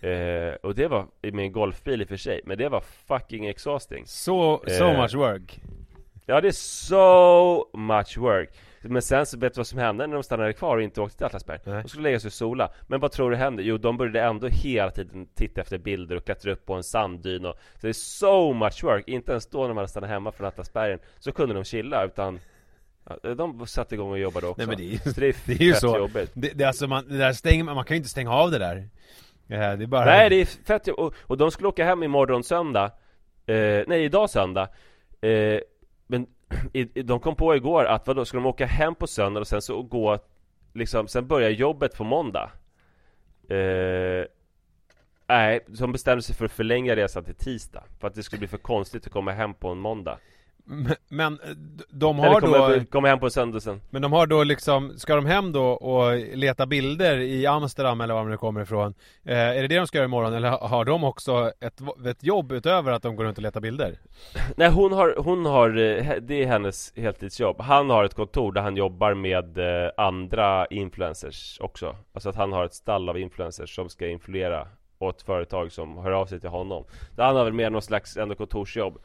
eh, 0.00 0.54
Och 0.62 0.74
det 0.74 0.88
var 0.88 1.06
med 1.22 1.44
en 1.44 1.52
golfbil 1.52 2.00
i 2.00 2.04
och 2.04 2.08
för 2.08 2.16
sig 2.16 2.40
Men 2.44 2.58
det 2.58 2.68
var 2.68 2.80
fucking 3.08 3.46
exhausting 3.46 4.06
Så, 4.06 4.62
so 4.66 4.84
Eh. 4.84 5.02
much 5.02 5.14
work 5.14 5.60
Ja 6.26 6.40
det 6.40 6.48
är 6.48 6.52
so 6.52 7.76
much 7.78 8.18
work 8.18 8.50
Men 8.82 9.02
sen 9.02 9.26
så 9.26 9.38
vet 9.38 9.54
du 9.54 9.58
vad 9.58 9.66
som 9.66 9.78
hände 9.78 10.06
när 10.06 10.14
de 10.14 10.22
stannade 10.22 10.52
kvar 10.52 10.76
och 10.76 10.82
inte 10.82 11.00
åkte 11.00 11.16
till 11.16 11.26
Atlasberg? 11.26 11.58
Nej. 11.64 11.82
De 11.82 11.88
skulle 11.88 12.02
lägga 12.02 12.20
sig 12.20 12.28
och 12.28 12.32
sola 12.32 12.70
Men 12.86 13.00
vad 13.00 13.12
tror 13.12 13.30
du 13.30 13.36
hände? 13.36 13.62
Jo 13.62 13.78
de 13.78 13.96
började 13.96 14.20
ändå 14.20 14.46
hela 14.46 14.90
tiden 14.90 15.28
titta 15.34 15.60
efter 15.60 15.78
bilder 15.78 16.16
och 16.16 16.24
klättra 16.24 16.52
upp 16.52 16.66
på 16.66 16.74
en 16.74 16.82
sanddyn 16.82 17.46
och 17.46 17.54
Så 17.74 17.86
det 17.86 17.88
är 17.88 17.92
so 17.92 18.52
much 18.52 18.84
work 18.84 19.08
Inte 19.08 19.32
ens 19.32 19.46
då 19.46 19.60
när 19.60 19.68
man 19.68 19.76
hade 19.76 19.88
stannat 19.88 20.10
hemma 20.10 20.32
från 20.32 20.46
Atlasbergen 20.46 20.98
Så 21.18 21.32
kunde 21.32 21.54
de 21.54 21.64
chilla 21.64 22.04
utan 22.04 22.40
De 23.36 23.66
satte 23.66 23.94
igång 23.94 24.10
och 24.10 24.18
jobbade 24.18 24.46
också 24.46 24.58
Nej 24.60 24.66
men 24.66 24.76
det 24.76 24.82
är 24.84 24.92
ju, 24.92 24.98
Så 24.98 25.20
det 25.20 25.26
är, 25.26 25.36
det 25.46 25.52
är 25.52 25.66
ju 25.66 25.74
så 25.74 25.98
jobbigt 25.98 26.30
det, 26.34 26.50
det, 26.54 26.64
alltså 26.64 26.86
man, 26.86 27.08
det 27.08 27.18
där 27.18 27.32
stänger, 27.32 27.64
man 27.64 27.84
kan 27.84 27.94
ju 27.94 27.98
inte 27.98 28.08
stänga 28.10 28.30
av 28.32 28.50
det 28.50 28.58
där 28.58 28.88
Eh, 29.50 29.58
Det 29.58 29.84
är 29.84 29.86
bara 29.86 30.04
Nej 30.04 30.30
det 30.30 30.36
är 30.40 30.44
fett 30.44 30.86
jobbigt. 30.86 31.00
och, 31.00 31.14
och 31.30 31.36
de 31.36 31.50
skulle 31.50 31.68
åka 31.68 31.84
hem 31.84 32.02
imorgon 32.02 32.44
söndag 32.44 32.84
eh, 33.46 33.82
Nej 33.86 34.04
idag 34.04 34.30
söndag 34.30 34.68
eh, 35.20 35.60
Men 36.06 36.26
i, 36.72 37.00
i- 37.00 37.02
de 37.02 37.20
kom 37.20 37.36
på 37.36 37.56
igår 37.56 37.84
att 37.84 38.06
vadå, 38.06 38.24
ska 38.24 38.36
de 38.36 38.46
åka 38.46 38.66
hem 38.66 38.94
på 38.94 39.06
söndag 39.06 39.40
och 39.40 39.46
sen 39.48 39.62
så 39.62 39.82
gå 39.82 40.18
Liksom, 40.72 41.08
sen 41.08 41.26
börjar 41.26 41.50
jobbet 41.50 41.96
på 41.96 42.04
måndag? 42.04 42.50
Eh, 43.48 44.24
Nej, 45.30 45.60
de 45.66 45.92
bestämde 45.92 46.22
sig 46.22 46.34
för 46.36 46.44
att 46.44 46.52
förlänga 46.52 46.96
resan 46.96 47.24
till 47.24 47.34
tisdag 47.34 47.84
För 48.00 48.08
att 48.08 48.14
det 48.14 48.22
skulle 48.22 48.38
bli 48.38 48.48
för 48.48 48.58
konstigt 48.58 49.06
att 49.06 49.12
komma 49.12 49.32
hem 49.32 49.54
på 49.54 49.68
en 49.68 49.78
måndag. 49.78 50.18
Men- 51.08 51.32
eh, 51.44 51.48
de 51.90 52.18
Eller 52.18 52.28
har 52.28 52.40
komma, 52.40 52.68
då 52.68 52.84
komma 52.84 53.08
hem 53.08 53.18
på 53.20 53.30
söndag 53.30 53.60
sen. 53.60 53.80
Men 53.90 54.02
de 54.02 54.12
har 54.12 54.26
då 54.26 54.44
liksom, 54.44 54.98
ska 54.98 55.14
de 55.14 55.26
hem 55.26 55.52
då 55.52 55.64
och 55.66 56.16
leta 56.36 56.66
bilder 56.66 57.18
i 57.18 57.46
Amsterdam 57.46 58.00
eller 58.00 58.14
var 58.14 58.20
de 58.20 58.30
nu 58.30 58.36
kommer 58.36 58.60
ifrån? 58.62 58.94
Eh, 59.24 59.38
är 59.38 59.62
det 59.62 59.68
det 59.68 59.76
de 59.76 59.86
ska 59.86 59.98
göra 59.98 60.04
imorgon? 60.04 60.34
Eller 60.34 60.48
ha- 60.50 60.68
har 60.68 60.84
de 60.84 61.04
också 61.04 61.52
ett, 61.60 61.80
ett 62.06 62.22
jobb 62.22 62.52
utöver 62.52 62.92
att 62.92 63.02
de 63.02 63.16
går 63.16 63.24
runt 63.24 63.36
och 63.38 63.42
letar 63.42 63.60
bilder? 63.60 63.98
Nej 64.56 64.70
hon 64.70 64.92
har, 64.92 65.14
hon 65.18 65.46
har, 65.46 65.68
eh, 65.68 66.12
det 66.20 66.42
är 66.42 66.46
hennes 66.46 66.92
heltidsjobb. 66.96 67.60
Han 67.60 67.90
har 67.90 68.04
ett 68.04 68.14
kontor 68.14 68.52
där 68.52 68.60
han 68.62 68.76
jobbar 68.76 69.14
med 69.14 69.58
eh, 69.58 69.90
andra 69.96 70.66
influencers 70.66 71.58
också. 71.60 71.96
Alltså 72.12 72.28
att 72.28 72.36
han 72.36 72.52
har 72.52 72.64
ett 72.64 72.74
stall 72.74 73.08
av 73.08 73.18
influencers 73.18 73.74
som 73.74 73.88
ska 73.88 74.08
influera 74.08 74.68
åt 75.00 75.22
företag 75.22 75.72
som 75.72 75.98
hör 75.98 76.10
av 76.12 76.26
sig 76.26 76.40
till 76.40 76.48
honom. 76.50 76.84
Så 77.16 77.22
han 77.22 77.36
har 77.36 77.44
väl 77.44 77.52
mer 77.52 77.70
någon 77.70 77.82
slags 77.82 78.16
ändå 78.16 78.34
kontorsjobb 78.34 78.98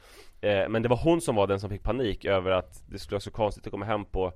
eh, 0.43 0.69
Men 0.69 0.81
det 0.81 0.89
var 0.89 0.97
hon 0.97 1.21
som 1.21 1.35
var 1.35 1.47
den 1.47 1.59
som 1.59 1.69
fick 1.69 1.83
panik 1.83 2.25
över 2.25 2.51
att 2.51 2.83
det 2.89 2.99
skulle 2.99 3.15
vara 3.15 3.21
så 3.21 3.31
konstigt 3.31 3.67
att 3.67 3.71
komma 3.71 3.85
hem 3.85 4.05
på 4.05 4.33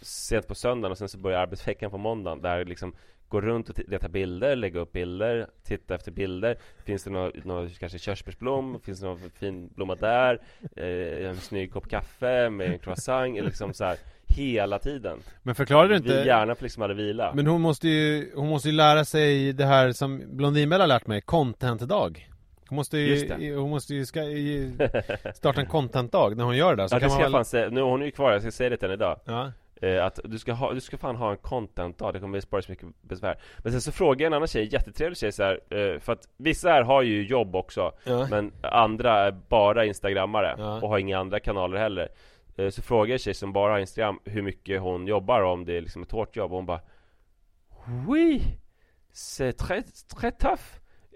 Sent 0.00 0.48
på 0.48 0.54
söndagen 0.54 0.92
och 0.92 0.98
sen 0.98 1.08
så 1.08 1.18
börjar 1.18 1.40
arbetsveckan 1.40 1.90
på 1.90 1.98
måndagen 1.98 2.42
Där 2.42 2.64
liksom 2.64 2.94
Gå 3.28 3.40
runt 3.40 3.68
och 3.68 3.78
leta 3.88 4.08
bilder, 4.08 4.56
lägga 4.56 4.80
upp 4.80 4.92
bilder, 4.92 5.46
titta 5.64 5.94
efter 5.94 6.12
bilder 6.12 6.58
Finns 6.84 7.04
det 7.04 7.10
någon, 7.10 7.32
någon 7.44 7.70
kanske 7.70 7.98
körsbärsblom? 7.98 8.80
Finns 8.80 9.00
det 9.00 9.06
någon 9.06 9.30
fin 9.30 9.68
blomma 9.74 9.94
där? 9.94 10.40
Eh, 10.76 11.28
en 11.28 11.36
snygg 11.36 11.72
kopp 11.72 11.88
kaffe 11.90 12.50
med 12.50 12.70
en 12.70 12.78
croissant? 12.78 13.36
Eller 13.36 13.46
liksom 13.46 13.74
så 13.74 13.84
här 13.84 13.96
Hela 14.28 14.78
tiden 14.78 15.18
Men 15.42 15.54
förklarar 15.54 15.88
du 15.88 15.94
Vi 15.94 15.96
inte? 15.96 16.12
gärna 16.12 16.54
får 16.54 16.62
liksom 16.62 16.82
aldrig 16.82 16.96
vila 17.06 17.32
Men 17.34 17.46
hon 17.46 17.60
måste 17.60 17.88
ju, 17.88 18.32
hon 18.34 18.48
måste 18.48 18.68
ju 18.68 18.74
lära 18.74 19.04
sig 19.04 19.52
det 19.52 19.64
här 19.66 19.92
som 19.92 20.22
Blondinbella 20.36 20.82
har 20.82 20.88
lärt 20.88 21.06
mig, 21.06 21.20
content-dag 21.20 22.28
Hon 22.68 22.76
måste 22.76 22.98
ju, 22.98 23.26
det. 23.26 23.54
hon 23.54 23.70
måste 23.70 23.94
ju 23.94 24.06
ska, 24.06 24.20
starta 25.34 25.60
en 25.60 25.66
content-dag 25.66 26.36
när 26.36 26.44
hon 26.44 26.56
gör 26.56 26.76
det 26.76 26.82
där, 26.82 26.88
så 26.88 26.94
Ja, 26.94 26.98
det 26.98 27.02
kan 27.02 27.10
ska 27.10 27.18
man 27.18 27.24
väl... 27.24 27.32
fan 27.32 27.44
säga, 27.44 27.68
nu 27.70 27.80
hon 27.80 28.00
är 28.02 28.06
ju 28.06 28.10
kvar, 28.12 28.32
jag 28.32 28.42
ska 28.42 28.50
säga 28.50 28.70
det 28.70 28.76
till 28.76 28.88
henne 28.88 28.94
idag 28.94 29.20
Ja, 29.24 29.52
eh, 29.88 30.04
Att 30.04 30.20
du 30.24 30.38
ska, 30.38 30.52
ha, 30.52 30.72
du 30.72 30.80
ska 30.80 30.98
fan 30.98 31.16
ha 31.16 31.30
en 31.30 31.36
content-dag, 31.36 32.12
det 32.14 32.20
kommer 32.20 32.40
spara 32.40 32.62
så 32.62 32.72
mycket 32.72 32.88
besvär 33.00 33.38
Men 33.58 33.72
sen 33.72 33.80
så 33.80 33.92
frågade 33.92 34.22
jag 34.22 34.26
en 34.30 34.34
annan 34.34 34.48
tjej, 34.48 34.68
jättetrevlig 34.72 35.18
tjej 35.18 35.32
så 35.32 35.42
här, 35.42 35.60
eh, 35.70 36.00
För 36.00 36.12
att 36.12 36.28
vissa 36.36 36.68
här 36.68 36.82
har 36.82 37.02
ju 37.02 37.26
jobb 37.26 37.56
också 37.56 37.92
ja. 38.04 38.26
Men 38.30 38.52
andra 38.62 39.12
är 39.26 39.30
bara 39.48 39.84
instagrammare 39.84 40.54
Ja. 40.58 40.80
och 40.80 40.88
har 40.88 40.98
inga 40.98 41.18
andra 41.18 41.40
kanaler 41.40 41.76
heller 41.78 42.08
Eh, 42.58 42.70
Så 42.70 42.82
frågar 42.82 43.06
jag 43.08 43.12
en 43.12 43.18
tjej 43.18 43.34
som 43.34 43.52
bara 43.52 43.72
har 43.72 43.78
instagram 43.78 44.18
hur 44.24 44.42
mycket 44.42 44.80
hon 44.80 45.06
jobbar 45.06 45.40
och 45.40 45.52
om 45.52 45.64
det 45.64 45.76
är 45.76 45.80
liksom 45.80 46.02
ett 46.02 46.12
hårt 46.12 46.36
jobb 46.36 46.50
och 46.52 46.56
hon 46.56 46.66
bara 46.66 46.80
Oui! 48.08 48.42
C'est 49.14 49.52
très, 49.52 49.82
très 50.14 50.32
tough 50.38 50.62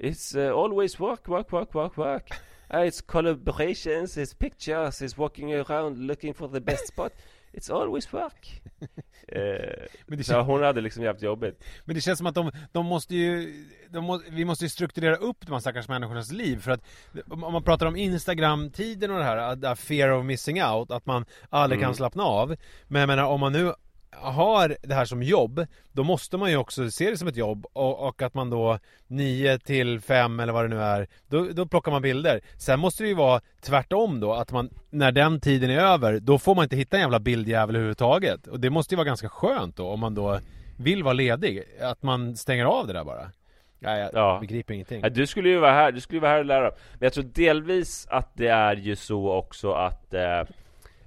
It's 0.01 0.35
uh, 0.35 0.59
always 0.65 1.01
work, 1.01 1.29
work, 1.29 1.53
work, 1.53 1.75
work, 1.75 1.97
work. 1.97 2.31
Uh, 2.75 2.81
It's 2.87 3.01
collaborations, 3.07 4.17
it's 4.17 4.35
pictures, 4.35 5.03
it's 5.03 5.19
walking 5.19 5.53
around 5.55 5.99
looking 6.07 6.35
for 6.35 6.49
the 6.49 6.61
best 6.61 6.87
spot. 6.87 7.13
It's 7.53 7.71
always 7.71 8.13
work. 8.13 8.63
Eh, 9.33 9.87
Men 10.07 10.19
det 10.19 10.25
Så 10.25 10.41
hon 10.41 10.63
hade 10.63 10.81
liksom 10.81 11.03
jävligt 11.03 11.23
jobbigt 11.23 11.65
Men 11.85 11.95
det 11.95 12.01
känns 12.01 12.19
som 12.19 12.27
att 12.27 12.35
de, 12.35 12.51
de 12.73 12.87
måste 12.87 13.15
ju, 13.17 13.55
de 13.91 14.05
må, 14.05 14.23
vi 14.31 14.45
måste 14.45 14.65
ju 14.65 14.69
strukturera 14.69 15.17
upp 15.17 15.47
de 15.47 15.53
här 15.53 15.61
stackars 15.61 15.89
människornas 15.89 16.33
liv. 16.33 16.61
För 16.61 16.71
att 16.71 16.81
om 17.29 17.45
om 17.45 17.53
man 17.53 17.63
pratar 17.63 17.87
om 17.87 17.97
Instagram-tiden 17.97 19.11
och 19.11 19.19
det 19.19 19.25
här, 19.25 19.57
det 19.57 19.69
här 19.69 19.75
fear 19.75 20.11
of 20.11 20.25
missing 20.25 20.63
out, 20.65 20.91
att 20.91 21.07
man 21.07 21.25
aldrig 21.51 21.79
Mm. 21.79 21.89
kan 21.89 21.95
slappna 21.95 22.23
av. 22.25 22.57
Men 22.89 23.01
jag 23.01 23.07
menar 23.07 23.25
om 23.25 23.41
man 23.41 23.53
nu 23.53 23.73
har 24.13 24.77
det 24.83 24.95
här 24.95 25.05
som 25.05 25.23
jobb, 25.23 25.67
då 25.93 26.05
måste 26.05 26.37
man 26.37 26.51
ju 26.51 26.57
också 26.57 26.91
se 26.91 27.11
det 27.11 27.17
som 27.17 27.29
ett 27.29 27.37
jobb 27.37 27.67
och, 27.73 28.09
och 28.09 28.23
att 28.23 28.35
man 28.35 28.51
då 28.51 28.79
9 29.07 29.59
till 29.59 30.01
5 30.01 30.41
eller 30.41 30.53
vad 30.53 30.65
det 30.65 30.69
nu 30.69 30.81
är, 30.83 31.09
då, 31.29 31.45
då 31.53 31.67
plockar 31.67 31.93
man 31.93 32.03
bilder. 32.03 32.41
Sen 32.57 32.81
måste 32.81 33.03
det 33.03 33.09
ju 33.09 33.15
vara 33.15 33.41
tvärtom 33.61 34.21
då, 34.21 34.33
att 34.33 34.53
man 34.53 34.71
när 34.91 35.13
den 35.13 35.41
tiden 35.41 35.71
är 35.71 35.79
över, 35.79 36.21
då 36.21 36.39
får 36.39 36.55
man 36.55 36.63
inte 36.65 36.77
hitta 36.77 36.97
en 36.97 37.01
jävla 37.03 37.19
bildjävel 37.21 37.77
överhuvudtaget. 37.77 38.47
Och 38.47 38.61
det 38.61 38.71
måste 38.71 38.95
ju 38.95 38.97
vara 38.97 39.07
ganska 39.07 39.29
skönt 39.29 39.77
då 39.77 39.89
om 39.89 40.01
man 40.01 40.15
då 40.15 40.41
vill 40.79 41.03
vara 41.03 41.15
ledig, 41.15 41.63
att 41.81 42.03
man 42.03 42.37
stänger 42.37 42.65
av 42.65 42.87
det 42.87 42.93
där 42.93 43.05
bara. 43.05 43.31
Ja, 43.79 43.97
jag 43.99 44.11
Ja. 44.15 44.39
begriper 44.41 44.75
ingenting. 44.75 45.01
Ja, 45.03 45.09
du 45.09 45.27
skulle 45.27 45.49
ju 45.49 45.59
vara 45.59 45.73
här, 45.73 45.93
du 45.93 46.01
skulle 46.01 46.17
ju 46.17 46.21
vara 46.21 46.33
här 46.33 46.39
och 46.39 46.45
lära. 46.45 46.71
Men 46.93 46.99
jag 47.01 47.13
tror 47.13 47.25
delvis 47.25 48.07
att 48.11 48.31
det 48.37 48.49
är 48.49 48.77
ju 48.77 48.97
så 48.97 49.33
också 49.33 49.73
att 49.73 50.15
eh, 50.15 50.43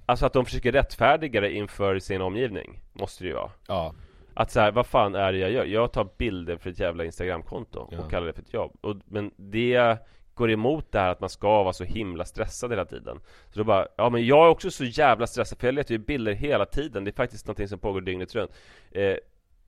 Alltså 0.06 0.26
att 0.26 0.32
de 0.32 0.44
försöker 0.44 0.72
rättfärdiga 0.72 1.40
det 1.40 1.52
inför 1.52 1.98
sin 1.98 2.20
omgivning 2.20 2.80
Måste 2.92 3.24
det 3.24 3.28
ju 3.28 3.34
vara 3.34 3.50
Ja. 3.68 3.94
Att 4.34 4.50
så 4.50 4.60
här, 4.60 4.72
vad 4.72 4.86
fan 4.86 5.14
är 5.14 5.32
det 5.32 5.38
jag 5.38 5.50
gör? 5.50 5.64
Jag 5.64 5.92
tar 5.92 6.08
bilder 6.18 6.56
för 6.56 6.70
ett 6.70 6.78
jävla 6.78 7.04
instagramkonto 7.04 7.88
Ja. 7.90 7.98
och 8.00 8.10
kallar 8.10 8.26
det 8.26 8.32
för 8.32 8.42
ett 8.42 8.54
jobb 8.54 8.76
och, 8.80 8.96
Men 9.04 9.30
det 9.36 9.98
går 10.34 10.50
emot 10.50 10.92
det 10.92 10.98
här 10.98 11.10
att 11.10 11.20
man 11.20 11.28
ska 11.30 11.62
vara 11.62 11.72
så 11.72 11.84
himla 11.84 12.24
stressad 12.24 12.70
hela 12.70 12.84
tiden 12.84 13.20
Så 13.50 13.58
då 13.58 13.64
bara, 13.64 13.86
ja 13.96 14.10
men 14.10 14.26
jag 14.26 14.44
är 14.46 14.48
också 14.48 14.70
så 14.70 14.84
jävla 14.84 15.26
stressad 15.26 15.58
för 15.58 15.66
jag 15.66 15.74
letar 15.74 15.92
ju 15.92 15.98
bilder 15.98 16.32
hela 16.32 16.66
tiden 16.66 17.04
Det 17.04 17.10
är 17.10 17.16
faktiskt 17.16 17.46
någonting 17.46 17.68
som 17.68 17.78
pågår 17.78 18.00
dygnet 18.00 18.34
runt 18.34 18.50
eh, 18.90 19.16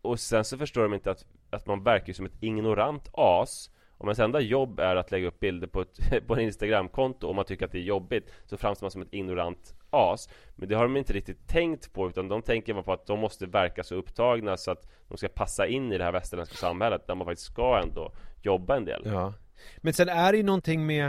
Och 0.03 0.21
sen 0.21 0.45
så 0.45 0.59
förstår 0.59 0.83
de 0.83 0.95
inte 0.95 1.11
att, 1.11 1.25
att 1.51 1.67
man 1.67 1.83
verkar 1.83 2.13
som 2.13 2.27
ett 2.27 2.37
ignorant 2.43 3.09
as 3.13 3.71
om 3.99 4.09
ens 4.09 4.19
enda 4.19 4.41
jobb 4.41 4.81
är 4.81 4.97
att 4.97 5.11
lägga 5.11 5.29
upp 5.29 5.41
bilder 5.41 5.67
på, 5.67 5.81
ett, 5.81 6.27
på 6.27 6.35
en 6.35 6.41
Instagramkonto 6.41 7.29
och 7.29 7.35
man 7.35 7.45
tycker 7.45 7.67
att 7.67 7.73
det 7.73 7.79
är 7.79 7.83
jobbigt 7.83 8.31
Så 8.45 8.57
framstår 8.57 8.85
man 8.85 8.91
som 8.91 9.03
ett 9.03 9.15
ignorant 9.15 9.75
as 9.97 10.29
Men 10.57 10.69
det 10.69 10.75
har 10.75 10.83
de 10.83 10.97
inte 10.97 11.13
riktigt 11.13 11.49
tänkt 11.49 11.93
på 11.93 12.09
utan 12.09 12.29
de 12.29 12.43
tänker 12.43 12.75
bara 12.75 12.83
på 12.83 12.93
att 12.93 13.07
de 13.07 13.19
måste 13.19 13.47
verka 13.47 13.85
så 13.85 13.95
upptagna 13.95 14.57
så 14.57 14.71
att 14.71 14.89
de 15.09 15.19
ska 15.19 15.29
passa 15.29 15.67
in 15.67 15.93
i 15.93 15.99
det 15.99 16.05
här 16.05 16.13
västerländska 16.13 16.57
samhället 16.57 17.07
där 17.07 17.15
man 17.15 17.27
faktiskt 17.27 17.53
ska 17.53 17.81
ändå 17.85 18.13
jobba 18.43 18.77
en 18.77 18.85
del 18.85 19.03
Ja. 19.05 19.33
Men 19.77 19.93
sen 19.93 20.09
är 20.09 20.33
det 20.33 20.39
ju 20.39 20.45
någonting 20.45 20.87
med, 20.87 21.09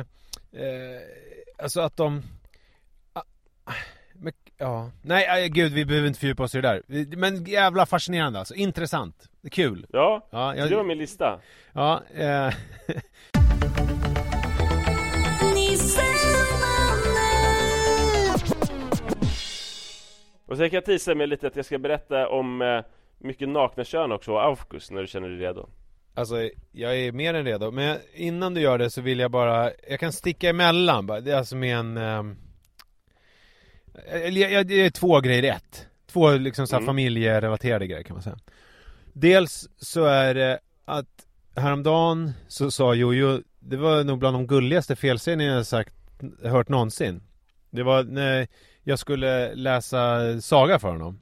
eh, 0.52 1.02
alltså 1.58 1.82
att 1.82 1.98
de... 1.98 2.24
Ah, 3.14 3.24
Men, 4.14 4.34
ja, 4.58 4.92
nej 5.02 5.44
äh, 5.44 5.48
gud 5.48 5.72
vi 5.74 5.86
behöver 5.86 6.08
inte 6.08 6.20
fördjupa 6.20 6.44
oss 6.44 6.56
i 6.56 6.62
det 6.62 6.68
där. 6.88 7.16
Men 7.18 7.46
jävla 7.46 7.86
fascinerande 7.86 8.40
alltså, 8.40 8.56
intressant, 8.56 9.30
kul. 9.52 9.86
Ja, 9.90 10.28
Ja, 10.32 10.54
så 10.58 10.70
det 10.70 10.76
var 10.76 10.84
min 10.84 10.98
lista 10.98 11.40
ja 11.74 12.02
eh, 12.16 12.54
Och 20.48 20.58
sen 20.58 20.70
kan 20.70 20.78
jag 20.78 20.86
tisa 20.86 21.16
med 21.16 21.30
lite 21.30 21.48
att 21.48 21.56
jag 21.56 21.66
ska 21.66 21.78
berätta 21.78 22.28
om 22.30 22.62
eh, 22.62 22.80
mycket 23.18 23.50
nakna 23.50 23.84
kön 23.84 24.12
också 24.12 24.32
och 24.32 24.44
Aufgus 24.44 24.92
när 24.92 25.02
du 25.02 25.08
känner 25.08 25.30
dig 25.30 25.38
redo 25.38 25.70
Alltså, 26.14 26.50
jag 26.72 27.00
är 27.00 27.12
mer 27.12 27.34
än 27.34 27.46
redo. 27.46 27.72
Men 27.72 27.98
innan 28.14 28.54
du 28.54 28.62
gör 28.62 28.78
det 28.78 28.90
så 28.90 29.02
vill 29.02 29.20
jag 29.20 29.32
bara, 29.32 29.72
jag 29.90 30.00
kan 30.00 30.14
sticka 30.14 30.50
emellan 30.50 31.06
bara. 31.08 31.22
Det 31.22 31.32
är 31.32 31.36
alltså 31.38 31.56
med 31.56 31.78
en... 31.78 31.98
ehm, 31.98 32.38
Eller 34.08 34.42
jag, 34.42 34.52
jag, 34.52 34.68
det 34.68 34.86
är 34.86 34.90
två 34.90 35.20
grejer 35.22 35.44
i 35.44 35.48
ett. 35.48 35.88
Två 36.08 36.32
liksom 36.32 36.68
så 36.68 36.76
här 36.76 36.80
Mm. 36.82 36.86
familjerelaterade 36.86 37.88
grejer 37.88 38.04
kan 38.04 38.14
man 38.16 38.24
säga. 38.24 38.38
Dels 39.14 39.70
så 39.78 40.06
är 40.06 40.34
det 40.34 40.60
att 40.86 41.26
häromdagen 41.56 42.32
så 42.48 42.72
sa 42.72 42.94
Jojo, 42.94 43.42
det 43.60 43.78
var 43.78 44.04
nog 44.04 44.20
bland 44.20 44.36
de 44.36 44.48
gulligaste 44.48 44.96
felsägningarna 44.96 45.58
jag 45.58 45.66
sagt, 45.66 45.94
hört 46.44 46.70
någonsin. 46.70 47.22
Det 47.70 47.84
var 47.84 48.04
när 48.04 48.48
jag 48.88 49.00
skulle 49.00 49.56
läsa 49.56 50.20
saga 50.42 50.80
för 50.80 50.88
honom. 50.88 51.20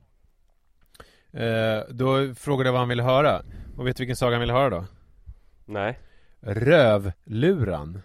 Eh, 1.34 1.80
då 1.89 2.34
frågade 2.36 2.68
jag 2.68 2.72
vad 2.72 2.82
han 2.82 2.89
ville 2.89 3.03
höra. 3.03 3.41
Och 3.78 3.88
vet 3.88 3.97
du 3.97 4.01
vilken 4.01 4.16
saga 4.16 4.32
han 4.32 4.39
ville 4.39 4.53
höra 4.53 4.70
då? 4.70 4.86
Nej 5.66 5.99
Rövluran. 6.41 8.01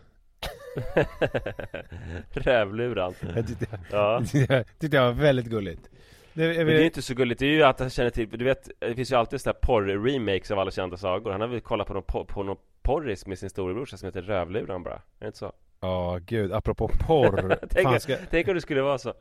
Rävluran 2.30 3.14
Ja 3.90 4.22
jag 4.48 4.64
tyckte 4.78 4.96
jag 4.96 5.04
var 5.04 5.12
väldigt 5.12 5.46
gulligt. 5.46 5.90
Det, 6.32 6.56
Men 6.56 6.66
det 6.66 6.82
är 6.82 6.84
inte 6.84 7.02
så 7.02 7.14
gulligt, 7.14 7.38
det 7.38 7.46
är 7.46 7.50
ju 7.54 7.62
att 7.62 7.80
han 7.80 7.90
känner 7.90 8.10
till, 8.10 8.28
du 8.30 8.44
vet, 8.44 8.70
det 8.78 8.94
finns 8.94 9.12
ju 9.12 9.16
alltid 9.16 9.40
sådana 9.40 9.58
här 9.62 9.66
porr-remakes 9.66 10.52
av 10.52 10.58
alla 10.58 10.70
kända 10.70 10.96
sagor 10.96 11.32
Han 11.32 11.40
har 11.40 11.48
väl 11.48 11.60
kollat 11.60 11.86
på 11.86 11.94
någon, 11.94 12.02
po- 12.02 12.24
på 12.26 12.42
någon 12.42 12.56
porris 12.82 13.26
med 13.26 13.38
sin 13.38 13.50
storebrorsa 13.50 13.96
som 13.96 14.06
heter 14.06 14.22
Rövluran 14.22 14.82
bara, 14.82 14.94
är 14.94 15.00
det 15.18 15.26
inte 15.26 15.38
så? 15.38 15.52
Ja, 15.80 16.18
gud, 16.26 16.52
apropå 16.52 16.88
porr 16.88 17.58
tänk, 17.70 18.02
ska, 18.02 18.16
tänk 18.30 18.48
om 18.48 18.54
det 18.54 18.60
skulle 18.60 18.82
vara 18.82 18.98
så 18.98 19.14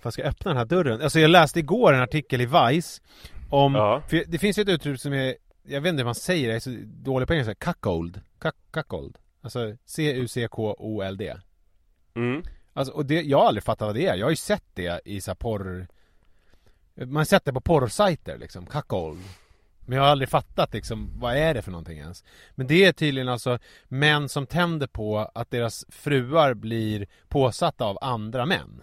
fan 0.00 0.12
ska 0.12 0.22
jag 0.22 0.28
öppna 0.28 0.48
den 0.50 0.58
här 0.58 0.64
dörren? 0.64 1.02
Alltså 1.02 1.20
jag 1.20 1.30
läste 1.30 1.58
igår 1.58 1.92
en 1.92 2.00
artikel 2.00 2.40
i 2.40 2.46
Vice 2.46 3.02
Om, 3.50 3.74
Ja. 3.74 4.02
för 4.08 4.24
det 4.26 4.38
finns 4.38 4.58
ju 4.58 4.62
ett 4.62 4.68
uttryck 4.68 5.00
som 5.00 5.12
är 5.12 5.34
Jag 5.62 5.80
vet 5.80 5.90
inte 5.90 6.00
hur 6.00 6.04
man 6.04 6.14
säger 6.14 6.42
det, 6.48 6.52
jag 6.52 6.56
är 6.56 6.60
så 6.60 6.76
dålig 6.84 7.28
på 7.28 7.34
engelska, 7.34 7.54
cuckold 7.54 8.20
Cuck- 8.40 8.70
Cuckold 8.70 9.18
Alltså 9.42 9.76
C-U-C-K-O-L-D 9.86 11.36
mm. 12.14 12.42
Alltså, 12.72 12.94
och 12.94 13.06
det, 13.06 13.22
jag 13.22 13.38
har 13.38 13.46
aldrig 13.46 13.64
fattat 13.64 13.86
vad 13.86 13.94
det 13.94 14.06
är. 14.06 14.14
Jag 14.16 14.26
har 14.26 14.30
ju 14.30 14.36
sett 14.36 14.64
det 14.74 15.00
i 15.04 15.20
så 15.20 15.34
porr... 15.34 15.86
Man 16.94 17.16
har 17.16 17.24
sett 17.24 17.44
det 17.44 17.52
på 17.52 17.60
porrsajter 17.60 18.38
liksom, 18.38 18.66
cuckold. 18.66 19.20
Men 19.80 19.96
jag 19.96 20.04
har 20.04 20.10
aldrig 20.10 20.28
fattat 20.28 20.74
liksom, 20.74 21.10
vad 21.14 21.36
är 21.36 21.54
det 21.54 21.62
för 21.62 21.70
någonting 21.70 21.98
ens? 21.98 22.24
Men 22.54 22.66
det 22.66 22.84
är 22.84 22.92
tydligen 22.92 23.28
alltså 23.28 23.58
män 23.84 24.28
som 24.28 24.46
tänder 24.46 24.86
på 24.86 25.18
att 25.34 25.50
deras 25.50 25.84
fruar 25.88 26.54
blir 26.54 27.06
påsatta 27.28 27.84
av 27.84 27.98
andra 28.00 28.46
män. 28.46 28.82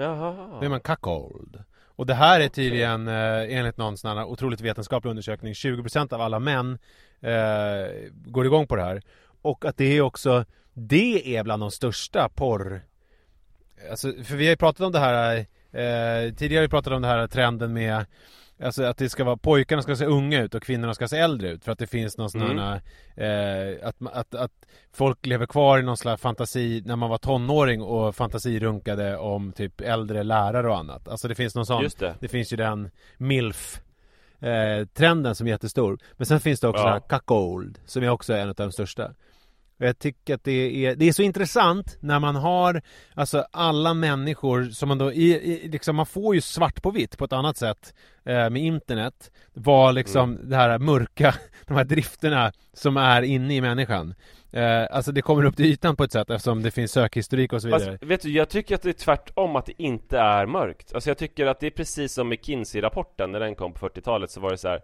Jaha 0.00 0.58
Då 0.60 0.64
är 0.66 0.68
man 0.68 0.80
cuckold. 0.80 1.64
Och 1.86 2.06
det 2.06 2.14
här 2.14 2.40
är 2.40 2.48
tydligen 2.48 3.08
eh, 3.08 3.58
enligt 3.58 3.76
någon 3.76 3.98
sån 3.98 4.16
här 4.16 4.24
otroligt 4.24 4.60
vetenskaplig 4.60 5.10
undersökning 5.10 5.52
20% 5.52 6.14
av 6.14 6.20
alla 6.20 6.38
män 6.38 6.78
eh, 7.20 8.10
går 8.10 8.46
igång 8.46 8.66
på 8.66 8.76
det 8.76 8.82
här. 8.82 9.02
Och 9.42 9.64
att 9.64 9.76
det 9.76 9.84
är 9.84 10.00
också 10.00 10.44
Det 10.72 11.36
är 11.36 11.44
bland 11.44 11.62
de 11.62 11.70
största 11.70 12.28
porr 12.34 12.82
Alltså, 13.90 14.12
för 14.24 14.36
vi 14.36 14.44
har 14.44 14.50
ju 14.50 14.56
pratat 14.56 14.86
om 14.86 14.92
det 14.92 14.98
här 14.98 15.38
eh, 15.38 16.34
Tidigare 16.34 16.60
har 16.60 16.66
vi 16.66 16.68
pratat 16.68 16.92
om 16.92 17.02
den 17.02 17.10
här 17.10 17.26
trenden 17.26 17.72
med 17.72 18.06
Alltså 18.62 18.84
att 18.84 18.96
det 18.96 19.08
ska 19.08 19.24
vara, 19.24 19.36
pojkarna 19.36 19.82
ska 19.82 19.96
se 19.96 20.04
unga 20.06 20.42
ut 20.42 20.54
och 20.54 20.62
kvinnorna 20.62 20.94
ska 20.94 21.08
se 21.08 21.18
äldre 21.18 21.50
ut 21.50 21.64
för 21.64 21.72
att 21.72 21.78
det 21.78 21.86
finns 21.86 22.18
någon 22.18 22.30
sån 22.30 22.58
här 22.58 22.80
eh, 23.16 23.88
att, 23.88 23.96
att, 24.12 24.34
att 24.34 24.52
folk 24.92 25.26
lever 25.26 25.46
kvar 25.46 25.78
i 25.78 25.82
någon 25.82 25.96
slags 25.96 26.22
fantasi 26.22 26.82
när 26.86 26.96
man 26.96 27.10
var 27.10 27.18
tonåring 27.18 27.82
och 27.82 28.16
fantasirunkade 28.16 29.16
om 29.16 29.52
typ 29.52 29.80
äldre 29.80 30.22
lärare 30.22 30.68
och 30.68 30.76
annat 30.76 31.08
Alltså 31.08 31.28
det 31.28 31.34
finns 31.34 31.54
någon 31.54 31.66
sån 31.66 31.82
Just 31.82 31.98
det. 31.98 32.14
Det 32.20 32.28
finns 32.28 32.52
ju 32.52 32.56
den 32.56 32.90
milf 33.16 33.80
eh, 34.40 34.86
trenden 34.94 35.34
som 35.34 35.46
är 35.46 35.50
jättestor 35.50 35.98
Men 36.16 36.26
sen 36.26 36.40
finns 36.40 36.60
det 36.60 36.68
också 36.68 36.82
Ja. 36.82 37.00
cuckold 37.00 37.78
som 37.86 38.02
är 38.02 38.08
också 38.08 38.34
en 38.34 38.48
av 38.48 38.54
de 38.54 38.72
största 38.72 39.14
och 39.80 39.86
jag 39.86 39.98
tycker 39.98 40.34
att 40.34 40.44
det 40.44 40.86
är, 40.86 40.96
det 40.96 41.08
är 41.08 41.12
så 41.12 41.22
intressant 41.22 41.96
när 42.00 42.18
man 42.18 42.36
har 42.36 42.82
Alltså 43.14 43.46
alla 43.50 43.94
människor 43.94 44.64
som 44.64 44.88
man 44.88 44.98
då 44.98 45.12
i, 45.12 45.32
i, 45.32 45.68
liksom 45.68 45.96
man 45.96 46.06
får 46.06 46.34
ju 46.34 46.40
svart 46.40 46.82
på 46.82 46.90
vitt 46.90 47.18
på 47.18 47.24
ett 47.24 47.32
annat 47.32 47.56
sätt 47.56 47.94
Med 48.24 48.56
internet 48.56 49.30
Vad 49.52 49.94
liksom 49.94 50.38
det 50.50 50.56
här 50.56 50.78
mörka 50.78 51.34
De 51.66 51.74
här 51.76 51.84
drifterna 51.84 52.52
som 52.72 52.96
är 52.96 53.22
inne 53.22 53.54
i 53.56 53.60
människan. 53.60 54.14
Eh, 54.52 54.86
Alltså 54.90 55.12
det 55.12 55.22
kommer 55.22 55.44
upp 55.44 55.56
till 55.56 55.64
ytan 55.66 55.96
på 55.96 56.04
ett 56.04 56.12
sätt 56.12 56.30
eftersom 56.30 56.62
det 56.62 56.70
finns 56.70 56.92
sökhistorik 56.92 57.52
och 57.52 57.62
så 57.62 57.68
vidare. 57.68 57.90
Fast, 57.98 58.02
vet 58.02 58.22
du, 58.22 58.32
jag 58.32 58.48
tycker 58.48 58.74
att 58.74 58.82
det 58.82 58.88
är 58.88 58.92
tvärtom 58.92 59.56
att 59.56 59.66
det 59.66 59.82
inte 59.82 60.18
är 60.18 60.46
mörkt. 60.46 60.94
Alltså 60.94 61.10
jag 61.10 61.18
tycker 61.18 61.46
att 61.46 61.60
det 61.60 61.66
är 61.66 61.70
precis 61.70 62.12
som 62.12 62.28
McKinsey-rapporten 62.32 63.32
när 63.32 63.40
den 63.40 63.54
kom 63.54 63.72
på 63.72 63.88
40-talet 63.88 64.30
så 64.30 64.40
var 64.40 64.50
det 64.50 64.58
så 64.58 64.68
här. 64.68 64.80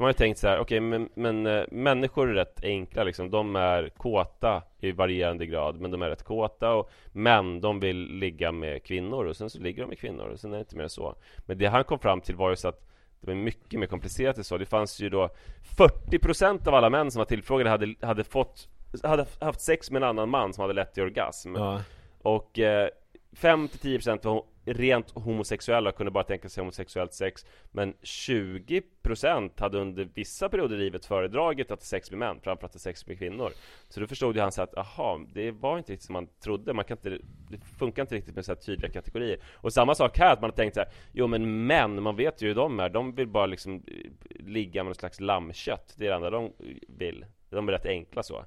Man 0.00 0.04
har 0.04 0.10
ju 0.10 0.14
tänkt 0.14 0.38
så 0.38 0.48
här, 0.48 0.58
okej 0.58 0.80
men, 0.80 1.08
men 1.14 1.46
eh, 1.46 1.64
människor 1.70 2.30
är 2.30 2.34
rätt 2.34 2.64
enkla 2.64 3.04
liksom. 3.04 3.30
De 3.30 3.56
är 3.56 3.88
kåta 3.88 4.62
i 4.80 4.92
varierande 4.92 5.46
grad 5.46 5.80
Men 5.80 5.90
de 5.90 6.02
är 6.02 6.08
rätt 6.08 6.22
kåta 6.22 6.72
och 6.74 6.90
Män, 7.12 7.60
de 7.60 7.80
vill 7.80 7.96
ligga 7.96 8.52
med 8.52 8.84
kvinnor 8.84 9.24
och 9.24 9.36
sen 9.36 9.50
så 9.50 9.58
ligger 9.58 9.82
de 9.82 9.88
med 9.88 9.98
kvinnor 9.98 10.24
och 10.24 10.40
sen 10.40 10.52
är 10.52 10.56
det 10.56 10.60
inte 10.60 10.76
mer 10.76 10.88
så. 10.88 11.14
Men 11.38 11.58
det 11.58 11.66
han 11.66 11.84
kom 11.84 11.98
fram 11.98 12.20
till 12.20 12.34
var 12.34 12.50
ju 12.50 12.56
så 12.56 12.68
att 12.68 12.80
Det 13.20 13.26
var 13.26 13.34
mycket 13.34 13.80
mer 13.80 13.86
komplicerat 13.86 14.38
än 14.38 14.44
så. 14.44 14.58
Det 14.58 14.66
fanns 14.66 15.00
ju 15.00 15.08
då 15.08 15.30
40% 15.76 16.68
av 16.68 16.74
alla 16.74 16.90
män 16.90 17.10
som 17.10 17.18
var 17.18 17.26
tillfrågade 17.26 17.70
hade, 17.70 17.94
hade 18.00 18.24
fått 18.24 18.68
Hade 19.02 19.26
haft 19.40 19.60
sex 19.60 19.90
med 19.90 20.02
en 20.02 20.08
annan 20.08 20.28
man 20.28 20.52
som 20.52 20.62
hade 20.62 20.74
lett 20.74 20.94
till 20.94 21.02
orgasm. 21.02 21.54
Ja. 21.54 21.80
och 22.22 22.58
eh, 22.58 22.88
5-10% 23.36 24.24
var 24.24 24.44
rent 24.64 25.10
homosexuella 25.10 25.90
och 25.90 25.96
kunde 25.96 26.10
bara 26.10 26.24
tänka 26.24 26.48
sig 26.48 26.60
homosexuellt 26.60 27.12
sex 27.12 27.46
Men 27.70 27.94
20% 27.94 29.60
hade 29.60 29.78
under 29.78 30.08
vissa 30.14 30.48
perioder 30.48 30.76
i 30.76 30.78
livet 30.78 31.06
föredragit 31.06 31.70
att 31.70 31.80
ha 31.80 31.84
sex 31.84 32.10
med 32.10 32.18
män 32.18 32.40
framför 32.42 32.66
att 32.66 32.80
sex 32.80 33.06
med 33.06 33.18
kvinnor. 33.18 33.50
Så 33.88 34.00
då 34.00 34.06
förstod 34.06 34.36
ju 34.36 34.42
han 34.42 34.52
så 34.52 34.62
att, 34.62 34.78
aha, 34.78 35.20
det 35.32 35.50
var 35.50 35.78
inte 35.78 35.92
riktigt 35.92 36.06
som 36.06 36.12
man 36.12 36.26
trodde. 36.26 36.72
Man 36.72 36.84
kan 36.84 36.96
inte, 36.96 37.18
det 37.50 37.58
funkar 37.78 38.02
inte 38.02 38.14
riktigt 38.14 38.34
med 38.34 38.44
så 38.44 38.52
här 38.52 38.60
tydliga 38.60 38.92
kategorier. 38.92 39.38
Och 39.54 39.72
samma 39.72 39.94
sak 39.94 40.18
här, 40.18 40.32
att 40.32 40.40
man 40.40 40.50
har 40.50 40.56
tänkt 40.56 40.74
så 40.74 40.80
här, 40.80 40.88
Jo 41.12 41.26
men 41.26 41.66
män, 41.66 42.02
man 42.02 42.16
vet 42.16 42.42
ju 42.42 42.48
hur 42.48 42.54
de 42.54 42.80
är. 42.80 42.88
De 42.88 43.14
vill 43.14 43.28
bara 43.28 43.46
liksom 43.46 43.74
eh, 43.86 44.10
ligga 44.46 44.82
med 44.82 44.90
något 44.90 44.96
slags 44.96 45.20
lammkött. 45.20 45.94
Det 45.96 46.06
är 46.06 46.10
det 46.10 46.16
enda 46.16 46.30
de 46.30 46.44
eh, 46.44 46.50
vill. 46.88 47.24
De 47.50 47.68
är 47.68 47.72
rätt 47.72 47.86
enkla 47.86 48.22
så. 48.22 48.44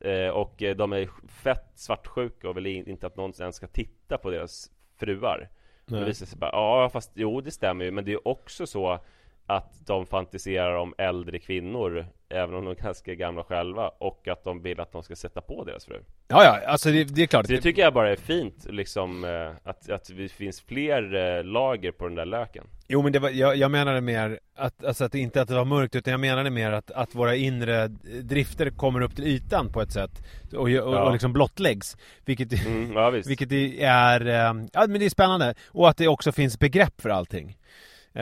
Eh, 0.00 0.28
och 0.28 0.62
de 0.76 0.92
är 0.92 1.08
fett 1.28 1.70
svartsjuka 1.74 2.48
och 2.48 2.56
vill 2.56 2.66
inte 2.66 3.06
att 3.06 3.16
någon 3.16 3.32
ens 3.40 3.56
ska 3.56 3.66
titta 3.66 4.18
på 4.18 4.30
deras 4.30 4.70
fruar. 4.98 5.48
Nej. 5.84 6.00
Det 6.00 6.06
visar 6.06 6.26
sig 6.26 6.38
bara, 6.38 6.50
ja 6.52 6.90
fast 6.92 7.10
jo 7.14 7.40
det 7.40 7.50
stämmer 7.50 7.84
ju 7.84 7.90
men 7.90 8.04
det 8.04 8.12
är 8.12 8.28
också 8.28 8.66
så 8.66 8.98
att 9.46 9.86
de 9.86 10.06
fantiserar 10.06 10.74
om 10.74 10.94
äldre 10.98 11.38
kvinnor 11.38 12.06
Även 12.30 12.54
om 12.54 12.64
de 12.64 12.70
är 12.70 12.74
ganska 12.74 13.14
gamla 13.14 13.44
själva 13.44 13.88
och 13.88 14.28
att 14.28 14.44
de 14.44 14.62
vill 14.62 14.80
att 14.80 14.92
de 14.92 15.02
ska 15.02 15.16
sätta 15.16 15.40
på 15.40 15.64
deras 15.64 15.84
fru. 15.84 16.00
Ja, 16.28 16.44
ja, 16.44 16.60
alltså 16.66 16.90
det, 16.90 17.04
det 17.04 17.22
är 17.22 17.26
klart. 17.26 17.46
Så 17.46 17.52
det 17.52 17.60
tycker 17.60 17.82
jag 17.82 17.94
bara 17.94 18.10
är 18.10 18.16
fint 18.16 18.66
liksom 18.70 19.24
eh, 19.24 19.70
att, 19.70 19.90
att 19.90 20.10
det 20.16 20.28
finns 20.28 20.60
fler 20.60 21.14
eh, 21.14 21.44
lager 21.44 21.92
på 21.92 22.04
den 22.04 22.14
där 22.14 22.24
löken. 22.24 22.64
Jo 22.88 23.02
men 23.02 23.12
det 23.12 23.18
var, 23.18 23.30
jag, 23.30 23.56
jag 23.56 23.70
menade 23.70 24.00
mer 24.00 24.38
att, 24.56 24.84
alltså 24.84 25.04
att 25.04 25.14
inte 25.14 25.42
att 25.42 25.48
det 25.48 25.54
var 25.54 25.64
mörkt 25.64 25.96
utan 25.96 26.10
jag 26.10 26.20
menade 26.20 26.50
mer 26.50 26.72
att, 26.72 26.90
att 26.90 27.14
våra 27.14 27.34
inre 27.34 27.88
drifter 28.22 28.70
kommer 28.70 29.00
upp 29.00 29.16
till 29.16 29.26
ytan 29.26 29.72
på 29.72 29.82
ett 29.82 29.92
sätt 29.92 30.22
och, 30.52 30.58
och, 30.60 30.70
Ja. 30.70 31.04
och 31.04 31.12
liksom 31.12 31.32
blottläggs 31.32 31.96
Vilket, 32.24 32.66
mm, 32.66 32.92
Ja 32.92 33.10
vilket 33.10 33.52
är, 33.52 34.26
eh, 34.26 34.64
ja 34.72 34.86
men 34.88 34.98
det 34.98 35.04
är 35.04 35.10
spännande. 35.10 35.54
Och 35.68 35.88
att 35.88 35.96
det 35.96 36.08
också 36.08 36.32
finns 36.32 36.58
begrepp 36.58 37.00
för 37.00 37.10
allting 37.10 37.56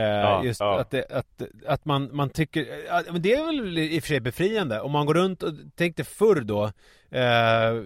Ja, 0.00 0.44
just 0.44 0.60
ja. 0.60 0.80
att, 0.80 0.90
det, 0.90 1.04
att, 1.10 1.42
att 1.66 1.84
man, 1.84 2.16
man 2.16 2.30
tycker, 2.30 2.66
men 3.12 3.22
det 3.22 3.34
är 3.34 3.46
väl 3.46 3.78
i 3.78 3.98
och 3.98 4.02
för 4.02 4.08
sig 4.08 4.20
befriande 4.20 4.80
om 4.80 4.92
man 4.92 5.06
går 5.06 5.14
runt 5.14 5.42
och 5.42 5.52
tänkte 5.76 6.04
förr 6.04 6.40
då 6.40 6.64
eh, 7.18 7.82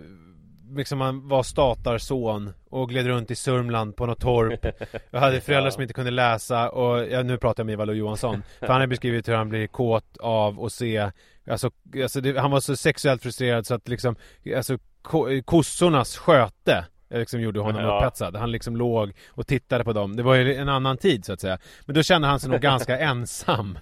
Liksom 0.76 0.98
man 0.98 1.28
var 1.28 1.42
statarson 1.42 2.52
och 2.70 2.88
gled 2.88 3.06
runt 3.06 3.30
i 3.30 3.34
Sörmland 3.34 3.96
på 3.96 4.06
något 4.06 4.20
torp 4.20 4.66
Jag 5.10 5.20
hade 5.20 5.40
föräldrar 5.40 5.66
Ja. 5.66 5.70
som 5.70 5.82
inte 5.82 5.94
kunde 5.94 6.10
läsa 6.10 6.70
och 6.70 7.06
ja, 7.10 7.22
nu 7.22 7.38
pratar 7.38 7.60
jag 7.60 7.66
med 7.66 7.72
Ivar 7.72 7.92
Johansson 7.94 8.42
För 8.58 8.66
han 8.66 8.80
har 8.80 8.86
beskrivit 8.86 9.28
hur 9.28 9.34
han 9.34 9.48
blir 9.48 9.66
kåt 9.66 10.16
av 10.20 10.64
att 10.64 10.72
se 10.72 11.10
Alltså, 11.50 11.70
alltså 12.02 12.20
det, 12.20 12.38
han 12.40 12.50
var 12.50 12.60
så 12.60 12.76
sexuellt 12.76 13.22
frustrerad 13.22 13.66
så 13.66 13.74
att 13.74 13.88
liksom 13.88 14.16
Alltså 14.56 14.78
ko, 15.02 15.42
kossornas 15.44 16.16
sköte 16.16 16.84
liksom 17.18 17.40
gjorde 17.40 17.60
honom 17.60 17.82
Ja. 17.82 17.96
upphetsad 17.98 18.36
Han 18.36 18.50
liksom 18.52 18.76
låg 18.76 19.12
och 19.28 19.46
tittade 19.46 19.84
på 19.84 19.92
dem 19.92 20.16
Det 20.16 20.22
var 20.22 20.34
ju 20.34 20.54
en 20.54 20.68
annan 20.68 20.96
tid 20.96 21.24
så 21.24 21.32
att 21.32 21.40
säga 21.40 21.58
Men 21.86 21.94
då 21.94 22.02
kände 22.02 22.28
han 22.28 22.40
sig 22.40 22.50
nog 22.50 22.60
ganska 22.60 22.98
ensam 22.98 23.78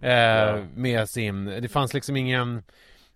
eh, 0.00 0.10
Ja. 0.12 0.58
Med 0.74 1.08
sin, 1.08 1.44
det 1.44 1.68
fanns 1.68 1.94
liksom 1.94 2.16
ingen 2.16 2.62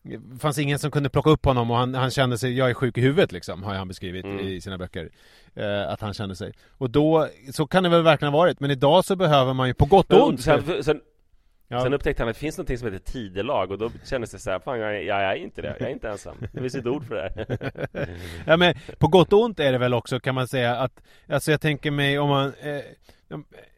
det 0.06 0.38
fanns 0.40 0.58
ingen 0.58 0.78
som 0.78 0.90
kunde 0.90 1.08
plocka 1.10 1.30
upp 1.30 1.44
honom 1.44 1.70
och 1.70 1.76
han, 1.76 1.94
han 1.94 2.10
kände 2.10 2.38
sig, 2.38 2.56
jag 2.58 2.70
är 2.70 2.74
sjuk 2.74 2.98
i 2.98 3.00
huvudet 3.00 3.32
liksom, 3.32 3.62
har 3.62 3.74
han 3.74 3.88
beskrivit 3.88 4.24
Mm. 4.24 4.40
i 4.46 4.60
sina 4.60 4.78
böcker. 4.78 5.08
Eh, 5.54 5.88
att 5.92 6.00
han 6.00 6.14
kände 6.14 6.36
sig. 6.36 6.52
Och 6.78 6.90
då, 6.90 7.28
så 7.52 7.66
kan 7.66 7.82
det 7.82 7.88
väl 7.88 8.02
verkligen 8.02 8.32
ha 8.34 8.40
varit, 8.40 8.60
men 8.60 8.70
idag 8.70 9.04
så 9.04 9.16
behöver 9.16 9.54
man 9.54 9.68
ju 9.68 9.74
på 9.74 9.84
gott 9.84 10.12
och 10.12 10.28
ont. 10.28 10.40
sen, 10.42 10.84
sen, 10.84 11.00
Ja. 11.68 11.82
sen 11.82 11.94
upptäckte 11.94 12.22
han 12.22 12.30
att 12.30 12.36
det 12.36 12.40
finns 12.40 12.58
något 12.58 12.78
som 12.78 12.92
heter 12.92 13.12
tidelag 13.12 13.70
och 13.70 13.78
då 13.78 13.90
kändes 14.04 14.30
det 14.30 14.38
så 14.38 14.50
här, 14.50 14.58
fan 14.58 14.78
jag, 14.80 14.96
är- 14.96 15.00
jag 15.02 15.22
är 15.22 15.34
inte 15.34 15.62
det, 15.62 15.76
jag 15.78 15.88
är 15.88 15.92
inte 15.92 16.08
ensam 16.08 16.36
Det 16.52 16.60
finns 16.60 16.74
ett 16.74 16.86
ord 16.86 17.04
för 17.06 17.14
det 17.14 17.22
här 17.22 18.08
ja 18.46 18.56
men 18.56 18.74
på 18.98 19.08
gott 19.08 19.32
och 19.32 19.40
ont 19.40 19.60
är 19.60 19.72
det 19.72 19.78
väl 19.78 19.94
också 19.94 20.20
kan 20.20 20.34
man 20.34 20.48
säga 20.48 20.76
att 20.76 21.02
Alltså 21.28 21.50
jag 21.50 21.60
tänker 21.60 21.90
mig 21.90 22.18
om 22.18 22.28
man 22.28 22.52
eh, 22.62 22.80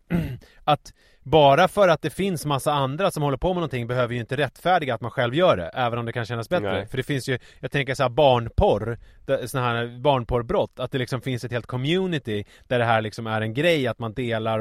Att 0.64 0.93
bara 1.22 1.68
för 1.68 1.89
att 1.89 2.03
det 2.03 2.11
finns 2.11 2.47
massa 2.47 2.72
andra 2.72 3.11
som 3.11 3.22
håller 3.22 3.37
på 3.37 3.49
med 3.49 3.55
någonting 3.55 3.87
behöver 3.87 4.14
ju 4.14 4.20
inte 4.20 4.37
rättfärdiga 4.37 4.95
att 4.95 5.01
man 5.01 5.11
själv 5.11 5.34
gör 5.34 5.57
det 5.57 5.70
Även 5.74 5.99
om 5.99 6.07
det 6.07 6.12
kan 6.12 6.24
kännas 6.26 6.49
bättre 6.49 6.72
Nej. 6.72 6.87
För 6.87 6.97
det 6.97 7.03
finns 7.03 7.28
ju, 7.28 7.39
jag 7.61 7.70
tänker 7.70 7.95
så 7.95 8.03
här 8.03 8.11
barnporr 8.11 8.99
Såna 9.47 9.64
här 9.64 9.99
barnporrbrott 10.01 10.80
Att 10.80 10.93
det 10.93 10.99
liksom 10.99 11.20
finns 11.20 11.45
ett 11.45 11.53
helt 11.53 11.66
community 11.66 12.45
Där 12.66 12.78
det 12.78 12.84
här 12.84 13.01
liksom 13.01 13.26
är 13.26 13.41
en 13.41 13.55
grej 13.55 13.87
att 13.87 13.99
man 13.99 14.12
delar 14.14 14.61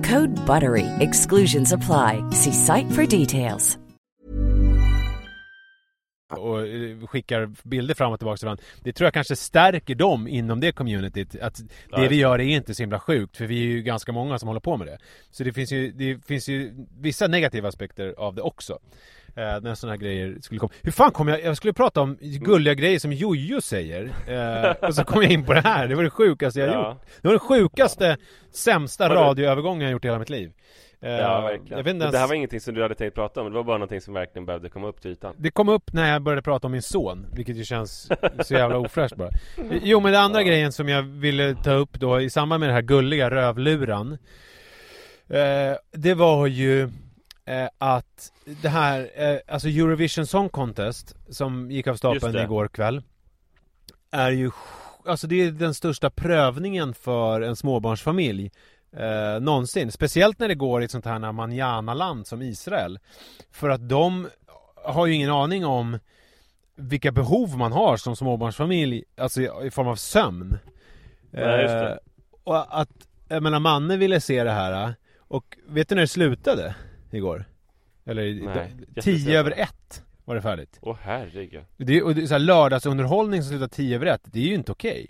Code 0.03 0.33
BUTTERY. 0.45 0.85
Exclusions 0.99 1.73
apply. 1.73 2.23
See 2.31 2.53
site 2.53 2.89
for 2.91 3.05
details. 3.05 3.77
och 6.37 6.67
eh, 6.67 7.07
skickar 7.07 7.49
bilder 7.63 7.95
fram 7.95 8.11
och 8.11 8.19
tillbaka 8.19 8.37
till 8.37 8.45
varandra. 8.45 8.63
Det 8.83 8.93
tror 8.93 9.05
jag 9.05 9.13
kanske 9.13 9.35
stärker 9.35 9.95
dem 9.95 10.27
inom 10.27 10.59
det 10.59 10.71
communityt. 10.71 11.35
Att 11.41 11.55
det 11.57 11.63
Ja. 11.89 12.07
vi 12.09 12.15
gör 12.15 12.39
är 12.39 12.43
inte 12.43 12.75
så 12.75 12.83
himla 12.83 12.99
sjukt, 12.99 13.37
för 13.37 13.45
vi 13.45 13.59
är 13.61 13.67
ju 13.67 13.81
ganska 13.81 14.11
många 14.11 14.39
som 14.39 14.47
håller 14.47 14.61
på 14.61 14.77
med 14.77 14.87
det. 14.87 14.97
Så 15.31 15.43
det 15.43 15.53
finns 15.53 15.71
ju, 15.71 15.91
det 15.91 16.25
finns 16.25 16.49
ju 16.49 16.73
vissa 16.99 17.27
negativa 17.27 17.67
aspekter 17.67 18.15
av 18.17 18.35
det 18.35 18.41
också. 18.41 18.79
Eh, 19.35 19.61
när 19.61 19.75
sådana 19.75 19.93
här 19.93 20.01
grejer 20.01 20.37
skulle 20.41 20.59
komma. 20.59 20.71
Hur 20.81 20.91
fan 20.91 21.11
kom 21.11 21.27
jag, 21.27 21.43
jag 21.43 21.57
skulle 21.57 21.73
prata 21.73 22.01
om 22.01 22.17
gulliga 22.21 22.73
grejer 22.73 22.99
som 22.99 23.13
Jojo 23.13 23.61
säger. 23.61 24.11
Eh, 24.27 24.87
och 24.87 24.95
så 24.95 25.03
kom 25.03 25.21
jag 25.21 25.31
in 25.31 25.45
på 25.45 25.53
det 25.53 25.61
här, 25.61 25.87
det 25.87 25.95
var 25.95 26.03
det 26.03 26.09
sjukaste 26.09 26.59
jag 26.59 26.69
Ja. 26.69 26.89
gjort. 26.89 27.01
Det 27.21 27.27
var 27.27 27.33
den 27.33 27.39
sjukaste, 27.39 28.17
sämsta 28.53 29.07
Var 29.07 29.15
det- 29.15 29.21
radioövergången 29.21 29.81
jag 29.81 29.91
gjort 29.91 30.05
i 30.05 30.07
hela 30.07 30.19
mitt 30.19 30.29
liv. 30.29 30.51
Eh, 31.03 31.09
Ja, 31.11 31.41
verkligen. 31.41 31.79
Inte 31.79 31.93
Det 31.93 32.05
här 32.05 32.13
ens... 32.13 32.29
var 32.29 32.35
ingenting 32.35 32.59
som 32.59 32.73
du 32.73 32.81
hade 32.81 32.95
tänkt 32.95 33.15
prata 33.15 33.41
om, 33.41 33.49
det 33.49 33.55
var 33.55 33.63
bara 33.63 33.77
någonting 33.77 34.01
som 34.01 34.13
verkligen 34.13 34.45
behövde 34.45 34.69
komma 34.69 34.87
upp 34.87 35.01
till 35.01 35.11
ytan. 35.11 35.35
Det 35.37 35.51
kom 35.51 35.69
upp 35.69 35.93
när 35.93 36.13
jag 36.13 36.21
började 36.21 36.41
prata 36.41 36.67
om 36.67 36.71
min 36.71 36.81
son, 36.81 37.25
vilket 37.33 37.55
ju 37.55 37.63
känns 37.63 38.09
så 38.45 38.53
jävla 38.53 38.77
ofräscht 38.77 39.15
bara. 39.15 39.29
Jo 39.83 39.99
men 39.99 40.11
den 40.11 40.21
andra 40.21 40.43
grejen 40.43 40.71
som 40.71 40.89
jag 40.89 41.01
ville 41.03 41.55
ta 41.55 41.71
upp 41.73 41.93
då 41.93 42.21
i 42.21 42.29
samband 42.29 42.59
med 42.59 42.69
den 42.69 42.75
här 42.75 42.81
gulliga 42.81 43.29
rövluran 43.31 44.17
eh, 45.29 45.75
Det 45.91 46.13
var 46.13 46.47
ju 46.47 46.89
eh, 47.51 47.69
att 47.77 48.31
det 48.61 48.69
här, 48.69 49.09
eh, 49.15 49.39
alltså 49.47 49.67
Eurovision 49.67 50.27
Song 50.27 50.49
Contest 50.49 51.15
som 51.29 51.71
gick 51.71 51.87
av 51.87 51.95
stapeln 51.95 52.35
igår 52.35 52.67
kväll 52.67 53.01
Är 54.11 54.31
ju, 54.31 54.51
alltså 55.05 55.27
det 55.27 55.35
är 55.35 55.51
den 55.51 55.73
största 55.73 56.09
prövningen 56.09 56.93
för 56.93 57.41
en 57.41 57.55
småbarnsfamilj 57.55 58.51
eh, 58.97 59.41
någonsin. 59.41 59.91
Speciellt 59.91 60.39
när 60.39 60.47
det 60.47 60.55
går 60.55 60.81
i 60.81 60.85
ett 60.85 60.91
sånt 60.91 61.05
här 61.05 61.31
manjana-land 61.31 62.27
som 62.27 62.41
Israel. 62.41 62.99
För 63.51 63.69
att 63.69 63.89
de 63.89 64.27
har 64.83 65.07
ju 65.07 65.13
ingen 65.13 65.31
aning 65.31 65.65
om 65.65 65.99
vilka 66.75 67.11
behov 67.11 67.57
man 67.57 67.71
har 67.71 67.97
som 67.97 68.15
småbarnsfamilj, 68.15 69.03
alltså 69.17 69.41
i, 69.41 69.49
i 69.63 69.71
form 69.71 69.87
av 69.87 69.95
sömn. 69.95 70.57
Nej, 71.31 71.61
just 71.61 71.73
det. 71.73 71.91
Eh, 71.91 71.97
och 72.43 72.79
att, 72.81 72.89
jag 73.27 73.43
menar, 73.43 73.59
Manne 73.59 73.97
ville 73.97 74.21
se 74.21 74.43
det 74.43 74.51
här 74.51 74.93
och 75.17 75.57
vet 75.67 75.89
du 75.89 75.95
när 75.95 76.01
det 76.01 76.07
slutade 76.07 76.75
igår? 77.17 77.45
Eller 78.05 78.45
Nej, 78.55 78.71
tio 79.01 79.39
över 79.39 79.53
ett 79.57 80.03
var 80.25 80.35
det 80.35 80.41
färdigt. 80.41 80.79
Åh 80.81 80.97
herregud. 81.01 81.63
Det 81.77 81.97
är, 81.97 82.05
och 82.05 82.15
det 82.15 82.21
är 82.21 82.25
så 82.27 82.33
här 82.33 82.39
lördagsunderhållning 82.39 83.41
som 83.43 83.49
slutar 83.49 83.67
tio 83.67 83.95
över 83.95 84.05
ett, 84.05 84.21
det 84.23 84.39
är 84.39 84.47
ju 84.47 84.53
inte 84.55 84.71
okej. 84.71 85.07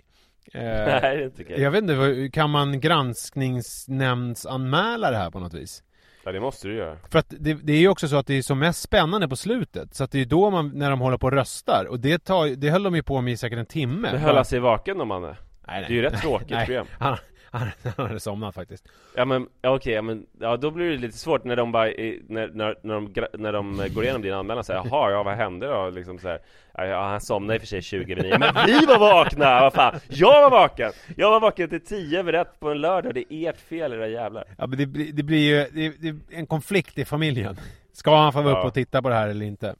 Eh, 0.54 0.62
Nej, 0.62 1.00
det 1.00 1.06
är 1.08 1.24
inte 1.24 1.42
okej. 1.42 1.60
jag 1.60 1.70
vet 1.70 1.82
inte, 1.82 2.30
kan 2.32 2.50
man 2.50 2.80
granskningsnämndsanmäla 2.80 5.10
det 5.10 5.16
här 5.16 5.30
på 5.30 5.40
något 5.40 5.54
vis? 5.54 5.82
Ja, 6.24 6.32
det 6.32 6.40
måste 6.40 6.68
du 6.68 6.74
göra. 6.76 6.96
För 7.10 7.18
att 7.18 7.34
det, 7.38 7.54
det 7.54 7.72
är 7.72 7.78
ju 7.80 7.88
också 7.88 8.08
så 8.08 8.16
att 8.16 8.26
det 8.26 8.34
är 8.34 8.42
som 8.42 8.58
mest 8.58 8.82
spännande 8.82 9.28
på 9.28 9.36
slutet 9.36 9.94
Så 9.94 10.04
att 10.04 10.10
det 10.10 10.20
är 10.20 10.24
då 10.24 10.50
man, 10.50 10.68
när 10.74 10.90
de 10.90 11.00
håller 11.00 11.18
på 11.18 11.26
och 11.26 11.32
röstar 11.32 11.84
Och 11.84 12.00
det 12.00 12.24
tar 12.24 12.48
det 12.56 12.70
höll 12.70 12.82
de 12.82 12.94
ju 12.94 13.02
på 13.02 13.20
med 13.20 13.32
i 13.32 13.36
säkert 13.36 13.58
en 13.58 13.66
timme 13.66 14.08
Men 14.12 14.20
höll 14.20 14.36
han 14.36 14.44
sig 14.44 14.60
vaken 14.60 14.98
då 14.98 15.04
Manne? 15.04 15.26
nej, 15.26 15.36
nej, 15.66 15.84
Det 15.88 15.92
är 15.92 15.96
ju 15.96 16.02
rätt 16.02 16.20
tråkigt 16.20 16.50
nej, 16.56 16.66
program. 16.66 16.86
han, 16.98 17.16
han, 17.96 18.06
hade 18.06 18.20
somnat 18.20 18.54
faktiskt 18.54 18.88
Ja 19.16 19.24
men, 19.24 19.48
ja, 19.62 19.74
okej, 19.74 19.92
ja, 19.92 20.02
men 20.02 20.26
ja, 20.40 20.56
då 20.56 20.70
blir 20.70 20.90
det 20.90 20.96
lite 20.96 21.18
svårt 21.18 21.44
när 21.44 21.56
de 21.56 21.72
bara, 21.72 21.84
när, 21.84 22.48
när, 22.54 22.76
när, 22.82 22.94
de, 22.94 23.12
när 23.38 23.52
de 23.52 23.80
eh, 23.80 23.86
går 23.88 24.04
igenom 24.04 24.22
din 24.22 24.32
anmälan 24.34 24.64
säger 24.64 24.82
Jaha, 24.84 25.10
ja 25.10 25.22
vad 25.22 25.34
hände 25.34 25.66
då? 25.66 25.90
Liksom 25.90 26.18
så 26.18 26.28
här, 26.28 26.40
ja, 26.74 27.02
han 27.08 27.20
somnade 27.20 27.54
i 27.54 27.58
och 27.58 27.60
för 27.62 27.66
sig 27.66 27.82
20 27.82 28.12
över 28.12 28.22
9 28.22 28.38
Men 28.38 28.54
vi 28.66 28.86
var 28.86 28.98
vakna! 28.98 29.60
Vad 29.60 29.72
fan! 29.72 30.00
Jag 30.08 30.42
var 30.42 30.50
vaken! 30.50 30.92
Jag 31.16 31.30
var 31.30 31.40
vaken 31.40 31.68
till 31.68 31.84
10 31.84 32.18
över 32.20 32.32
1 32.32 32.60
på 32.60 32.70
en 32.70 32.80
lördag, 32.80 33.14
det 33.14 33.34
är 33.34 33.50
ert 33.50 33.60
fel 33.60 33.92
era 33.92 34.08
jävlar 34.08 34.44
Ja 34.58 34.66
men 34.66 34.78
det, 34.78 34.86
blir- 34.86 35.12
det 35.12 35.22
blir 35.22 35.38
ju 35.38 35.66
det, 35.72 36.12
det 36.12 36.36
en 36.36 36.46
konflikt 36.46 36.98
i 36.98 37.04
familjen 37.04 37.56
Ska 37.92 38.16
han 38.16 38.32
få 38.32 38.42
vara 38.42 38.52
Ja. 38.54 38.58
uppe 38.58 38.66
och 38.68 38.74
titta 38.74 39.02
på 39.02 39.08
det 39.08 39.14
här 39.14 39.28
eller 39.28 39.46
inte? 39.46 39.74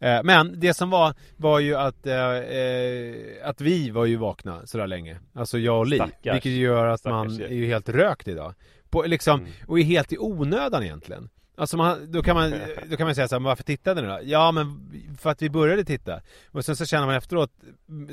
Eh, 0.00 0.20
Men 0.24 0.60
det 0.60 0.74
som 0.74 0.90
var, 0.90 1.14
var 1.36 1.58
ju 1.58 1.74
att, 1.76 2.06
eh, 2.06 2.14
eh, 2.14 3.14
att 3.44 3.60
vi 3.60 3.90
var 3.90 4.04
ju 4.04 4.16
vakna 4.16 4.66
sådär 4.66 4.86
länge. 4.86 5.18
Alltså 5.34 5.58
jag 5.58 5.78
och 5.78 5.86
Li. 5.86 5.96
Stackars. 5.96 6.34
Vilket 6.34 6.52
gör 6.52 6.86
att 6.86 7.04
man 7.04 7.30
Stackars 7.30 7.50
är 7.50 7.54
ju 7.54 7.66
helt 7.66 7.88
rökt 7.88 8.28
idag. 8.28 8.54
På, 8.90 9.02
liksom, 9.02 9.40
Mm. 9.40 9.52
Och 9.66 9.78
är 9.78 9.82
helt 9.82 10.12
i 10.12 10.18
onödan 10.18 10.82
egentligen. 10.82 11.28
Alltså 11.56 11.76
man, 11.76 12.12
då 12.12 12.22
kan 12.22 12.36
man, 12.36 12.50
då 12.90 12.96
kan 12.96 13.06
man 13.06 13.14
säga 13.14 13.28
så 13.28 13.34
här, 13.34 13.40
men 13.40 13.48
varför 13.48 13.62
tittade 13.64 14.02
ni 14.02 14.08
då? 14.08 14.18
Ja 14.22 14.52
men 14.52 14.90
för 15.18 15.30
att 15.30 15.42
vi 15.42 15.50
började 15.50 15.84
titta. 15.84 16.20
Och 16.50 16.64
sen 16.64 16.76
så 16.76 16.86
känner 16.86 17.06
man 17.06 17.14
efteråt, 17.14 17.50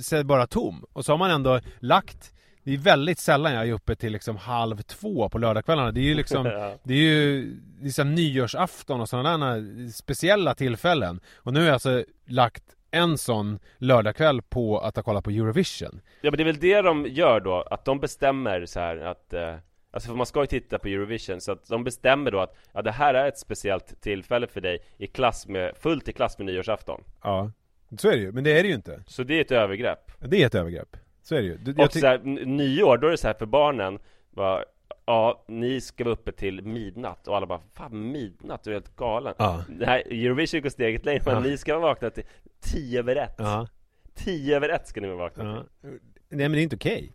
så 0.01 0.23
bara 0.23 0.47
tom. 0.47 0.85
Och 0.93 1.05
så 1.05 1.13
har 1.13 1.17
man 1.17 1.31
ändå 1.31 1.59
lagt 1.79 2.33
Det 2.67 2.73
är 2.73 2.77
väldigt 2.77 3.19
sällan 3.19 3.53
jag 3.53 3.67
är 3.67 3.73
uppe 3.73 3.95
till 3.95 4.13
liksom 4.13 4.37
halv 4.37 4.77
två 4.77 5.29
på 5.29 5.37
lördagskvällarna. 5.37 5.91
Det 5.91 5.99
är 5.99 6.03
ju 6.03 6.15
liksom. 6.15 6.43
Det 6.83 6.93
är 6.93 6.97
ju 6.97 7.57
här 7.81 8.03
nyårsafton 8.03 9.01
och 9.01 9.09
sådana 9.09 9.37
där 9.37 9.89
speciella 9.91 10.55
tillfällen. 10.55 11.19
Och 11.35 11.53
nu 11.53 11.59
har 11.59 11.65
jag 11.65 11.73
alltså 11.73 12.03
lagt 12.25 12.63
en 12.91 13.17
sån 13.17 13.59
lördagkväll 13.77 14.41
på 14.41 14.79
att 14.79 15.03
kolla 15.03 15.21
på 15.21 15.29
Eurovision. 15.29 16.01
Ja 16.21 16.31
men 16.31 16.37
det 16.37 16.43
är 16.43 16.45
väl 16.45 16.59
det 16.59 16.81
de 16.81 17.05
gör 17.05 17.39
då, 17.39 17.61
att 17.61 17.85
de 17.85 17.99
bestämmer 17.99 18.65
så 18.65 18.79
här 18.79 18.97
att 18.97 19.33
eh, 19.33 19.55
Alltså 19.91 20.09
för 20.09 20.15
man 20.15 20.25
ska 20.25 20.41
ju 20.41 20.47
titta 20.47 20.79
på 20.79 20.87
Eurovision, 20.87 21.41
så 21.41 21.51
att 21.51 21.67
de 21.67 21.83
bestämmer 21.83 22.31
då 22.31 22.39
att 22.39 22.55
Ja 22.73 22.81
det 22.81 22.91
här 22.91 23.13
är 23.13 23.27
ett 23.27 23.37
speciellt 23.37 24.01
tillfälle 24.01 24.47
för 24.47 24.61
dig 24.61 24.79
i 24.97 25.07
klass 25.07 25.47
med, 25.47 25.77
fullt 25.77 26.07
i 26.07 26.13
klass 26.13 26.37
med 26.37 26.45
nyårsafton. 26.45 27.03
Ja 27.23 27.51
Så 27.99 28.07
är 28.07 28.11
det 28.11 28.21
ju, 28.21 28.31
men 28.31 28.43
det 28.43 28.59
är 28.59 28.63
det 28.63 28.69
ju 28.69 28.75
inte. 28.75 29.03
Så 29.07 29.23
det 29.23 29.37
är 29.37 29.41
ett 29.41 29.51
övergrepp. 29.51 30.11
Det 30.19 30.41
är 30.41 30.47
ett 30.47 30.55
övergrepp 30.55 30.97
Så 31.27 31.35
är 31.35 31.41
det 31.41 31.47
ju 31.47 31.57
Du- 31.57 31.83
Och 31.83 31.93
så 31.93 32.07
här, 32.07 32.19
nyår, 32.45 32.97
då 32.97 33.07
är 33.07 33.11
det 33.11 33.17
så 33.17 33.27
här 33.27 33.33
för 33.33 33.45
barnen 33.45 33.99
bara, 34.31 34.63
Ja, 35.05 35.43
ni 35.47 35.81
ska 35.81 36.03
vara 36.03 36.13
uppe 36.13 36.31
till 36.31 36.61
midnatt 36.61 37.27
och 37.27 37.37
alla 37.37 37.45
bara 37.45 37.61
Fan 37.73 38.11
midnatt, 38.11 38.63
du 38.63 38.69
är 38.69 38.73
helt 38.73 38.95
galen 38.95 39.33
Ja. 39.37 39.63
Här, 39.85 39.99
Eurovision 39.99 40.61
går 40.61 40.69
steget 40.69 41.05
längre, 41.05 41.21
men 41.25 41.33
Ja. 41.33 41.39
ni 41.39 41.57
ska 41.57 41.73
vara 41.79 41.89
vakna 41.93 42.09
till 42.09 42.23
tio 42.61 42.99
över 42.99 43.15
ett 43.15 43.35
Ja, 43.37 43.67
Tio 44.15 44.55
över 44.55 44.69
ett 44.69 44.87
ska 44.87 45.01
ni 45.01 45.07
vara 45.07 45.17
vakna 45.17 45.43
ja. 45.43 45.63
till 45.89 45.99
Nej 46.29 46.49
men 46.49 46.51
det 46.51 46.59
är 46.59 46.63
inte 46.63 46.75
okej 46.75 47.11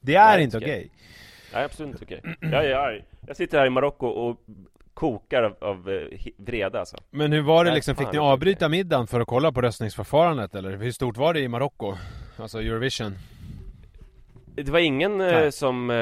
Det 0.00 0.14
är 0.14 0.34
Nej, 0.36 0.44
inte 0.44 0.56
okej. 0.56 0.68
okej 0.70 0.90
Nej 1.52 1.64
absolut 1.64 1.92
inte 2.02 2.04
okej 2.04 2.36
Jag 2.40 2.64
är 2.66 2.74
arg 2.74 3.04
Jag 3.26 3.36
sitter 3.36 3.58
här 3.58 3.66
i 3.66 3.70
Marocko 3.70 4.06
och 4.06 4.40
kokar 4.94 5.42
av, 5.42 5.56
av 5.60 5.90
eh, 5.90 6.18
vrede 6.36 6.80
alltså 6.80 6.96
Men 7.10 7.32
hur 7.32 7.42
var 7.42 7.64
det 7.64 7.70
Nej, 7.70 7.74
liksom, 7.76 7.96
fick 7.96 8.12
ni 8.12 8.18
avbryta 8.18 8.68
middagen 8.68 9.06
för 9.06 9.20
att 9.20 9.26
kolla 9.28 9.52
på 9.52 9.60
röstningsförfarandet 9.62 10.54
eller? 10.54 10.76
Hur 10.76 10.92
stort 10.92 11.16
var 11.16 11.34
det 11.34 11.40
i 11.40 11.48
Marocko? 11.48 11.94
Alltså 12.36 12.60
Eurovision 12.60 13.14
Det 14.64 14.70
var 14.70 14.78
ingen 14.78 15.20
eh, 15.20 15.50
som 15.50 15.90
eh, 15.90 15.96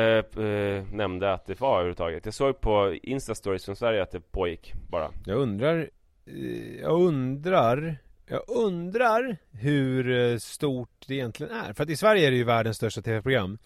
eh, 0.45 0.85
nämnde 0.93 1.33
att 1.33 1.47
det 1.47 1.61
var 1.61 1.75
överhuvudtaget. 1.75 2.25
Jag 2.25 2.35
såg 2.35 2.61
på 2.61 2.99
Insta-stories 3.03 3.65
från 3.65 3.77
Sverige 3.77 4.03
att 4.03 4.11
det 4.11 4.21
pågick 4.21 4.73
bara. 4.91 5.11
Jag 5.27 5.39
undrar 5.39 5.91
eh, 6.27 6.81
Jag 6.81 7.01
undrar 7.01 7.97
Jag 8.27 8.43
undrar 8.49 9.37
hur 9.51 10.11
eh, 10.11 10.39
stort 10.39 11.05
det 11.07 11.15
egentligen 11.15 11.53
är. 11.53 11.73
För 11.73 11.83
att 11.83 11.91
i 11.91 11.97
Sverige 11.97 12.27
är 12.27 12.31
det 12.31 12.37
ju 12.37 12.45
världens 12.45 12.77
största 12.77 13.03
tv-program 13.03 13.59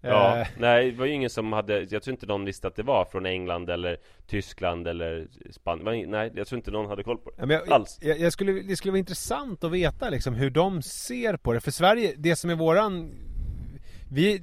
Ja, 0.00 0.40
Eh, 0.40 0.46
nej 0.58 0.90
det 0.90 0.98
var 0.98 1.06
ju 1.06 1.12
ingen 1.12 1.30
som 1.30 1.52
hade 1.52 1.86
Jag 1.90 2.02
tror 2.02 2.12
inte 2.12 2.26
någon 2.26 2.44
visste 2.44 2.66
att 2.66 2.76
det 2.76 2.82
var 2.82 3.04
från 3.04 3.26
England 3.26 3.70
eller 3.70 3.96
Tyskland 4.26 4.88
eller 4.88 5.26
Spanien 5.50 6.10
Nej, 6.10 6.32
jag 6.34 6.46
tror 6.46 6.56
inte 6.56 6.70
någon 6.70 6.86
hade 6.86 7.02
koll 7.02 7.18
på 7.18 7.30
det. 7.30 7.36
Ja, 7.38 7.52
jag, 7.52 7.72
Alls. 7.72 7.98
Jag, 8.02 8.18
jag 8.18 8.32
skulle, 8.32 8.52
det 8.52 8.76
skulle 8.76 8.92
vara 8.92 8.98
intressant 8.98 9.64
att 9.64 9.70
veta 9.72 10.10
liksom 10.10 10.34
hur 10.34 10.50
de 10.50 10.82
ser 10.82 11.36
på 11.36 11.52
det. 11.52 11.60
För 11.60 11.70
Sverige, 11.70 12.14
det 12.16 12.36
som 12.36 12.50
är 12.50 12.54
våran... 12.54 13.14
Vi, 14.10 14.42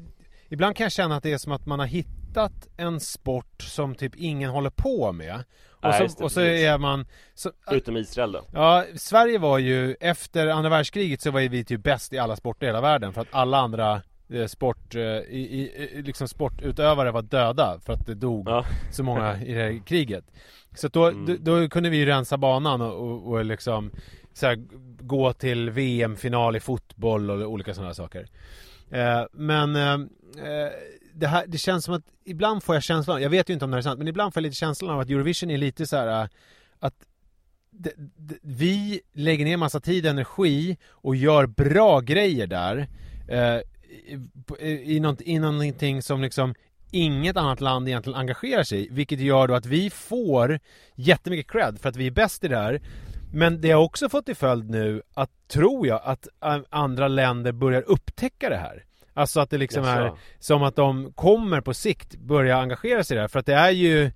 ibland 0.49 0.75
kan 0.75 0.83
jag 0.85 0.91
känna 0.91 1.15
att 1.15 1.23
det 1.23 1.31
är 1.31 1.37
som 1.37 1.51
att 1.51 1.65
man 1.65 1.79
har 1.79 1.87
hittat 1.87 2.67
en 2.77 2.99
sport 2.99 3.61
som 3.61 3.95
typ 3.95 4.15
ingen 4.15 4.49
håller 4.49 4.69
på 4.69 5.11
med. 5.11 5.43
Och 5.69 5.89
Nej, 5.89 6.09
så, 6.09 6.17
det, 6.17 6.23
och 6.23 6.31
så 6.31 6.41
är 6.41 6.77
man... 6.77 7.05
Så, 7.33 7.51
Utom 7.71 7.97
Israel 7.97 8.31
då 8.31 8.45
ja, 8.53 8.85
Sverige 8.95 9.37
var 9.39 9.57
ju, 9.57 9.95
efter 9.99 10.47
andra 10.47 10.69
världskriget 10.69 11.21
så 11.21 11.31
var 11.31 11.39
ju 11.39 11.47
vi 11.47 11.63
typ 11.63 11.83
bäst 11.83 12.13
i 12.13 12.17
alla 12.17 12.35
sporter 12.35 12.65
i 12.65 12.69
hela 12.69 12.81
världen. 12.81 13.13
För 13.13 13.21
att 13.21 13.27
alla 13.31 13.57
andra 13.57 14.01
eh, 14.29 14.45
sport, 14.45 14.95
eh, 14.95 15.01
i, 15.01 15.71
i, 15.95 16.01
liksom 16.01 16.27
sportutövare 16.27 17.11
var 17.11 17.21
döda 17.21 17.79
för 17.85 17.93
att 17.93 18.05
det 18.05 18.15
dog 18.15 18.49
Ja, 18.49 18.65
så 18.91 19.03
många 19.03 19.41
i 19.43 19.53
det 19.53 19.79
kriget. 19.85 20.25
Så 20.75 20.87
då, 20.87 21.05
Mm. 21.05 21.25
då, 21.25 21.57
då 21.59 21.69
kunde 21.69 21.89
vi 21.89 21.97
ju 21.97 22.05
rensa 22.05 22.37
banan 22.37 22.81
och, 22.81 22.93
och, 22.93 23.27
och 23.31 23.45
liksom 23.45 23.91
så 24.33 24.45
här, 24.47 24.55
gå 25.01 25.33
till 25.33 25.69
VM-final 25.69 26.55
i 26.55 26.59
fotboll 26.59 27.29
och 27.31 27.51
olika 27.51 27.73
sådana 27.73 27.93
saker. 27.93 28.27
Eh, 28.93 29.25
men 29.31 29.75
eh, 29.75 29.93
eh, 30.47 30.71
det, 31.13 31.27
här, 31.27 31.45
det 31.47 31.57
känns 31.57 31.85
som 31.85 31.93
att 31.93 32.03
ibland 32.25 32.63
får 32.63 32.75
jag 32.75 32.83
känslan, 32.83 33.21
jag 33.21 33.29
vet 33.29 33.49
ju 33.49 33.53
inte 33.53 33.65
om 33.65 33.71
det 33.71 33.75
här 33.75 33.79
är 33.79 33.83
sant, 33.83 33.97
men 33.97 34.07
ibland 34.07 34.33
får 34.33 34.41
jag 34.41 34.43
lite 34.43 34.55
känslan 34.55 34.91
av 34.91 34.99
att 34.99 35.09
Eurovision 35.09 35.51
är 35.51 35.57
lite 35.57 35.87
så 35.87 35.97
här 35.97 36.21
eh, 36.21 36.27
att 36.79 36.93
det, 37.71 37.93
det, 37.97 38.35
vi 38.41 39.01
lägger 39.13 39.45
ner 39.45 39.57
massa 39.57 39.79
tid 39.79 40.05
och 40.05 40.11
energi 40.11 40.77
och 40.89 41.15
gör 41.15 41.45
bra 41.45 41.99
grejer 41.99 42.47
där 42.47 42.87
eh, 43.27 43.61
i, 44.59 44.95
i, 44.95 44.99
något, 44.99 45.21
i 45.21 45.39
någonting 45.39 46.01
som 46.01 46.21
liksom 46.21 46.55
inget 46.91 47.37
annat 47.37 47.61
land 47.61 47.87
egentligen 47.87 48.19
engagerar 48.19 48.63
sig 48.63 48.85
i 48.85 48.89
Vilket 48.91 49.19
gör 49.19 49.47
då 49.47 49.53
att 49.53 49.65
vi 49.65 49.89
får 49.89 50.59
jättemycket 50.95 51.51
cred 51.51 51.79
för 51.79 51.89
att 51.89 51.95
vi 51.95 52.07
är 52.07 52.11
bäst 52.11 52.43
i 52.43 52.47
det 52.47 52.57
här. 52.57 52.81
Men 53.33 53.61
det 53.61 53.71
har 53.71 53.81
också 53.81 54.09
fått 54.09 54.25
till 54.25 54.35
följd 54.35 54.69
nu 54.69 55.01
att, 55.13 55.29
tror 55.47 55.87
jag, 55.87 56.01
att 56.03 56.27
andra 56.69 57.07
länder 57.07 57.51
börjar 57.51 57.81
upptäcka 57.81 58.49
det 58.49 58.57
här. 58.57 58.83
Alltså 59.13 59.39
att 59.39 59.49
det 59.49 59.57
liksom 59.57 59.83
är 59.83 60.11
som 60.39 60.63
att 60.63 60.75
de 60.75 61.13
kommer 61.13 61.61
på 61.61 61.73
sikt 61.73 62.15
börja 62.15 62.57
engagera 62.57 63.03
sig 63.03 63.15
i 63.15 63.15
det 63.15 63.21
här. 63.21 63.27
För 63.27 63.39
att 63.39 63.45
det 63.45 63.53
är 63.53 63.69
ju 63.69 64.11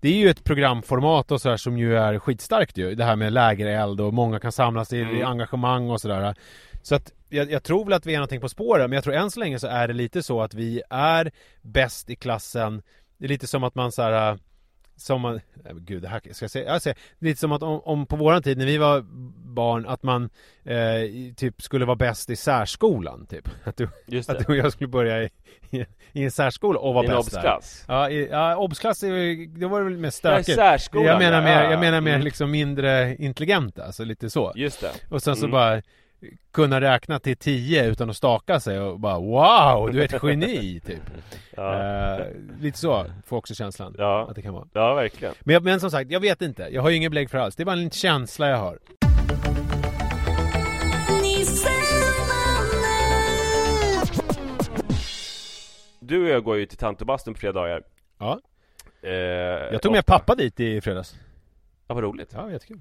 det 0.00 0.08
är 0.08 0.14
ju 0.14 0.30
ett 0.30 0.44
programformat 0.44 1.30
och 1.30 1.40
sådär 1.40 1.56
som 1.56 1.78
ju 1.78 1.96
är 1.96 2.18
skitstarkt 2.18 2.78
ju. 2.78 2.94
Det 2.94 3.04
här 3.04 3.16
med 3.16 3.32
lägereld 3.32 4.00
och 4.00 4.14
många 4.14 4.38
kan 4.38 4.52
samlas 4.52 4.92
i 4.92 5.00
mm. 5.02 5.26
engagemang 5.26 5.90
och 5.90 6.00
sådär. 6.00 6.34
Så 6.82 6.94
att 6.94 7.12
jag, 7.28 7.50
jag, 7.50 7.62
tror 7.62 7.84
väl 7.84 7.92
att 7.92 8.06
vi 8.06 8.14
är 8.14 8.18
någonting 8.18 8.40
på 8.40 8.48
spåren 8.48 8.90
men 8.90 8.94
jag 8.94 9.04
tror 9.04 9.14
än 9.14 9.30
så 9.30 9.40
länge 9.40 9.58
så 9.58 9.66
är 9.66 9.88
det 9.88 9.94
lite 9.94 10.22
så 10.22 10.42
att 10.42 10.54
vi 10.54 10.82
är 10.90 11.32
bäst 11.62 12.10
i 12.10 12.16
klassen. 12.16 12.82
Det 13.18 13.24
är 13.24 13.28
lite 13.28 13.46
som 13.46 13.64
att 13.64 13.74
man 13.74 13.92
så 13.92 14.02
här, 14.02 14.38
Som 15.00 15.20
man, 15.20 15.40
gud 15.74 16.02
det 16.02 16.08
här 16.08 16.20
ska 16.32 16.44
jag 16.44 16.50
säga, 16.50 16.72
jag 16.72 16.82
säger, 16.82 16.98
lite 17.18 17.40
som 17.40 17.52
att 17.52 17.62
om, 17.62 17.80
om, 17.80 18.06
på 18.06 18.16
våran 18.16 18.42
tid 18.42 18.58
när 18.58 18.66
vi 18.66 18.78
var 18.78 19.04
barn 19.54 19.86
att 19.86 20.02
man 20.02 20.30
eh, 20.64 21.34
typ 21.36 21.62
skulle 21.62 21.84
vara 21.84 21.96
bäst 21.96 22.30
i 22.30 22.36
särskolan 22.36 23.26
typ. 23.26 23.48
Att 23.64 23.76
du, 23.76 23.84
att 24.28 24.38
du 24.38 24.44
och 24.46 24.56
jag 24.56 24.72
skulle 24.72 24.88
börja 24.88 25.22
i, 25.22 25.30
i, 25.70 25.86
i 26.12 26.24
en 26.24 26.30
särskola 26.30 26.80
och 26.80 26.94
vara 26.94 27.02
bäst 27.02 27.30
där. 27.30 27.38
obsklass? 27.38 27.84
Ja, 27.88 28.10
i, 28.10 28.28
ja 28.30 28.56
obsklass, 28.56 29.00
det 29.00 29.66
var 29.66 29.82
väl 29.82 29.96
mer 29.96 30.10
stökigt. 30.10 30.58
jag 30.92 31.18
menar 31.18 31.42
mer, 31.42 31.70
jag 31.70 31.80
menar 31.80 32.00
mer 32.00 32.14
mm. 32.14 32.24
liksom 32.24 32.50
mindre 32.50 33.16
intelligenta, 33.16 33.84
alltså 33.84 34.04
lite 34.04 34.30
så. 34.30 34.52
Just 34.54 34.80
det. 34.80 34.90
Och 35.08 35.22
sen 35.22 35.36
så 35.36 35.44
mm. 35.44 35.50
bara 35.50 35.82
kunna 36.52 36.80
räkna 36.80 37.18
till 37.18 37.36
tio 37.36 37.86
utan 37.86 38.10
att 38.10 38.16
staka 38.16 38.60
sig 38.60 38.80
och 38.80 39.00
bara 39.00 39.18
wow, 39.18 39.92
du 39.92 40.00
är 40.00 40.14
ett 40.14 40.22
geni 40.22 40.80
typ. 40.86 41.02
Ja. 41.56 42.18
Uh, 42.18 42.26
lite 42.60 42.78
så 42.78 43.06
får 43.26 43.36
också 43.36 43.54
känslan 43.54 43.94
ja. 43.98 44.26
att 44.28 44.34
det 44.34 44.42
kan 44.42 44.54
vara. 44.54 44.68
Ja, 44.72 44.94
verkligen. 44.94 45.34
Men, 45.40 45.64
men 45.64 45.80
som 45.80 45.90
sagt, 45.90 46.10
jag 46.10 46.20
vet 46.20 46.42
inte. 46.42 46.68
Jag 46.72 46.82
har 46.82 46.90
ju 46.90 46.96
ingen 46.96 47.10
belägg 47.10 47.30
för 47.30 47.38
alls. 47.38 47.56
Det 47.56 47.62
är 47.62 47.64
bara 47.64 47.76
en 47.76 47.90
känsla 47.90 48.48
jag 48.48 48.56
har. 48.56 48.78
Du 56.00 56.22
och 56.22 56.28
jag 56.28 56.44
går 56.44 56.56
ju 56.56 56.66
till 56.66 56.78
tantebastun 56.78 57.34
på 57.34 57.40
flera 57.40 57.52
dagar. 57.52 57.82
Ja. 58.18 58.40
Uh, 59.04 59.10
jag 59.72 59.82
tog 59.82 59.92
med 59.92 60.06
pappa 60.06 60.34
dit 60.34 60.60
i 60.60 60.80
fredags. 60.80 61.16
Ja, 61.86 61.94
vad 61.94 62.04
roligt. 62.04 62.32
Ja, 62.34 62.50
jättekul. 62.50 62.80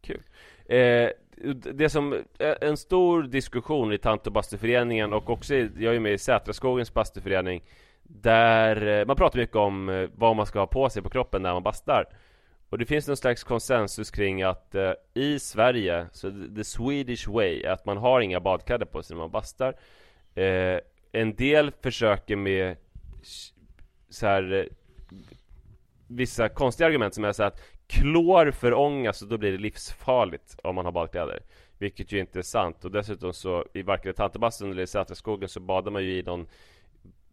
Kul. 0.00 0.22
Eh, 0.66 1.08
det 1.54 1.88
som, 1.88 2.12
eh, 2.12 2.54
en 2.60 2.76
stor 2.76 3.22
diskussion 3.22 3.92
i 3.92 3.98
Tantobastuföreningen 3.98 5.12
och 5.12 5.30
också, 5.30 5.54
jag 5.54 5.94
är 5.94 6.00
med 6.00 6.12
i 6.12 6.18
Sätraskogens 6.18 6.94
bastuförening 6.94 7.62
Där 8.02 8.86
eh, 8.86 9.06
man 9.06 9.16
pratar 9.16 9.38
mycket 9.38 9.56
om 9.56 9.88
eh, 9.88 10.08
vad 10.14 10.36
man 10.36 10.46
ska 10.46 10.58
ha 10.58 10.66
på 10.66 10.90
sig 10.90 11.02
på 11.02 11.10
kroppen 11.10 11.42
när 11.42 11.52
man 11.52 11.62
bastar. 11.62 12.08
Och 12.68 12.78
det 12.78 12.86
finns 12.86 13.06
någon 13.06 13.16
slags 13.16 13.44
konsensus 13.44 14.10
kring 14.10 14.42
att 14.42 14.74
eh, 14.74 14.92
i 15.14 15.38
Sverige, 15.38 16.06
så 16.12 16.30
the 16.56 16.64
Swedish 16.64 17.28
way, 17.28 17.66
att 17.66 17.84
man 17.84 17.96
har 17.96 18.20
inga 18.20 18.40
badkläder 18.40 18.86
på 18.86 19.02
sig 19.02 19.16
när 19.16 19.22
man 19.22 19.30
bastar. 19.30 19.74
Eh, 20.34 20.80
En 21.12 21.34
del 21.36 21.70
försöker 21.82 22.36
med 22.36 22.76
så 24.08 24.26
här 24.26 24.68
vissa 26.06 26.48
konstiga 26.48 26.86
argument 26.86 27.14
som 27.14 27.24
är 27.24 27.32
så 27.32 27.42
att 27.42 27.60
klor 27.86 28.50
förångas 28.50 29.22
och 29.22 29.28
då 29.28 29.38
blir 29.38 29.52
det 29.52 29.58
livsfarligt 29.58 30.56
om 30.62 30.74
man 30.74 30.84
har 30.84 30.92
badkläder. 30.92 31.40
Vilket 31.78 32.12
ju 32.12 32.20
inte 32.20 32.38
är 32.38 32.42
sant. 32.42 32.84
Och 32.84 32.90
dessutom 32.90 33.32
så 33.32 33.64
i 33.74 33.82
varken 33.82 34.10
i 34.10 34.14
Tantebastun 34.14 34.70
eller 34.70 34.82
i 34.82 34.86
Sätraskogen 34.86 35.48
så 35.48 35.60
badar 35.60 35.90
man 35.90 36.04
ju 36.04 36.18
i 36.18 36.22
någon 36.22 36.46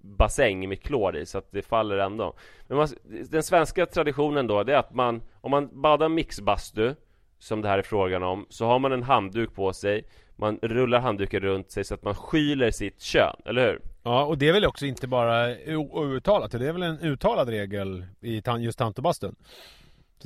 bassäng 0.02 0.70
med 0.70 0.84
klor 0.84 1.18
i 1.18 1.26
så 1.26 1.38
att 1.38 1.52
det 1.52 1.62
faller 1.62 1.98
ändå. 1.98 2.36
Men 2.68 2.78
man, 2.78 2.88
den 3.30 3.44
svenska 3.44 3.86
traditionen 3.86 4.48
då 4.48 4.64
det 4.64 4.74
är 4.74 4.78
att 4.78 4.94
man 4.94 5.22
Om 5.42 5.52
man 5.52 5.82
badar 5.82 6.10
mixbastu 6.10 6.96
Som 7.40 7.62
det 7.62 7.68
här 7.68 7.78
är 7.78 7.82
frågan 7.82 8.24
om 8.24 8.46
Så 8.50 8.66
har 8.66 8.80
man 8.80 8.92
en 8.92 9.04
handduk 9.04 9.56
på 9.56 9.74
sig. 9.74 10.06
Man 10.36 10.60
rullar 10.62 11.00
handduken 11.00 11.40
runt 11.40 11.72
sig 11.72 11.84
så 11.84 11.94
att 11.94 12.04
man 12.04 12.16
skyler 12.16 12.72
sitt 12.72 13.02
kön, 13.02 13.36
eller 13.46 13.68
hur? 13.68 13.82
Ja, 14.04 14.26
och 14.26 14.38
det 14.38 14.48
är 14.48 14.54
väl 14.54 14.66
också 14.66 14.86
inte 14.86 15.08
bara 15.08 15.56
outtalat. 15.76 16.52
Det 16.52 16.68
är 16.68 16.74
väl 16.74 16.84
en 16.84 17.00
uttalad 17.00 17.50
regel 17.50 18.06
i 18.22 18.42
just 18.60 18.80
tantobastun 18.80 19.36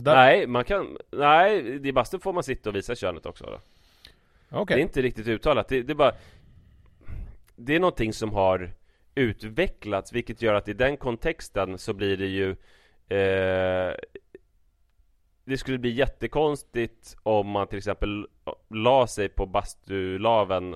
där... 0.03 0.15
Nej, 0.15 0.47
man 0.47 0.63
kan... 0.63 0.97
Nej, 1.11 1.87
i 1.87 1.91
bastun 1.91 2.19
får 2.19 2.33
man 2.33 2.43
sitta 2.43 2.69
och 2.69 2.75
visa 2.75 2.95
könet 2.95 3.25
också 3.25 3.45
då. 3.45 3.59
Okay. 4.61 4.75
Det 4.75 4.81
är 4.81 4.83
inte 4.83 5.01
riktigt 5.01 5.27
uttalat. 5.27 5.67
Det, 5.67 5.81
det, 5.81 5.93
är 5.93 5.95
bara... 5.95 6.15
Det 7.55 7.75
är 7.75 7.79
någonting 7.79 8.13
som 8.13 8.33
har 8.33 8.73
utvecklats, 9.15 10.13
vilket 10.13 10.41
gör 10.41 10.53
att 10.53 10.67
i 10.67 10.73
den 10.73 10.97
kontexten 10.97 11.77
så 11.77 11.93
blir 11.93 12.17
det 12.17 12.27
ju... 12.27 12.49
Eh... 13.09 13.93
Det 15.47 15.57
skulle 15.57 15.77
bli 15.77 15.89
jättekonstigt 15.89 17.15
om 17.23 17.47
man 17.47 17.67
till 17.67 17.77
exempel 17.77 18.27
la 18.69 19.07
sig 19.07 19.29
på 19.29 19.45
bastulaven 19.45 20.75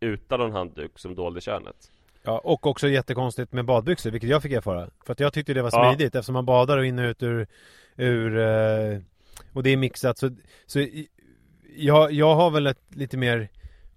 utan 0.00 0.40
någon 0.40 0.52
handduk 0.52 0.98
som 0.98 1.14
dolde 1.14 1.40
könet. 1.40 1.90
Ja, 2.22 2.38
och 2.38 2.66
också 2.66 2.88
jättekonstigt 2.88 3.52
med 3.52 3.64
badbyxor, 3.64 4.10
vilket 4.10 4.30
jag 4.30 4.42
fick 4.42 4.52
erfara. 4.52 4.90
För 5.04 5.12
att 5.12 5.20
jag 5.20 5.32
tyckte 5.32 5.54
det 5.54 5.62
var 5.62 5.70
smidigt 5.70 6.14
ja. 6.14 6.18
eftersom 6.18 6.32
man 6.32 6.46
badar 6.46 6.78
och 6.78 6.86
in 6.86 6.98
och 6.98 7.04
ut 7.04 7.22
ur, 7.22 7.46
ur 8.00 8.38
eh, 8.38 8.98
och 9.52 9.62
det 9.62 9.70
är 9.70 9.76
mixat. 9.76 10.18
Så, 10.18 10.30
så 10.66 10.86
jag, 11.76 12.12
jag 12.12 12.34
har 12.34 12.50
väl 12.50 12.66
ett 12.66 12.82
lite 12.94 13.16
mer 13.16 13.48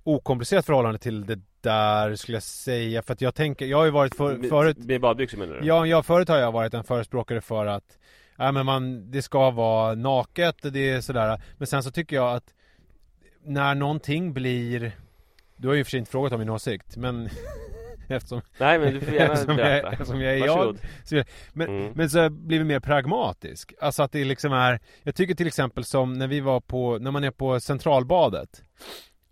okomplicerat 0.03 0.65
förhållande 0.65 0.99
till 0.99 1.25
det 1.25 1.39
där 1.61 2.15
skulle 2.15 2.35
jag 2.35 2.43
säga. 2.43 3.01
För 3.01 3.13
att 3.13 3.21
jag 3.21 3.35
tänker, 3.35 3.65
jag 3.65 3.77
har 3.77 3.85
ju 3.85 3.91
varit 3.91 4.15
för, 4.15 4.49
förut 4.49 4.77
Med 4.77 5.01
badbyxor 5.01 5.37
menar 5.37 5.53
du? 5.53 5.67
Ja, 5.67 5.85
jag, 5.85 6.05
förut 6.05 6.29
har 6.29 6.37
jag 6.37 6.51
varit 6.51 6.73
en 6.73 6.83
förespråkare 6.83 7.41
för 7.41 7.65
att 7.65 7.97
Ja 8.37 8.51
men 8.51 8.65
man, 8.65 9.11
det 9.11 9.21
ska 9.21 9.51
vara 9.51 9.95
naket, 9.95 10.55
det 10.61 10.89
är 10.89 11.01
sådär 11.01 11.41
Men 11.57 11.67
sen 11.67 11.83
så 11.83 11.91
tycker 11.91 12.15
jag 12.15 12.35
att 12.35 12.53
När 13.43 13.75
någonting 13.75 14.33
blir 14.33 14.91
Du 15.57 15.67
har 15.67 15.75
ju 15.75 15.83
för 15.83 15.91
sig 15.91 15.99
inte 15.99 16.11
frågat 16.11 16.33
om 16.33 16.39
min 16.39 16.49
åsikt 16.49 16.97
men 16.97 17.29
Eftersom, 18.15 18.41
Nej 18.57 18.79
men 18.79 18.93
du 18.93 19.01
får 19.01 19.13
gärna 19.13 19.33
eftersom 19.33 19.55
berätta. 19.55 19.85
Jag, 19.85 19.93
eftersom 19.93 20.21
jag 20.21 20.33
är 20.33 20.39
Varsågod. 20.39 20.79
jag. 21.09 21.25
men, 21.53 21.67
mm. 21.67 21.91
men 21.95 22.09
så 22.09 22.17
har 22.17 22.23
jag 22.23 22.31
blivit 22.31 22.67
mer 22.67 22.79
pragmatisk. 22.79 23.73
Alltså 23.81 24.03
att 24.03 24.11
det 24.11 24.25
liksom 24.25 24.53
är 24.53 24.79
Jag 25.03 25.15
tycker 25.15 25.35
till 25.35 25.47
exempel 25.47 25.83
som 25.83 26.13
när 26.13 26.27
vi 26.27 26.39
var 26.39 26.59
på, 26.59 26.97
när 26.97 27.11
man 27.11 27.23
är 27.23 27.31
på 27.31 27.59
Centralbadet 27.59 28.63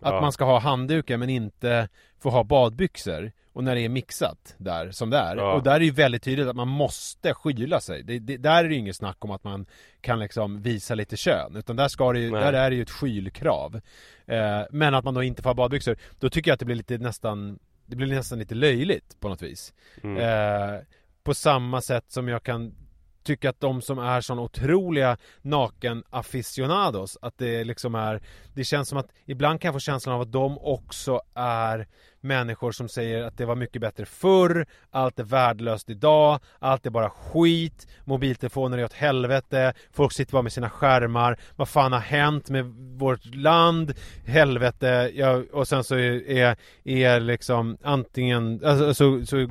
Att 0.00 0.14
ja. 0.14 0.20
man 0.20 0.32
ska 0.32 0.44
ha 0.44 0.58
handdukar 0.58 1.16
men 1.16 1.30
inte 1.30 1.88
få 2.22 2.30
ha 2.30 2.44
badbyxor 2.44 3.32
och 3.52 3.64
när 3.64 3.74
det 3.74 3.80
är 3.80 3.88
mixat 3.88 4.54
där, 4.58 4.90
som 4.90 5.10
det 5.10 5.16
är. 5.16 5.36
Ja. 5.36 5.52
Och 5.52 5.62
där 5.62 5.74
är 5.74 5.78
det 5.78 5.84
ju 5.84 5.90
väldigt 5.90 6.22
tydligt 6.22 6.48
att 6.48 6.56
man 6.56 6.68
måste 6.68 7.34
skyla 7.34 7.80
sig. 7.80 8.02
Det, 8.02 8.18
det, 8.18 8.36
där 8.36 8.64
är 8.64 8.68
det 8.68 8.74
ju 8.74 8.80
inget 8.80 8.96
snack 8.96 9.16
om 9.24 9.30
att 9.30 9.44
man 9.44 9.66
kan 10.00 10.18
liksom 10.18 10.62
visa 10.62 10.94
lite 10.94 11.16
kön. 11.16 11.56
Utan 11.56 11.76
där, 11.76 11.88
ska 11.88 12.12
det 12.12 12.18
ju, 12.18 12.30
där 12.30 12.52
är 12.52 12.70
det 12.70 12.76
ju 12.76 12.82
ett 12.82 12.90
skylkrav. 12.90 13.80
Eh, 14.26 14.62
men 14.70 14.94
att 14.94 15.04
man 15.04 15.14
då 15.14 15.22
inte 15.22 15.42
får 15.42 15.50
ha 15.50 15.54
badbyxor. 15.54 15.96
Då 16.20 16.30
tycker 16.30 16.50
jag 16.50 16.54
att 16.54 16.60
det 16.60 16.66
blir 16.66 16.76
lite 16.76 16.98
nästan 16.98 17.58
det 17.86 17.96
blir 17.96 18.06
nästan 18.06 18.38
lite 18.38 18.54
löjligt 18.54 19.20
på 19.20 19.28
något 19.28 19.42
vis. 19.42 19.74
Mm. 20.02 20.16
Eh, 20.16 20.80
på 21.22 21.34
samma 21.34 21.80
sätt 21.80 22.04
som 22.08 22.28
jag 22.28 22.42
kan 22.42 22.74
tycka 23.22 23.50
att 23.50 23.60
de 23.60 23.82
som 23.82 23.98
är 23.98 24.20
sån 24.20 24.38
otroliga 24.38 25.16
naken 25.42 26.04
aficionados 26.10 27.18
att 27.22 27.38
det 27.38 27.64
liksom 27.64 27.94
är 27.94 28.22
Det 28.54 28.64
känns 28.64 28.88
som 28.88 28.98
att 28.98 29.08
ibland 29.26 29.60
kan 29.60 29.68
jag 29.68 29.74
få 29.74 29.80
känslan 29.80 30.14
av 30.14 30.20
att 30.20 30.32
de 30.32 30.58
också 30.58 31.20
är 31.34 31.86
människor 32.22 32.72
som 32.72 32.88
säger 32.88 33.22
att 33.22 33.38
det 33.38 33.44
var 33.44 33.54
mycket 33.54 33.80
bättre 33.80 34.06
förr, 34.06 34.66
allt 34.90 35.18
är 35.18 35.24
värdelöst 35.24 35.90
idag, 35.90 36.40
allt 36.58 36.86
är 36.86 36.90
bara 36.90 37.10
skit, 37.10 37.86
mobiltelefoner 38.04 38.78
är 38.78 38.84
åt 38.84 38.92
helvete, 38.92 39.74
folk 39.92 40.12
sitter 40.12 40.32
bara 40.32 40.42
med 40.42 40.52
sina 40.52 40.70
skärmar, 40.70 41.38
vad 41.56 41.68
fan 41.68 41.92
har 41.92 42.00
hänt 42.00 42.50
med 42.50 42.64
vårt 42.98 43.34
land, 43.34 43.94
helvete, 44.26 45.10
ja, 45.14 45.42
och 45.52 45.68
sen 45.68 45.84
så 45.84 45.94
är, 45.96 46.56
är 46.84 47.20
liksom 47.20 47.76
antingen, 47.82 48.64
alltså, 48.64 48.94
så, 48.94 49.26
så 49.26 49.48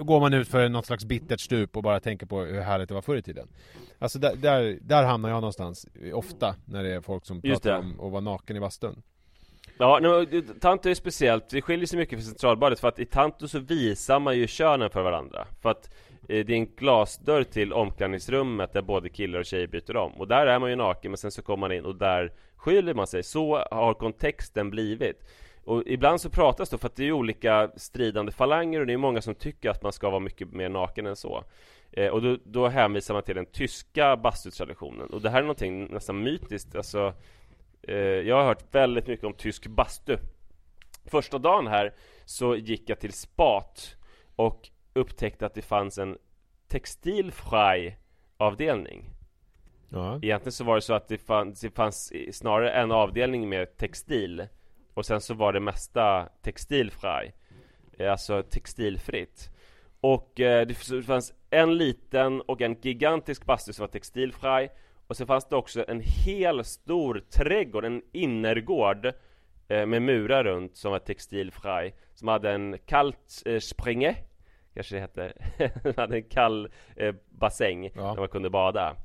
går 0.00 0.20
man 0.20 0.34
ut 0.34 0.48
för 0.48 0.68
något 0.68 0.86
slags 0.86 1.04
bittert 1.04 1.40
stup 1.40 1.76
och 1.76 1.82
bara 1.82 2.00
tänker 2.00 2.26
på 2.26 2.40
hur 2.40 2.60
härligt 2.60 2.88
det 2.88 2.94
var 2.94 3.02
förr 3.02 3.16
i 3.16 3.22
tiden. 3.22 3.48
Alltså 3.98 4.18
där, 4.18 4.36
där, 4.36 4.78
där 4.82 5.04
hamnar 5.04 5.28
jag 5.28 5.40
någonstans 5.40 5.86
ofta 6.12 6.54
när 6.64 6.82
det 6.82 6.94
är 6.94 7.00
folk 7.00 7.26
som 7.26 7.42
pratar 7.42 7.78
om 7.78 8.00
att 8.00 8.12
vara 8.12 8.20
naken 8.42 8.56
i 8.56 8.60
bastun. 8.60 9.02
Ja, 9.78 10.00
Tanto 10.60 10.88
är 10.88 10.94
speciellt, 10.94 11.48
det 11.50 11.62
skiljer 11.62 11.86
sig 11.86 11.98
mycket 11.98 12.18
från 12.18 12.24
Centralbadet 12.24 12.80
för 12.80 12.88
att 12.88 12.98
i 12.98 13.04
Tanto 13.04 13.48
så 13.48 13.58
visar 13.58 14.20
man 14.20 14.36
ju 14.36 14.46
könen 14.46 14.90
för 14.90 15.02
varandra. 15.02 15.46
För 15.62 15.70
att 15.70 15.94
eh, 16.28 16.44
det 16.46 16.52
är 16.52 16.56
en 16.56 16.66
glasdörr 16.66 17.44
till 17.44 17.72
omklädningsrummet 17.72 18.72
där 18.72 18.82
både 18.82 19.08
killar 19.08 19.38
och 19.38 19.44
tjejer 19.46 19.66
byter 19.66 19.96
om. 19.96 20.12
Och 20.12 20.28
där 20.28 20.46
är 20.46 20.58
man 20.58 20.70
ju 20.70 20.76
naken 20.76 21.10
men 21.10 21.18
sen 21.18 21.30
så 21.30 21.42
kommer 21.42 21.60
man 21.60 21.72
in 21.72 21.84
och 21.84 21.96
där 21.96 22.32
skyller 22.56 22.94
man 22.94 23.06
sig. 23.06 23.22
Så 23.22 23.66
har 23.70 23.94
kontexten 23.94 24.70
blivit. 24.70 25.24
Och 25.64 25.82
ibland 25.86 26.20
så 26.20 26.30
pratas 26.30 26.70
det 26.70 26.78
för 26.78 26.86
att 26.86 26.96
det 26.96 27.04
är 27.04 27.12
olika 27.12 27.70
stridande 27.76 28.32
falanger 28.32 28.80
och 28.80 28.86
det 28.86 28.92
är 28.92 28.96
många 28.96 29.22
som 29.22 29.34
tycker 29.34 29.70
att 29.70 29.82
man 29.82 29.92
ska 29.92 30.10
vara 30.10 30.20
mycket 30.20 30.52
mer 30.52 30.68
naken 30.68 31.06
än 31.06 31.16
så. 31.16 31.44
Eh, 31.92 32.08
Och 32.08 32.22
då, 32.22 32.36
då 32.44 32.68
hänvisar 32.68 33.14
man 33.14 33.22
till 33.22 33.34
den 33.34 33.46
tyska 33.46 34.16
bastutraditionen. 34.16 35.08
Och 35.08 35.20
det 35.20 35.30
här 35.30 35.38
är 35.38 35.42
någonting 35.42 35.86
nästan 35.86 36.22
mytiskt. 36.22 36.76
Alltså 36.76 37.14
jag 38.24 38.36
har 38.36 38.44
hört 38.44 38.74
väldigt 38.74 39.06
mycket 39.06 39.24
om 39.24 39.34
tysk 39.34 39.66
bastu. 39.66 40.18
Första 41.04 41.38
dagen 41.38 41.66
här 41.66 41.94
så 42.24 42.56
gick 42.56 42.90
jag 42.90 43.00
till 43.00 43.12
spat 43.12 43.96
och 44.36 44.68
upptäckte 44.92 45.46
att 45.46 45.54
det 45.54 45.62
fanns 45.62 45.98
en 45.98 46.18
textilfrei 46.68 47.96
avdelning. 48.36 49.10
Ja. 49.88 50.18
Egentligen 50.22 50.52
så 50.52 50.64
var 50.64 50.74
det 50.74 50.80
så 50.80 50.94
att 50.94 51.08
det 51.08 51.18
fanns, 51.18 51.60
det 51.60 51.70
fanns 51.70 52.12
snarare 52.32 52.70
en 52.70 52.92
avdelning 52.92 53.48
med 53.48 53.76
textil 53.76 54.46
Och 54.94 55.06
sen 55.06 55.20
så 55.20 55.34
var 55.34 55.52
det 55.52 55.60
mesta 55.60 56.28
textilfrei 56.42 57.32
eh, 57.98 58.12
Alltså 58.12 58.42
textilfritt. 58.42 59.50
Och 60.00 60.40
eh, 60.40 60.66
det 60.66 60.74
fanns 61.06 61.34
en 61.50 61.76
liten 61.76 62.40
och 62.40 62.60
en 62.60 62.76
gigantisk 62.80 63.44
bastu 63.44 63.72
som 63.72 63.82
var 63.82 63.88
textilfrei 63.88 64.70
Och 65.12 65.16
sen 65.16 65.26
fanns 65.26 65.48
det 65.48 65.56
också 65.56 65.84
en 65.88 66.00
hel 66.00 66.64
stor 66.64 67.22
trädgård, 67.30 67.84
en 67.84 68.02
innergård 68.12 69.06
eh, 69.68 69.86
Med 69.86 70.02
murar 70.02 70.44
runt 70.44 70.76
som 70.76 70.92
var 70.92 70.98
textilfrei 70.98 71.94
Som 72.14 72.28
hade 72.28 72.50
en 72.52 72.78
kallt 72.86 73.42
eh, 73.46 73.58
springe 73.58 74.16
Kanske 74.74 74.94
det 74.94 75.00
hette 75.00 75.32
hade 75.96 76.16
en 76.16 76.22
kall 76.22 76.68
eh, 76.96 77.14
bassäng 77.30 77.84
Ja. 77.94 78.02
där 78.02 78.16
man 78.16 78.28
kunde 78.28 78.50
bada 78.50 78.96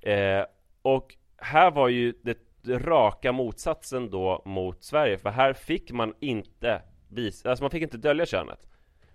Eh, 0.00 0.44
och 0.82 1.16
här 1.36 1.70
var 1.70 1.88
ju 1.88 2.12
det 2.22 2.38
raka 2.66 3.32
motsatsen 3.32 4.10
då 4.10 4.42
mot 4.44 4.84
Sverige, 4.84 5.18
för 5.18 5.30
här 5.30 5.52
fick 5.52 5.92
man 5.92 6.14
inte 6.20 6.82
visa, 7.08 7.50
alltså 7.50 7.64
man 7.64 7.70
fick 7.70 7.82
inte 7.82 7.96
dölja 7.96 8.26
könet. 8.26 8.68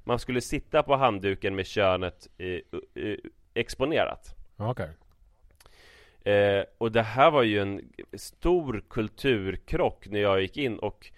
Man 0.03 0.19
skulle 0.19 0.41
sitta 0.41 0.83
på 0.83 0.95
handduken 0.95 1.55
med 1.55 1.65
könet 1.65 2.27
eh, 2.37 2.47
eh, 3.03 3.17
exponerat. 3.53 4.35
Okej. 4.57 4.89
Eh, 6.29 6.63
och 6.77 6.91
det 6.91 7.01
här 7.01 7.31
var 7.31 7.43
ju 7.43 7.59
en 7.61 7.81
stor 8.13 8.83
kulturkrock 8.89 10.07
när 10.07 10.19
jag 10.19 10.41
gick 10.41 10.57
in 10.57 10.79
och 10.79 11.11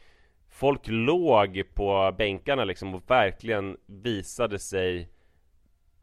Folk 0.53 0.81
låg 0.87 1.63
på 1.73 2.15
bänkarna 2.17 2.63
liksom 2.63 2.95
och 2.95 3.09
verkligen 3.11 3.77
visade 3.85 4.59
sig 4.59 5.09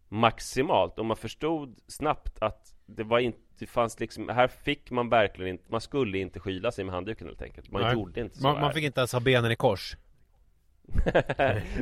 Maximalt 0.08 0.98
och 0.98 1.06
man 1.06 1.16
förstod 1.16 1.78
snabbt 1.86 2.38
att 2.42 2.74
det 2.86 3.04
var 3.04 3.18
inte 3.18 3.38
det 3.58 3.66
fanns 3.66 4.00
liksom, 4.00 4.28
här 4.28 4.48
fick 4.48 4.90
man 4.90 5.08
verkligen 5.08 5.50
inte, 5.50 5.64
man 5.68 5.80
skulle 5.80 6.18
inte 6.18 6.40
skyla 6.40 6.72
sig 6.72 6.84
med 6.84 6.94
handduken 6.94 7.26
helt 7.26 7.42
enkelt 7.42 7.70
Man 7.70 7.82
Nej. 7.82 7.92
gjorde 7.92 8.20
inte 8.20 8.36
så 8.36 8.42
Man, 8.42 8.54
här. 8.54 8.62
man 8.62 8.72
fick 8.72 8.84
inte 8.84 9.00
ens 9.00 9.12
ha 9.12 9.20
benen 9.20 9.50
i 9.52 9.56
kors. 9.56 9.96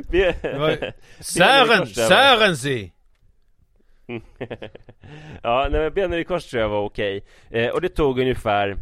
Vi- 0.09 0.33
Det 0.41 0.57
var- 0.59 0.75
Benen 0.79 0.93
i 1.19 1.23
Sären! 1.23 1.79
kors, 1.79 1.93
det 1.95 2.01
var- 2.01 2.09
Särensi! 2.09 2.91
ja, 5.43 5.67
nej, 5.71 5.81
men 5.81 5.93
benen 5.93 6.19
i 6.19 6.23
kors 6.23 6.45
tror 6.45 6.61
jag 6.61 6.69
var 6.69 6.83
okej. 6.83 7.25
Eh, 7.49 7.69
Och 7.69 7.81
det 7.81 7.89
tog 7.89 8.19
ungefär 8.19 8.77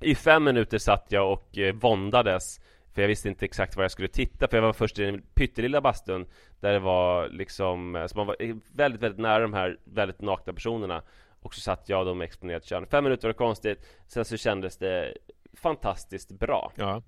I 0.00 0.14
fem 0.14 0.44
minuter 0.44 0.78
satt 0.78 1.06
jag 1.08 1.32
och 1.32 1.58
eh, 1.58 1.74
våndades. 1.74 2.60
För 2.94 3.02
jag 3.02 3.08
visste 3.08 3.28
inte 3.28 3.44
exakt 3.44 3.76
vad 3.76 3.84
jag 3.84 3.90
skulle 3.90 4.08
titta 4.08 4.48
För 4.48 4.56
jag 4.56 4.62
var 4.62 4.72
först 4.72 4.98
i 4.98 5.04
den 5.04 5.22
pyttelilla 5.34 5.80
bastun 5.80 6.26
Där 6.60 6.72
det 6.72 6.78
var 6.78 7.28
liksom, 7.28 7.96
eh, 7.96 8.06
så 8.06 8.16
man 8.18 8.26
var 8.26 8.36
eh, 8.38 8.56
väldigt, 8.74 9.02
väldigt 9.02 9.20
nära 9.20 9.38
de 9.42 9.54
här 9.54 9.78
väldigt 9.84 10.20
nakna 10.20 10.52
personerna. 10.52 11.02
Och 11.40 11.54
så 11.54 11.60
satt 11.60 11.88
jag 11.88 12.06
då 12.06 12.14
med 12.14 12.24
exponerat 12.24 12.64
kön. 12.64 12.86
Fem 12.86 13.04
minuter 13.04 13.28
var 13.28 13.32
konstigt 13.32 13.86
Sen 14.06 14.24
så 14.24 14.36
kändes 14.36 14.78
det 14.78 15.14
fantastiskt 15.54 16.32
bra. 16.32 16.72
Ja 16.74 17.02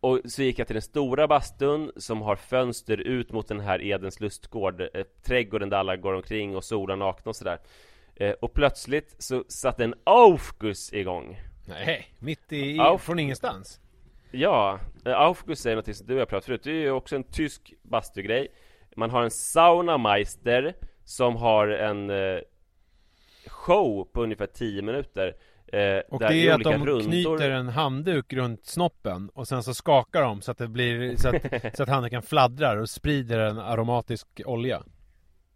och 0.00 0.20
så 0.24 0.42
gick 0.42 0.58
jag 0.58 0.66
till 0.66 0.74
den 0.74 0.82
stora 0.82 1.28
bastun 1.28 1.92
som 1.96 2.22
har 2.22 2.36
fönster 2.36 2.96
ut 3.00 3.32
mot 3.32 3.48
den 3.48 3.60
här 3.60 3.82
Edens 3.82 4.20
lustgård 4.20 4.80
eh, 4.80 5.02
Trädgården 5.22 5.68
där 5.68 5.76
alla 5.76 5.96
går 5.96 6.12
omkring 6.12 6.56
och 6.56 6.64
solar 6.64 6.96
nakna 6.96 7.28
och 7.30 7.36
sådär. 7.36 7.58
Eh, 8.16 8.30
Och 8.32 8.52
plötsligt 8.52 9.14
så 9.18 9.44
satte 9.48 9.84
en 9.84 9.94
Aufguss 10.04 10.92
igång. 10.92 11.40
Nej, 11.68 12.06
mitt 12.18 12.52
i, 12.52 12.78
Auf- 12.78 12.98
från 12.98 13.18
ingenstans. 13.18 13.80
Ja, 14.30 14.78
eh, 15.04 15.12
Aufguss 15.20 15.66
är 15.66 15.76
något 15.76 15.96
som 15.96 16.06
du 16.06 16.14
jag 16.14 16.28
pratat 16.28 16.44
förut. 16.44 16.62
Det 16.64 16.70
är 16.70 16.74
ju 16.74 16.90
också 16.90 17.16
en 17.16 17.24
tysk 17.24 17.74
bastugrej. 17.82 18.48
Man 18.96 19.10
har 19.10 19.22
en 19.22 19.30
saunameister 19.30 20.74
som 21.04 21.36
har 21.36 21.68
en 21.68 22.10
eh, 22.10 22.40
show 23.46 24.04
på 24.12 24.22
ungefär 24.22 24.46
10 24.46 24.82
minuter 24.82 25.36
eh, 25.72 25.98
Och 26.08 26.20
där 26.20 26.28
det 26.28 26.48
är 26.48 26.54
att 26.54 26.62
de 26.62 26.86
rundor- 26.86 27.02
knyter 27.02 27.50
en 27.50 27.68
handduk 27.68 28.32
runt 28.32 28.66
snoppen 28.66 29.30
och 29.34 29.48
sen 29.48 29.62
så 29.62 29.74
skakar 29.74 30.22
de 30.22 30.42
så 30.42 30.50
att 30.50 30.58
det 30.58 30.68
blir 30.68 31.16
så 31.16 31.28
att, 31.28 31.76
så 31.76 31.82
att 31.82 31.88
handduken 31.88 32.22
fladdrar 32.22 32.76
och 32.76 32.90
sprider 32.90 33.38
en 33.38 33.58
aromatisk 33.58 34.26
olja. 34.44 34.82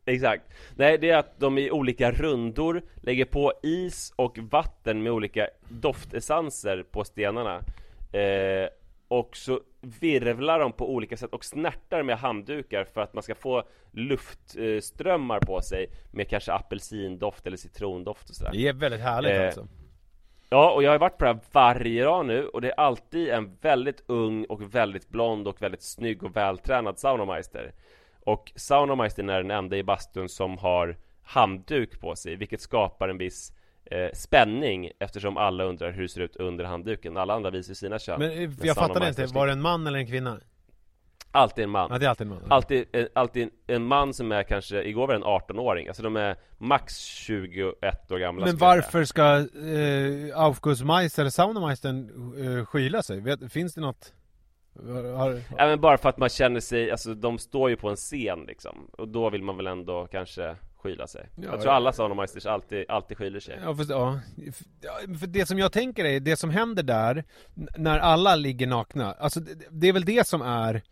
Exakt. 0.05 0.43
Nej, 0.77 0.99
det 0.99 1.11
är 1.11 1.17
att 1.17 1.41
de 1.41 1.59
i 1.59 1.71
olika 1.71 2.11
rundor 2.13 2.83
lägger 3.03 3.25
på 3.25 3.53
is 3.63 4.13
och 4.17 4.39
vatten 4.39 5.03
med 5.03 5.13
olika 5.13 5.49
doftessenser 5.69 6.83
på 6.91 7.05
stenarna. 7.05 7.57
Eh, 8.13 8.69
och 9.09 9.37
så 9.37 9.61
virvlar 9.81 10.59
de 10.61 10.73
på 10.73 10.95
olika 10.95 11.17
sätt 11.17 11.31
och 11.33 11.45
snärtar 11.45 12.03
med 12.03 12.19
handdukar 12.19 12.85
för 12.95 13.01
att 13.01 13.15
man 13.15 13.23
ska 13.23 13.35
få 13.35 13.63
luftströmmar 13.93 15.41
på 15.41 15.61
sig 15.61 15.87
med 16.11 16.29
kanske 16.29 16.53
apelsindoft 16.53 17.47
eller 17.47 17.57
citrondoft 17.57 18.31
och 18.31 18.37
sådär. 18.37 18.51
Det 18.53 18.69
är 18.69 18.73
väldigt 18.73 19.01
härligt 19.01 19.33
Eh, 19.33 19.47
alltså. 19.47 19.69
Ja, 20.53 20.71
och 20.71 20.83
jag 20.83 20.91
har 20.91 20.99
varit 20.99 21.19
på 21.19 21.25
det 21.25 21.31
här 21.31 21.41
varje 21.53 22.05
dag 22.05 22.27
nu 22.27 22.47
och 22.47 22.61
det 22.61 22.69
är 22.69 22.81
alltid 22.81 23.29
en 23.29 23.57
väldigt 23.61 24.03
ung 24.07 24.45
och 24.45 24.75
väldigt 24.75 25.09
blond 25.09 25.49
och 25.49 25.63
väldigt 25.63 25.83
snygg 25.83 26.23
och 26.23 26.37
vältränad 26.37 26.99
saunameister. 26.99 27.73
Och 28.21 28.53
saunameistern 28.57 29.29
är 29.29 29.43
den 29.43 29.51
enda 29.51 29.77
i 29.77 29.83
bastun 29.83 30.29
som 30.29 30.59
har 30.59 30.97
handduk 31.23 32.01
på 32.01 32.17
sig, 32.17 32.37
vilket 32.37 32.61
skapar 32.61 33.09
en 33.09 33.19
viss 33.19 33.53
eh, 33.85 34.11
spänning 34.15 34.91
eftersom 34.99 35.37
alla 35.37 35.65
undrar 35.65 35.93
hur 35.93 36.03
det 36.03 36.09
ser 36.09 36.21
ut 36.21 36.37
under 36.37 36.65
handduken. 36.65 37.17
Alla 37.17 37.35
andra 37.35 37.51
visar 37.51 37.75
sina 37.75 37.99
kön. 37.99 38.19
Men 38.19 38.31
eh, 38.31 38.37
Men 38.37 38.57
jag 38.63 38.77
fattade 38.77 39.09
inte, 39.09 39.27
var 39.27 39.47
det 39.47 39.53
en 39.53 39.63
man 39.63 39.87
eller 39.87 39.99
en 39.99 40.07
kvinna? 40.07 40.41
Alltid 41.33 41.65
en 41.65 41.71
man. 41.71 41.89
Ja, 41.91 41.99
det 41.99 42.07
är 42.07 42.11
alltid 42.11 42.27
en 42.27 42.33
man. 42.33 42.43
Alltid, 42.49 42.87
eh, 42.93 43.07
alltid 43.15 43.43
en, 43.43 43.51
en 43.67 43.85
man 43.85 44.15
som 44.15 44.33
är 44.33 44.43
kanske, 44.43 44.83
igår 44.83 45.07
var 45.07 45.15
det 45.15 45.21
en 45.21 45.25
18-åring, 45.25 45.89
alltså 45.89 46.03
de 46.03 46.17
är 46.17 46.37
max 46.59 46.99
21 46.99 48.11
år 48.13 48.19
gamla 48.19 48.47
Men 48.47 48.57
varför 48.57 49.05
ska 49.05 49.37
eh, 49.39 50.41
Aufgussmeister 50.41 51.23
eller 51.23 51.31
Saunameistern 51.31 52.11
eh, 52.59 52.67
skyla 52.67 53.03
sig? 53.03 53.21
Vet, 53.21 53.53
finns 53.53 53.75
det 53.75 53.81
något? 53.81 54.13
Har, 55.17 55.41
Ja 55.59 55.67
men 55.67 55.81
bara 55.81 55.99
för 55.99 56.09
att 56.09 56.19
man 56.19 56.29
känner 56.29 56.61
sig, 56.61 56.91
alltså 56.91 57.15
de 57.15 57.39
står 57.39 57.71
ju 57.71 57.77
på 57.77 57.89
en 57.89 57.97
scen 57.97 58.45
liksom 58.47 58.91
Och 58.99 59.09
då 59.09 59.31
vill 59.31 59.43
man 59.43 59.57
väl 59.57 59.67
ändå 59.67 60.07
kanske 60.07 60.57
skyla 60.77 61.07
sig 61.07 61.29
Ja, 61.37 61.43
Jag 61.43 61.53
tror 61.53 61.67
ja. 61.67 61.73
alla 61.73 61.93
saunameisters 61.93 62.47
alltid, 62.47 62.85
alltid 62.89 63.19
skyler 63.19 63.41
sig 63.41 63.59
Ja, 63.65 63.75
för, 63.75 63.87
ja. 63.89 64.21
Ja, 64.81 65.17
för 65.21 65.27
det 65.27 65.47
som 65.47 65.59
jag 65.59 65.73
tänker 65.73 66.05
är, 66.05 66.21
det 66.21 66.37
som 66.37 66.51
händer 66.51 66.83
där 66.83 67.25
När 67.77 67.99
alla 67.99 68.37
ligger 68.37 68.67
nakna 68.67 69.13
Alltså 69.13 69.41
det, 69.41 69.67
det 69.71 69.89
är 69.89 69.93
väl 69.93 70.05
det 70.05 70.27
som 70.27 70.43
är 70.43 70.83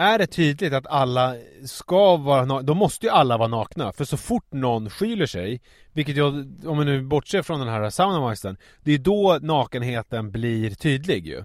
Är 0.00 0.18
det 0.18 0.26
tydligt 0.26 0.72
att 0.72 0.86
alla 0.86 1.34
ska 1.64 2.16
vara 2.16 2.44
nakna, 2.44 2.62
då 2.62 2.74
måste 2.74 3.06
ju 3.06 3.12
alla 3.12 3.36
vara 3.36 3.48
nakna 3.48 3.92
För 3.92 4.04
så 4.04 4.16
fort 4.16 4.52
någon 4.52 4.90
skyler 4.90 5.26
sig 5.26 5.60
Vilket 5.92 6.16
jag, 6.16 6.34
om 6.64 6.76
man 6.76 6.86
nu 6.86 7.02
bortser 7.02 7.42
från 7.42 7.60
den 7.60 7.68
här 7.68 7.90
saunameistern 7.90 8.56
Det 8.82 8.92
är 8.92 8.98
då 8.98 9.38
nakenheten 9.42 10.30
blir 10.30 10.70
tydlig 10.70 11.26
ju 11.26 11.38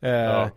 eh, 0.00 0.10
Ja. 0.10 0.50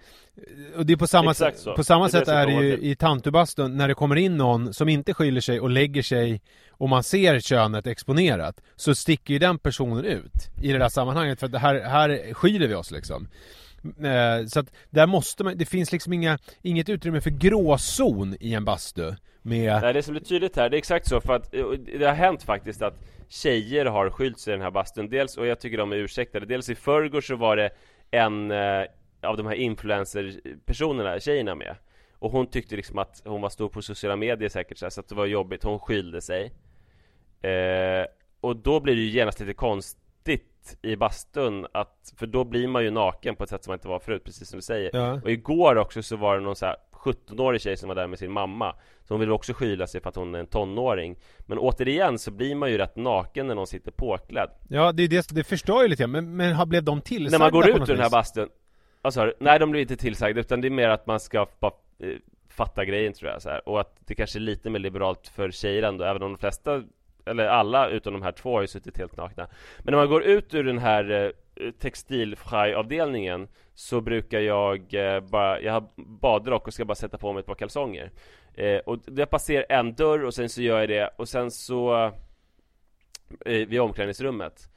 Och 0.78 0.86
det 0.86 0.94
är 0.94 0.98
på 0.98 1.08
samma, 1.08 1.34
på 1.76 1.84
samma 1.84 2.06
är 2.06 2.10
sätt 2.10 2.28
är 2.28 2.48
det 2.48 2.54
ju 2.54 2.78
i 2.78 2.96
tantubastun 2.96 3.78
när 3.78 3.88
det 3.88 3.94
kommer 3.94 4.16
in 4.16 4.38
någon 4.38 4.74
som 4.74 4.90
inte 4.90 5.14
skyller 5.14 5.42
sig 5.42 5.60
och 5.60 5.70
lägger 5.70 6.02
sig 6.02 6.42
och 6.70 6.90
man 6.90 7.04
ser 7.04 7.40
könet 7.40 7.88
exponerat 7.88 8.62
så 8.76 8.96
sticker 8.96 9.34
ju 9.34 9.40
den 9.40 9.60
personen 9.60 10.06
ut 10.06 10.50
i 10.62 10.72
det 10.72 10.80
där 10.80 10.90
sammanhanget 10.90 11.40
för 11.40 11.46
att 11.46 11.52
det 11.52 11.60
här, 11.60 11.82
här 11.82 12.34
skyler 12.34 12.68
vi 12.68 12.76
oss 12.76 12.92
liksom. 12.92 13.28
Mm, 13.84 14.06
eh, 14.42 14.46
så 14.48 14.60
att 14.60 14.74
där 14.90 15.08
måste 15.08 15.44
man, 15.44 15.58
det 15.58 15.66
finns 15.66 15.92
liksom 15.92 16.14
inga, 16.14 16.40
inget 16.62 16.90
utrymme 16.90 17.22
för 17.22 17.30
gråzon 17.30 18.36
i 18.40 18.54
en 18.54 18.66
bastu 18.66 19.14
med 19.42 19.82
Nej 19.82 19.94
det 19.94 20.04
som 20.04 20.14
blir 20.14 20.24
tydligt 20.24 20.56
här, 20.56 20.70
det 20.70 20.76
är 20.76 20.78
exakt 20.78 21.08
så 21.08 21.22
för 21.22 21.34
att 21.34 21.54
eh, 21.54 21.70
det 22.00 22.06
har 22.06 22.14
hänt 22.14 22.44
faktiskt 22.44 22.82
att 22.82 23.00
Tjejer 23.30 23.86
har 23.86 24.10
skylt 24.10 24.40
sig 24.40 24.54
i 24.54 24.56
den 24.56 24.64
här 24.64 24.72
bastun, 24.72 25.10
dels, 25.10 25.38
och 25.38 25.48
jag 25.48 25.60
tycker 25.60 25.78
de 25.78 25.92
är 25.92 25.96
ursäktade 25.96 26.46
Dels 26.46 26.70
i 26.70 26.76
förrgår 26.76 27.22
så 27.22 27.36
var 27.36 27.56
det 27.56 27.70
en 28.12 28.52
eh, 28.52 28.84
av 29.24 29.38
de 29.38 29.46
här 29.48 29.56
influencer-personerna, 29.56 31.20
tjejerna 31.20 31.56
med. 31.56 31.76
Och 32.20 32.32
hon 32.32 32.48
tyckte 32.48 32.76
liksom 32.76 32.98
att 32.98 33.22
hon 33.26 33.42
var 33.42 33.50
stor 33.50 33.70
på 33.70 33.82
sociala 33.82 34.16
medier 34.16 34.50
säkert 34.50 34.78
så, 34.78 34.86
här, 34.86 34.90
så 34.90 35.00
att 35.00 35.10
det 35.10 35.16
var 35.16 35.26
jobbigt, 35.26 35.64
hon 35.64 35.80
skylde 35.80 36.22
sig. 36.22 36.52
Eh, 37.42 38.06
Och 38.42 38.56
då 38.56 38.80
blir 38.80 38.96
det 38.96 39.02
ju 39.02 39.10
genast 39.10 39.40
lite 39.40 39.54
konstigt 39.54 40.51
i 40.82 40.96
bastun 40.96 41.68
att, 41.72 42.14
för 42.18 42.28
då 42.28 42.44
blir 42.44 42.68
man 42.68 42.84
ju 42.84 42.92
naken 42.92 43.36
på 43.36 43.44
ett 43.44 43.50
sätt 43.50 43.64
som 43.64 43.72
man 43.72 43.76
inte 43.76 43.88
var 43.88 44.00
förut, 44.00 44.24
precis 44.24 44.50
som 44.50 44.58
du 44.58 44.64
säger. 44.64 44.90
Ja. 44.94 45.22
Och 45.24 45.32
igår 45.32 45.76
också 45.76 46.04
så 46.04 46.16
var 46.16 46.36
det 46.36 46.42
någon 46.42 46.56
så 46.56 46.66
här 46.66 46.76
17-årig 47.04 47.62
tjej 47.62 47.78
som 47.78 47.88
var 47.88 47.96
där 47.96 48.08
med 48.08 48.20
sin 48.20 48.32
mamma 48.32 48.76
Så 49.04 49.14
hon 49.14 49.20
ville 49.20 49.32
också 49.32 49.54
skyla 49.54 49.88
sig 49.88 50.02
för 50.02 50.10
att 50.10 50.16
hon 50.16 50.36
är 50.36 50.40
en 50.40 50.48
tonåring. 50.48 51.16
Men 51.40 51.58
återigen 51.58 52.20
så 52.20 52.32
blir 52.32 52.56
man 52.56 52.72
ju 52.72 52.78
rätt 52.78 52.96
naken 52.96 53.48
när 53.48 53.56
någon 53.56 53.68
sitter 53.68 53.92
påklädd. 53.92 54.50
Ja, 54.70 54.92
det, 54.92 55.08
det, 55.08 55.28
det 55.32 55.44
förstör 55.44 55.82
ju 55.82 55.88
lite 55.88 56.08
men, 56.08 56.36
men 56.36 56.54
har, 56.54 56.66
blev 56.66 56.84
de 56.84 57.02
tillsagda 57.02 57.38
När 57.38 57.46
man 57.46 57.52
går 57.52 57.70
ut 57.70 57.90
ur 57.90 57.94
den 57.94 58.04
här 58.04 58.10
bastun 58.10 58.50
Alltså, 59.02 59.34
nej 59.40 59.60
de 59.60 59.72
blir 59.72 59.82
inte 59.82 59.96
tillsagda 59.98 60.40
utan 60.40 60.62
det 60.62 60.68
är 60.68 60.70
mer 60.70 60.90
att 60.90 61.08
man 61.08 61.20
ska 61.20 61.48
bara 61.60 61.74
eh, 62.00 62.16
fatta 62.50 62.86
grejen 62.86 63.14
tror 63.14 63.32
jag 63.32 63.42
så 63.42 63.50
här. 63.50 63.70
Och 63.70 63.82
att 63.82 63.96
det 64.06 64.16
kanske 64.16 64.40
är 64.40 64.42
lite 64.42 64.70
mer 64.70 64.80
liberalt 64.80 65.28
för 65.28 65.52
tjejer 65.52 65.84
ändå 65.84 66.04
Även 66.04 66.24
om 66.24 66.32
de 66.32 66.38
flesta 66.38 66.84
eller 67.26 67.46
alla 67.48 67.90
utom 67.90 68.14
de 68.14 68.22
här 68.22 68.32
två 68.32 68.54
har 68.56 68.62
ju 68.62 68.68
suttit 68.68 68.98
helt 68.98 69.18
nakna. 69.18 69.48
Men 69.80 69.92
när 69.92 69.98
man 69.98 70.10
går 70.10 70.24
ut 70.24 70.54
ur 70.54 70.64
den 70.64 70.78
här 70.78 71.34
eh, 71.56 71.72
textilfrajavdelningen 71.72 73.48
Så 73.74 74.02
brukar 74.02 74.40
jag 74.40 74.94
eh, 74.94 75.20
bara 75.20 75.62
Jag 75.62 75.74
har 75.74 75.84
badrock 75.96 76.68
och 76.68 76.74
ska 76.74 76.86
bara 76.86 76.96
sätta 76.96 77.18
på 77.18 77.34
mig 77.34 77.40
ett 77.40 77.46
par 77.46 77.56
kalsonger. 77.56 78.12
Eh, 78.54 78.78
Och 78.80 78.98
jag 79.16 79.30
passerar 79.30 79.66
en 79.70 79.94
dörr 79.96 80.24
och 80.26 80.34
sen 80.34 80.50
så 80.50 80.62
gör 80.62 80.80
jag 80.80 80.90
det 80.90 81.10
och 81.18 81.30
sen 81.30 81.52
så 81.52 82.06
eh, 83.46 83.68
Vid 83.68 83.82
omklädningsrummet. 83.82 84.70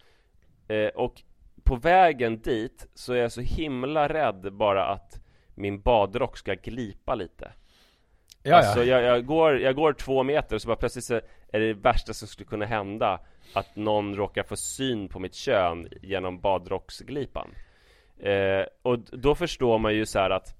Eh, 0.68 0.88
Och 0.88 1.22
på 1.64 1.76
vägen 1.76 2.40
dit 2.40 2.86
så 2.94 3.12
är 3.12 3.16
jag 3.16 3.32
så 3.32 3.40
himla 3.40 4.08
rädd 4.08 4.52
bara 4.52 4.84
att 4.86 5.20
min 5.54 5.80
badrock 5.80 6.36
ska 6.36 6.54
glipa 6.54 7.14
lite. 7.14 7.52
Ja, 8.46 8.56
Alltså 8.56 8.84
ja. 8.84 9.00
jag, 9.00 9.02
jag, 9.02 9.26
går, 9.26 9.58
jag 9.58 9.74
går 9.74 9.92
två 9.92 10.22
meter 10.22 10.56
och 10.56 10.62
så 10.62 10.68
bara 10.68 10.76
plötsligt 10.76 11.04
så 11.04 11.20
är 11.52 11.60
det 11.60 11.74
värsta 11.74 12.14
som 12.14 12.28
skulle 12.28 12.46
kunna 12.46 12.64
hända 12.64 13.20
Att 13.54 13.76
någon 13.76 14.16
råkar 14.16 14.42
få 14.42 14.56
syn 14.56 15.08
på 15.08 15.18
mitt 15.18 15.34
kön 15.34 15.88
genom 16.02 16.40
badrocksglipan 16.40 17.50
eh, 18.18 18.66
Och 18.82 18.98
då 18.98 19.34
förstår 19.34 19.78
man 19.78 19.94
ju 19.94 20.06
så 20.06 20.18
här 20.18 20.30
att 20.30 20.54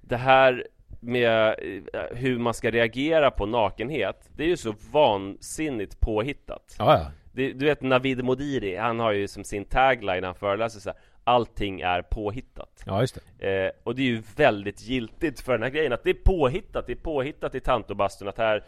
Det 0.00 0.16
här 0.16 0.66
med 1.00 1.48
eh, 1.94 2.16
hur 2.16 2.38
man 2.38 2.54
ska 2.54 2.70
reagera 2.70 3.30
på 3.30 3.46
nakenhet 3.46 4.28
Det 4.36 4.44
är 4.44 4.48
ju 4.48 4.56
så 4.56 4.74
vansinnigt 4.92 6.00
påhittat 6.00 6.76
ja, 6.78 6.98
ja. 6.98 7.06
det, 7.32 7.52
Du 7.52 7.64
vet 7.64 7.82
Navid 7.82 8.24
Modiri, 8.24 8.76
han 8.76 9.00
har 9.00 9.12
ju 9.12 9.28
som 9.28 9.44
sin 9.44 9.64
tagline 9.64 10.20
när 10.20 10.28
han 10.28 10.34
föreläser 10.34 10.80
så 10.80 10.90
här, 10.90 10.98
Allting 11.28 11.80
är 11.80 12.02
påhittat. 12.02 12.82
Ja, 12.86 13.00
just 13.00 13.18
det. 13.38 13.64
Eh, 13.66 13.72
och 13.82 13.94
det 13.94 14.02
är 14.02 14.06
ju 14.06 14.22
väldigt 14.36 14.82
giltigt 14.82 15.40
för 15.40 15.52
den 15.52 15.62
här 15.62 15.70
grejen 15.70 15.92
att 15.92 16.04
det 16.04 16.10
är 16.10 16.14
påhittat, 16.14 16.86
det 16.86 16.92
är 16.92 16.96
påhittat 16.96 17.54
i 17.54 17.60
tantobastun 17.60 18.28
att 18.28 18.38
här 18.38 18.64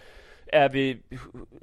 är 0.47 0.69
vi 0.69 0.99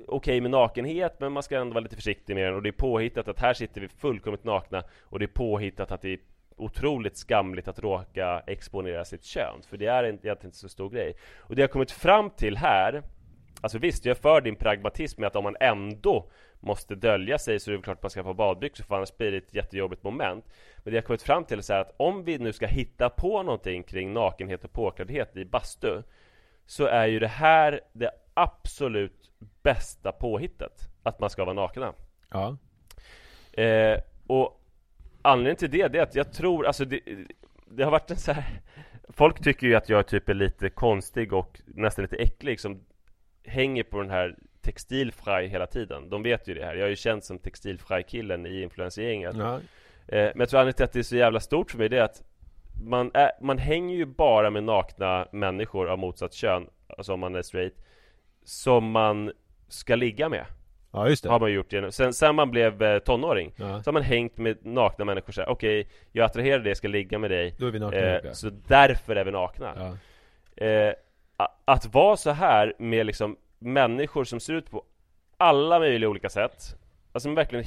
okej 0.07 0.41
med 0.41 0.51
nakenhet 0.51 1.19
men 1.19 1.31
man 1.31 1.43
ska 1.43 1.57
ändå 1.57 1.73
vara 1.73 1.83
lite 1.83 1.95
försiktig 1.95 2.35
med 2.35 2.45
den. 2.45 2.55
Och 2.55 2.61
det 2.61 2.69
är 2.69 2.71
påhittat 2.71 3.27
att 3.27 3.39
här 3.39 3.53
sitter 3.53 3.81
vi 3.81 3.87
fullkomligt 3.87 4.43
nakna 4.43 4.83
och 5.01 5.19
det 5.19 5.25
är 5.25 5.27
påhittat 5.27 5.91
att 5.91 6.01
det 6.01 6.13
är 6.13 6.19
otroligt 6.57 7.17
skamligt 7.17 7.67
att 7.67 7.79
råka 7.79 8.43
exponera 8.47 9.05
sitt 9.05 9.23
kön 9.23 9.61
för 9.69 9.77
det 9.77 9.85
är 9.85 10.03
egentligen 10.03 10.37
inte 10.43 10.57
så 10.57 10.69
stor 10.69 10.89
grej. 10.89 11.15
Och 11.37 11.55
det 11.55 11.61
jag 11.61 11.71
kommit 11.71 11.91
fram 11.91 12.29
till 12.29 12.57
här 12.57 13.03
Alltså 13.61 13.77
visst, 13.77 14.05
jag 14.05 14.17
är 14.17 14.21
för 14.21 14.41
din 14.41 14.55
pragmatism 14.55 15.21
med 15.21 15.27
att 15.27 15.35
om 15.35 15.43
man 15.43 15.55
ändå 15.59 16.29
måste 16.59 16.95
dölja 16.95 17.37
sig 17.37 17.59
så 17.59 17.71
är 17.71 17.75
det 17.75 17.81
klart 17.81 17.97
att 17.97 18.03
man 18.03 18.09
ska 18.09 18.23
få 18.23 18.33
badbyxor 18.33 18.83
för 18.83 18.95
annars 18.95 19.17
blir 19.17 19.31
det 19.31 19.37
ett 19.37 19.53
jättejobbigt 19.53 20.03
moment 20.03 20.45
Men 20.85 20.91
det 20.91 20.97
jag 20.97 21.05
kommit 21.05 21.21
fram 21.21 21.45
till 21.45 21.59
är 21.59 21.71
att 21.71 21.93
om 21.97 22.23
vi 22.23 22.37
nu 22.37 22.53
ska 22.53 22.67
hitta 22.67 23.09
på 23.09 23.43
någonting 23.43 23.83
kring 23.83 24.13
nakenhet 24.13 24.63
och 24.63 24.73
påkläddhet 24.73 25.37
i 25.37 25.45
bastu 25.45 26.01
Så 26.65 26.85
är 26.85 27.05
ju 27.05 27.19
det 27.19 27.27
här 27.27 27.81
det 27.93 28.11
absolut 28.33 29.31
bästa 29.63 30.11
påhittet 30.11 30.89
Att 31.03 31.19
man 31.19 31.29
ska 31.29 31.45
vara 31.45 31.53
nakna 31.53 31.93
Ja. 32.31 32.57
Eh, 33.63 33.99
och 34.27 34.61
anledningen 35.21 35.55
till 35.55 35.71
det, 35.71 35.87
det 35.87 35.97
är 35.97 36.03
att 36.03 36.15
jag 36.15 36.33
tror, 36.33 36.65
alltså 36.65 36.85
det, 36.85 36.99
det 37.65 37.83
har 37.83 37.91
varit 37.91 38.11
en 38.11 38.17
så 38.17 38.31
här 38.31 38.61
Folk 39.09 39.43
tycker 39.43 39.67
ju 39.67 39.75
att 39.75 39.89
jag 39.89 40.07
typ 40.07 40.29
är 40.29 40.33
lite 40.33 40.69
konstig 40.69 41.33
och 41.33 41.61
nästan 41.65 42.03
lite 42.03 42.15
äcklig 42.15 42.59
som 42.59 42.85
hänger 43.43 43.83
på 43.83 44.01
den 44.01 44.09
här 44.09 44.35
textilfraj 44.61 45.47
hela 45.47 45.67
tiden 45.67 46.09
De 46.09 46.23
vet 46.23 46.47
ju 46.47 46.53
det 46.53 46.65
här, 46.65 46.75
jag 46.75 46.85
är 46.85 46.89
ju 46.89 46.95
känd 46.95 47.23
som 47.23 47.39
textilfraj-killen 47.39 48.45
i 48.45 48.61
influencergänget 48.61 49.35
ja. 49.35 49.59
Eh, 50.07 50.17
Men 50.17 50.39
jag 50.39 50.49
tror 50.49 50.59
anledningen 50.59 50.75
till 50.75 50.83
att 50.83 50.93
det 50.93 50.99
är 50.99 51.03
så 51.03 51.15
jävla 51.15 51.39
stort 51.39 51.71
för 51.71 51.77
mig 51.77 51.89
det 51.89 51.97
är 51.97 52.03
att 52.03 52.21
man, 52.83 53.11
är, 53.13 53.31
man 53.41 53.57
hänger 53.57 53.95
ju 53.95 54.05
bara 54.05 54.49
med 54.49 54.63
nakna 54.63 55.27
människor 55.31 55.89
av 55.89 55.99
motsatt 55.99 56.33
kön 56.33 56.67
Alltså 56.97 57.13
om 57.13 57.19
man 57.19 57.35
är 57.35 57.41
straight 57.41 57.73
Som 58.43 58.91
man 58.91 59.31
ska 59.67 59.95
ligga 59.95 60.29
med 60.29 60.45
Ja, 60.91 61.09
just 61.09 61.23
det. 61.23 61.29
har 61.29 61.39
man 61.39 61.51
gjort 61.51 61.73
genom, 61.73 61.91
sen, 61.91 62.13
sen 62.13 62.35
man 62.35 62.51
blev 62.51 62.81
eh, 62.83 62.99
tonåring 62.99 63.53
Ja. 63.57 63.83
Så 63.83 63.87
har 63.87 63.93
man 63.93 64.01
hängt 64.01 64.37
med 64.37 64.65
nakna 64.65 65.05
människor 65.05 65.33
så 65.33 65.41
här, 65.41 65.49
okej 65.49 65.87
Jag 66.11 66.25
attraherar 66.25 66.59
dig, 66.59 66.67
jag 66.67 66.77
ska 66.77 66.87
ligga 66.87 67.19
med 67.19 67.31
dig 67.31 67.55
Då 67.59 67.67
är 67.67 67.71
vi 67.71 67.79
nakna. 67.79 67.97
eh, 67.97 68.19
ja. 68.23 68.33
Så 68.33 68.49
därför 68.67 69.15
är 69.15 69.25
vi 69.25 69.31
nakna 69.31 69.73
Ja. 70.57 70.65
eh, 70.65 70.93
Att 71.65 71.93
vara 71.93 72.17
så 72.17 72.31
här 72.31 72.73
med 72.79 73.05
liksom 73.05 73.37
människor 73.59 74.23
som 74.23 74.39
ser 74.39 74.53
ut 74.53 74.71
på 74.71 74.83
alla 75.37 75.79
möjliga 75.79 76.09
olika 76.09 76.29
sätt 76.29 76.75
Alltså 77.15 77.33
verkligen 77.33 77.65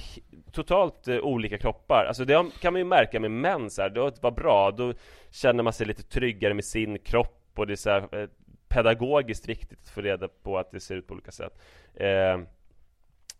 totalt 0.53 1.09
eh, 1.09 1.18
olika 1.18 1.59
kroppar. 1.59 2.05
Alltså 2.05 2.24
det 2.24 2.46
kan 2.61 2.72
man 2.72 2.80
ju 2.80 2.84
märka 2.84 3.20
med 3.20 3.30
män 3.30 3.70
så 3.70 3.82
här, 3.82 3.90
det 3.90 4.22
var 4.22 4.30
bra, 4.30 4.70
då 4.70 4.94
känner 5.30 5.62
man 5.62 5.72
sig 5.72 5.86
lite 5.86 6.03
tryggare 6.03 6.55
med 6.55 6.64
sin 6.64 6.99
kropp 6.99 7.53
och 7.55 7.66
det 7.66 7.74
är 7.74 7.76
så 7.76 7.90
här, 7.90 8.20
eh, 8.22 8.28
pedagogiskt 8.68 9.49
viktigt 9.49 9.78
att 9.82 9.88
få 9.88 10.01
reda 10.01 10.28
på 10.28 10.59
att 10.59 10.70
det 10.70 10.80
ser 10.80 10.96
ut 10.96 11.07
på 11.07 11.14
olika 11.14 11.30
sätt. 11.30 11.59
Eh, 11.94 12.40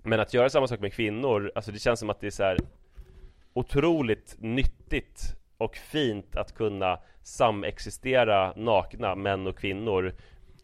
Men 0.02 0.20
att 0.20 0.34
göra 0.34 0.50
samma 0.50 0.66
sak 0.66 0.80
med 0.80 0.92
kvinnor, 0.92 1.52
alltså 1.54 1.72
det 1.72 1.78
känns 1.78 2.00
som 2.00 2.11
att 2.11 2.20
det 2.20 2.26
är 2.26 2.30
så 2.30 2.42
här 2.42 2.59
otroligt 3.52 4.36
nyttigt 4.38 5.36
och 5.56 5.76
fint 5.76 6.36
att 6.36 6.54
kunna 6.54 7.00
samexistera 7.22 8.52
nakna 8.56 9.14
män 9.14 9.46
och 9.46 9.59
kvinnor 9.59 10.14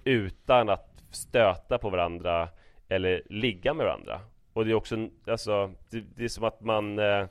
utan 0.04 0.68
att 0.68 1.02
stöta 1.10 1.78
på 1.78 1.90
varandra 1.90 2.48
eller 2.88 3.22
ligga 3.30 3.74
med 3.74 3.86
varandra. 3.86 4.20
Och 4.54 4.64
det 4.64 4.70
är 4.70 4.74
också, 4.74 5.08
alltså, 5.26 5.70
det, 5.90 6.04
det 6.16 6.24
är 6.24 6.28
som 6.28 6.44
att 6.44 6.60
man 6.60 6.98
eh, 6.98 7.26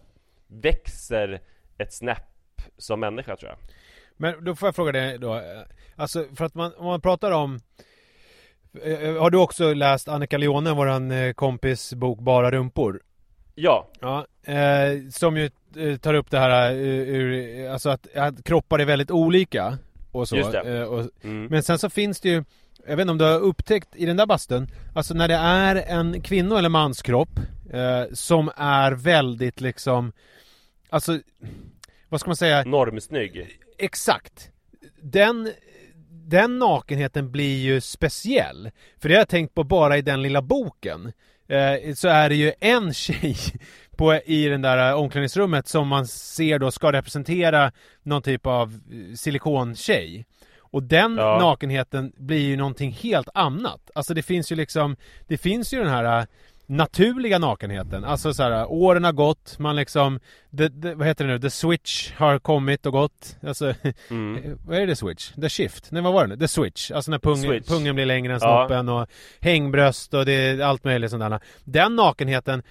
växer 0.48 1.42
ett 1.78 1.94
snäpp 1.94 2.62
som 2.78 3.00
människa 3.00 3.36
tror 3.36 3.50
jag. 3.50 3.58
Men 4.18 4.44
då 4.44 4.56
får 4.56 4.68
jag 4.68 4.76
fråga 4.76 4.92
dig 4.92 5.18
då, 5.18 5.36
eh, 5.36 5.42
alltså 5.96 6.26
för 6.36 6.46
att 6.46 6.56
man, 6.56 6.74
om 6.78 6.86
man 6.86 7.02
pratar 7.02 7.32
om 7.32 7.60
eh, 8.84 9.16
Har 9.16 9.30
du 9.30 9.38
också 9.38 9.74
läst 9.74 10.08
Annika 10.08 10.38
Leone, 10.38 10.74
våran 10.74 11.12
eh, 11.12 11.34
kompis 11.34 11.94
bok 11.94 12.20
Bara 12.20 12.52
rumpor? 12.52 13.02
Ja, 13.56 13.88
Ja, 14.00 14.26
eh, 14.54 15.10
som 15.10 15.38
ju 15.38 15.50
eh, 15.78 15.98
tar 15.98 16.14
upp 16.14 16.32
det 16.32 16.40
här 16.40 16.72
eh, 16.72 16.78
ur, 16.78 17.70
alltså 17.70 17.90
att, 17.90 18.16
att 18.16 18.44
kroppar 18.44 18.80
är 18.80 18.86
väldigt 18.86 19.12
olika 19.12 19.78
och 20.12 20.28
så. 20.28 20.36
Just 20.36 20.52
det. 20.52 20.80
Eh, 20.80 20.84
och, 20.84 21.10
mm. 21.24 21.46
men 21.46 21.64
sen 21.64 21.80
så 21.80 21.90
finns 21.90 22.22
det 22.22 22.30
ju, 22.30 22.44
jag 22.88 22.96
vet 22.96 23.02
inte 23.02 23.12
om 23.12 23.18
du 23.18 23.26
har 23.26 23.40
upptäckt 23.40 23.96
i 23.96 24.06
den 24.06 24.18
där 24.18 24.26
bastun, 24.26 24.68
alltså 24.94 25.14
när 25.14 25.28
det 25.28 25.36
är 25.36 25.76
en 25.76 26.22
kvinno 26.22 26.56
eller 26.56 26.70
manskropp 26.70 27.40
eh, 27.74 28.04
som 28.14 28.52
är 28.56 28.92
väldigt 28.92 29.62
liksom, 29.62 30.12
alltså, 30.90 31.20
vad 32.10 32.20
ska 32.20 32.30
man 32.30 32.36
säga? 32.36 32.64
normsnygg. 32.64 33.60
Exakt. 33.78 34.50
Den, 35.02 35.52
den 36.10 36.60
nakenheten 36.60 37.32
blir 37.32 37.58
ju 37.58 37.82
speciell. 37.82 38.72
För 39.00 39.10
det 39.10 39.16
har 39.16 39.22
jag 39.22 39.30
tänkt 39.30 39.56
på 39.56 39.64
bara 39.64 39.98
i 39.98 40.02
den 40.02 40.22
lilla 40.22 40.42
boken. 40.42 41.12
Eh, 41.48 41.94
så 41.94 42.08
är 42.08 42.30
det 42.30 42.36
ju 42.36 42.54
en 42.60 42.94
tjej 42.94 43.38
på, 43.98 44.16
i 44.16 44.46
den 44.48 44.62
där 44.62 44.90
eh, 44.90 45.00
omklädningsrummet 45.00 45.68
som 45.68 45.88
man 45.88 46.08
ser 46.08 46.60
då 46.60 46.72
ska 46.72 46.92
representera 46.92 47.72
någon 48.04 48.22
typ 48.22 48.46
av 48.48 48.80
eh, 48.92 49.16
silikontjej. 49.16 50.26
Och 50.74 50.84
den 50.84 51.16
Ja. 51.18 51.38
nakenheten 51.40 52.12
blir 52.18 52.40
ju 52.48 52.58
någonting 52.58 52.92
helt 52.92 53.30
annat. 53.34 53.92
Alltså 53.96 54.14
det 54.14 54.22
finns 54.24 54.52
ju 54.52 54.56
liksom, 54.56 54.96
det 55.28 55.38
finns 55.38 55.74
ju 55.74 55.80
den 55.80 55.90
här 55.90 56.20
eh, 56.20 56.26
naturliga 56.66 57.40
nakenheten. 57.40 58.04
Alltså 58.04 58.34
så 58.34 58.44
här, 58.44 58.66
åren 58.72 59.04
har 59.04 59.12
gått, 59.12 59.60
man 59.60 59.76
liksom, 59.76 60.20
the, 60.58 60.70
the, 60.70 60.94
vad 60.94 61.08
heter 61.08 61.26
det 61.26 61.32
nu, 61.34 61.40
the 61.40 61.50
switch 61.50 62.12
har 62.14 62.40
kommit 62.40 62.86
och 62.86 62.92
gått. 62.92 63.38
Alltså, 63.48 63.74
Mm. 64.10 64.60
vad 64.66 64.78
är 64.78 64.88
det 64.88 64.96
switch? 64.96 65.32
The 65.32 65.50
shift? 65.50 65.92
Nej 65.92 66.02
vad 66.02 66.14
var 66.14 66.22
det 66.22 66.28
nu? 66.28 66.38
The 66.38 66.48
switch. 66.48 66.92
Alltså 66.92 67.12
när 67.12 67.20
pung, 67.20 67.38
Switch. 67.38 67.68
pungen 67.68 67.96
blir 67.96 68.06
längre 68.06 68.34
än 68.34 68.40
Ja. 68.42 68.58
snoppen 68.68 68.90
och 68.90 69.08
hängbröst 69.42 70.14
och 70.14 70.26
det 70.26 70.62
allt 70.62 70.84
möjligt 70.84 71.12
sånt 71.12 71.22
där. 71.30 71.40
Den 71.64 71.96
nakenheten 71.96 72.64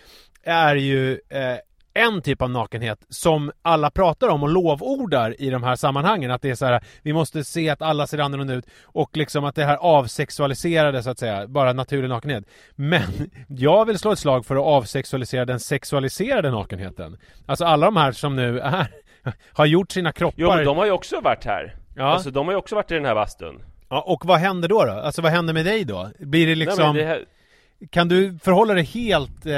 är 0.45 0.77
ju 0.77 1.13
eh, 1.13 1.57
en 1.95 2.22
typ 2.22 2.43
av 2.43 2.51
nakenhet 2.51 2.99
som 3.09 3.53
alla 3.62 3.90
pratar 3.90 4.28
om 4.28 4.43
och 4.43 4.49
lovordar 4.49 5.40
i 5.40 5.51
de 5.51 5.62
här 5.62 5.76
sammanhangen. 5.76 6.30
Att 6.30 6.43
det 6.43 6.51
är 6.51 6.55
så 6.55 6.66
här, 6.66 6.84
vi 7.03 7.12
måste 7.12 7.45
se 7.45 7.68
att 7.68 7.82
alla 7.82 8.07
ser 8.07 8.18
annorlunda 8.18 8.55
ut 8.55 8.66
och 8.82 9.16
liksom 9.16 9.45
att 9.45 9.55
det 9.55 9.64
här 9.64 9.76
avsexualiserade 9.76 11.03
så 11.03 11.11
att 11.11 11.18
säga, 11.18 11.47
bara 11.47 11.72
naturlig 11.72 12.09
nakenhet. 12.09 12.45
Men 12.74 13.03
jag 13.49 13.84
vill 13.84 13.99
slå 13.99 14.12
ett 14.12 14.18
slag 14.18 14.47
för 14.47 14.57
att 14.57 14.62
avsexualisera 14.62 15.45
den 15.45 15.61
sexualiserade 15.61 16.51
nakenheten. 16.51 17.18
Alltså 17.47 17.64
alla 17.64 17.86
de 17.86 17.97
här 17.97 18.12
som 18.12 18.36
nu 18.36 18.61
är, 18.61 18.86
har 19.53 19.66
gjort 19.66 19.90
sina 19.90 20.12
kroppar 20.12 20.34
Jo 20.36 20.49
men 20.57 20.64
de 20.64 20.76
har 20.76 20.84
ju 20.84 20.93
också 20.93 21.20
varit 21.20 21.45
här. 21.45 21.76
Ja. 21.97 22.05
Alltså 22.05 22.30
de 22.30 22.47
har 22.47 22.53
ju 22.53 22.59
också 22.59 22.74
varit 22.74 22.90
i 22.90 22.95
den 22.95 23.05
här 23.05 23.14
bastun. 23.14 23.62
Ja, 23.88 24.01
och 24.01 24.26
vad 24.26 24.38
händer 24.38 24.68
då 24.68 24.84
då? 24.84 24.93
Alltså 24.93 25.22
vad 25.22 25.32
händer 25.32 25.55
med 25.55 25.64
dig 25.64 25.84
då? 25.84 26.11
Blir 26.18 26.47
det 26.47 26.55
liksom... 26.55 26.97
Nej, 26.97 27.24
kan 27.91 28.09
du 28.09 28.39
förhålla 28.39 28.74
dig 28.74 28.85
helt 28.85 29.47
eh, 29.47 29.53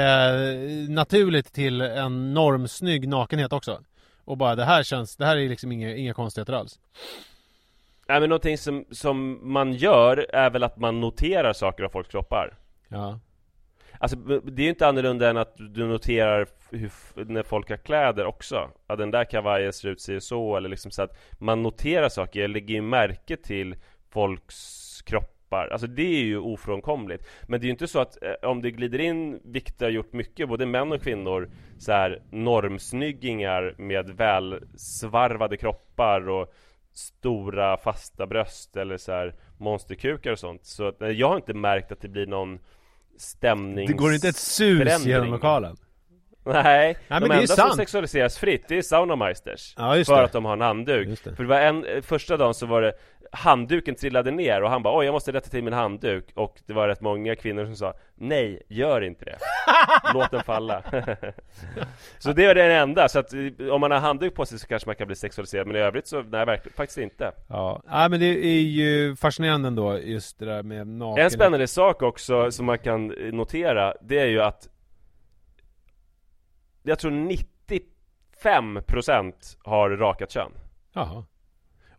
naturligt 0.89 1.53
till 1.53 1.81
en 1.81 2.33
normsnygg 2.33 3.07
nakenhet 3.07 3.53
också? 3.53 3.83
Och 4.25 4.37
bara 4.37 4.55
det 4.55 4.65
här 4.65 4.83
känns, 4.83 5.15
det 5.15 5.25
här 5.25 5.37
är 5.37 5.49
liksom 5.49 5.71
inga, 5.71 5.95
inga 5.95 6.13
konstigheter 6.13 6.53
alls. 6.53 6.79
Nej 8.07 8.19
men 8.19 8.29
någonting 8.29 8.57
som, 8.57 8.85
som 8.91 9.39
man 9.53 9.73
gör 9.73 10.25
är 10.33 10.49
väl 10.49 10.63
att 10.63 10.77
man 10.77 10.99
noterar 10.99 11.53
saker 11.53 11.83
av 11.83 11.89
folks 11.89 12.09
kroppar. 12.09 12.57
Ja. 12.87 13.19
Alltså 13.99 14.15
det 14.17 14.61
är 14.61 14.63
ju 14.63 14.69
inte 14.69 14.87
annorlunda 14.87 15.29
än 15.29 15.37
att 15.37 15.53
du 15.57 15.87
noterar 15.87 16.47
hur, 16.69 16.91
när 17.25 17.43
folk 17.43 17.69
har 17.69 17.77
kläder 17.77 18.25
också. 18.25 18.69
Att 18.87 18.97
den 18.97 19.11
där 19.11 19.23
kavajen 19.25 19.73
ser 19.73 19.89
ut 19.89 20.01
sig 20.01 20.21
så 20.21 20.57
eller 20.57 20.69
liksom 20.69 20.91
så 20.91 21.01
att 21.01 21.17
Man 21.31 21.63
noterar 21.63 22.09
saker, 22.09 22.41
jag 22.41 22.49
lägger 22.49 22.75
ju 22.75 22.81
märke 22.81 23.37
till 23.37 23.75
folks 24.09 25.01
kroppar 25.01 25.34
Alltså 25.49 25.87
det 25.87 26.15
är 26.15 26.23
ju 26.23 26.37
ofrånkomligt. 26.39 27.27
Men 27.47 27.59
det 27.59 27.63
är 27.63 27.67
ju 27.67 27.71
inte 27.71 27.87
så 27.87 27.99
att 27.99 28.23
eh, 28.23 28.49
om 28.49 28.61
det 28.61 28.71
glider 28.71 28.99
in, 28.99 29.39
vilket 29.43 29.81
har 29.81 29.89
gjort 29.89 30.13
mycket, 30.13 30.49
både 30.49 30.65
män 30.65 30.91
och 30.91 31.01
kvinnor 31.01 31.49
så 31.77 31.91
här 31.91 32.21
normsnyggingar 32.31 33.75
med 33.77 34.09
välsvarvade 34.09 35.57
kroppar 35.57 36.29
och 36.29 36.53
stora 36.93 37.77
fasta 37.77 38.27
bröst 38.27 38.77
eller 38.77 38.97
så 38.97 39.11
här 39.11 39.35
monsterkukar 39.57 40.31
och 40.31 40.39
sånt. 40.39 40.65
Så 40.65 40.87
att, 40.87 41.01
eh, 41.01 41.09
jag 41.09 41.29
har 41.29 41.35
inte 41.35 41.53
märkt 41.53 41.91
att 41.91 42.01
det 42.01 42.07
blir 42.09 42.27
någon 42.27 42.59
stämnings... 43.17 43.91
Det 43.91 43.97
går 43.97 44.13
inte 44.13 44.27
ett 44.27 44.35
sus 44.35 44.79
förändring. 44.79 45.13
genom 45.13 45.31
lokalen. 45.31 45.77
Nej, 46.45 46.97
men 47.07 47.21
de 47.21 47.31
enda 47.31 47.47
som 47.47 47.71
sexualiseras 47.71 48.37
fritt 48.37 48.65
det 48.67 48.77
är 48.77 48.81
saunameisters 48.81 49.73
Ja, 49.77 50.03
För 50.05 50.15
det. 50.15 50.23
att 50.23 50.31
de 50.31 50.45
har 50.45 50.53
en 50.53 50.61
handduk. 50.61 51.19
För 51.19 51.43
det 51.43 51.49
var 51.49 51.59
en, 51.59 51.85
eh, 51.85 52.01
första 52.01 52.37
dagen 52.37 52.53
så 52.53 52.65
var 52.65 52.81
det 52.81 52.93
Handduken 53.35 53.95
trillade 53.95 54.31
ner 54.31 54.63
och 54.63 54.69
han 54.69 54.83
bara 54.83 54.97
oj 54.97 55.05
jag 55.05 55.13
måste 55.13 55.31
rätta 55.31 55.49
till 55.49 55.63
min 55.63 55.73
handduk. 55.73 56.31
Och 56.35 56.61
det 56.65 56.73
var 56.73 56.87
rätt 56.87 57.01
många 57.01 57.35
kvinnor 57.35 57.65
som 57.65 57.75
sa 57.75 57.93
Nej, 58.15 58.61
gör 58.69 59.01
inte 59.01 59.25
det. 59.25 59.37
Låt 60.13 60.31
den 60.31 60.43
falla. 60.43 60.83
Så 62.17 62.31
det 62.31 62.47
var 62.47 62.55
den 62.55 62.71
enda, 62.71 63.09
så 63.09 63.19
att 63.19 63.33
eh, 63.33 63.39
om 63.71 63.81
man 63.81 63.91
har 63.91 63.99
handduk 63.99 64.35
på 64.35 64.45
sig 64.45 64.59
så 64.59 64.67
kanske 64.67 64.89
man 64.89 64.95
kan 64.95 65.07
bli 65.07 65.15
sexualiserad 65.15 65.67
Men 65.67 65.75
i 65.75 65.79
övrigt 65.79 66.07
så, 66.07 66.21
nej 66.21 66.45
verkligen, 66.45 66.75
faktiskt 66.75 66.97
inte. 66.97 67.31
Ja, 67.49 67.81
nej 67.85 68.09
men 68.09 68.19
det 68.19 68.25
är 68.25 68.61
ju 68.61 69.15
fascinerande 69.15 69.67
ändå 69.67 69.99
just 69.99 70.39
det 70.39 70.45
där 70.45 70.63
med 70.63 70.87
naken 70.87 71.23
En 71.23 71.31
spännande 71.31 71.67
sak 71.67 72.01
också 72.01 72.51
som 72.51 72.65
man 72.65 72.79
kan 72.79 73.25
eh, 73.25 73.33
notera 73.33 73.93
Det 74.01 74.19
är 74.19 74.27
ju 74.27 74.41
att 74.41 74.69
Jag 76.83 76.99
tror 76.99 77.11
95% 77.11 79.33
har 79.63 79.89
rakat 79.89 80.31
kön. 80.31 80.51
Jaha 80.93 81.23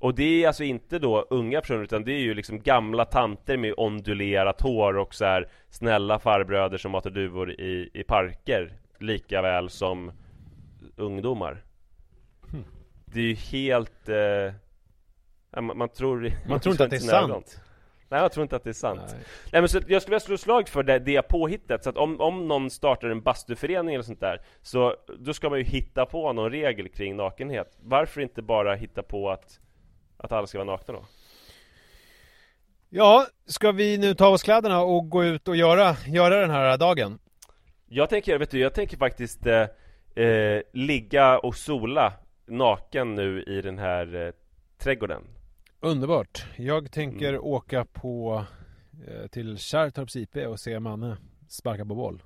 Och 0.07 0.15
det 0.15 0.45
är 0.45 0.47
alltså 0.47 0.65
inte 0.65 0.99
då 0.99 1.27
unga 1.31 1.61
personer 1.61 1.83
utan 1.83 2.05
det 2.05 2.13
är 2.13 2.21
ju 2.21 2.35
liksom 2.35 2.61
gamla 2.61 3.05
tanter 3.05 3.57
med 3.57 3.75
ondulerat 3.77 4.61
hår 4.61 4.97
och 4.97 5.15
så 5.15 5.25
här 5.25 5.49
snälla 5.71 6.19
farbröder 6.19 6.79
som 6.79 6.93
matar 6.93 7.11
duvor 7.11 7.51
i, 7.51 7.91
i 7.95 8.03
parker 8.03 8.73
Lika 8.99 9.43
väl 9.43 9.71
som 9.71 10.13
ungdomar 10.97 11.65
Det 13.05 13.21
är 13.21 13.25
ju 13.25 13.35
helt... 13.35 14.09
Eh, 14.09 15.63
man, 15.63 15.79
man 15.79 15.89
tror 15.89 16.33
Man 16.49 16.61
tror 16.61 16.73
inte 16.73 16.85
att 16.85 16.91
det 16.91 16.97
är 16.97 17.01
sina 17.01 17.13
ögon. 17.13 17.31
sant. 17.31 17.61
Nej 18.09 18.21
jag 18.21 18.33
tror 18.33 18.43
inte 18.43 18.57
att 18.57 18.65
det 18.65 18.71
är 18.71 18.75
sant 18.75 19.01
Nej. 19.07 19.21
Nej, 19.53 19.63
men 19.63 19.69
så 19.69 19.79
jag 19.89 20.03
skulle 20.03 20.15
vilja 20.15 20.21
slå 20.21 20.37
slag 20.37 20.69
för 20.69 20.83
det, 20.83 20.99
det 20.99 21.23
påhittet 21.23 21.85
Så 21.85 21.91
att 21.91 21.97
om, 21.97 22.21
om 22.21 22.49
någon 22.49 22.71
startar 22.71 23.09
en 23.09 23.23
bastuförening 23.23 23.95
eller 23.95 24.05
sånt 24.05 24.21
där 24.21 24.43
Så 24.63 24.95
då 25.19 25.35
ska 25.35 25.51
man 25.51 25.59
ju 25.59 25.65
hitta 25.65 26.07
på 26.07 26.33
någon 26.33 26.51
regel 26.51 26.89
kring 26.89 27.17
nakenhet 27.17 27.79
Varför 27.81 28.21
inte 28.21 28.43
bara 28.43 28.75
hitta 28.75 29.03
på 29.03 29.31
att 29.31 29.61
Att 30.17 30.33
alla 30.33 30.47
ska 30.47 30.59
vara 30.59 30.71
nakna 30.71 30.95
då? 30.95 31.05
Ja, 32.89 33.27
ska 33.47 33.73
vi 33.73 33.99
nu 33.99 34.15
ta 34.15 34.29
oss 34.29 34.43
kläderna 34.43 34.81
och 34.83 35.09
gå 35.11 35.25
ut 35.25 35.49
och 35.49 35.57
göra, 35.57 35.97
göra 36.07 36.41
den 36.41 36.51
här 36.51 36.79
dagen? 36.79 37.19
Jag 37.89 38.11
tänker, 38.11 38.39
vet 38.39 38.51
du, 38.51 38.59
jag 38.59 38.75
tänker 38.75 38.97
faktiskt 38.97 39.47
eh, 39.47 40.25
eh, 40.25 40.63
Ligga 40.73 41.39
och 41.39 41.57
sola 41.57 42.13
Naken 42.47 43.15
nu 43.15 43.43
i 43.43 43.63
den 43.63 43.79
här 43.79 44.27
eh, 44.27 44.33
trädgården 44.79 45.23
Underbart. 45.81 46.47
Jag 46.57 46.93
tänker 46.93 47.29
Mm. 47.29 47.41
åka 47.45 47.85
på 47.85 48.45
eh, 49.09 49.27
till 49.27 49.59
Kärrtorps 49.59 50.17
IP 50.17 50.37
och 50.37 50.61
se 50.61 50.81
Manne 50.81 51.17
sparka 51.49 51.85
på 51.85 51.95
boll. 51.95 52.23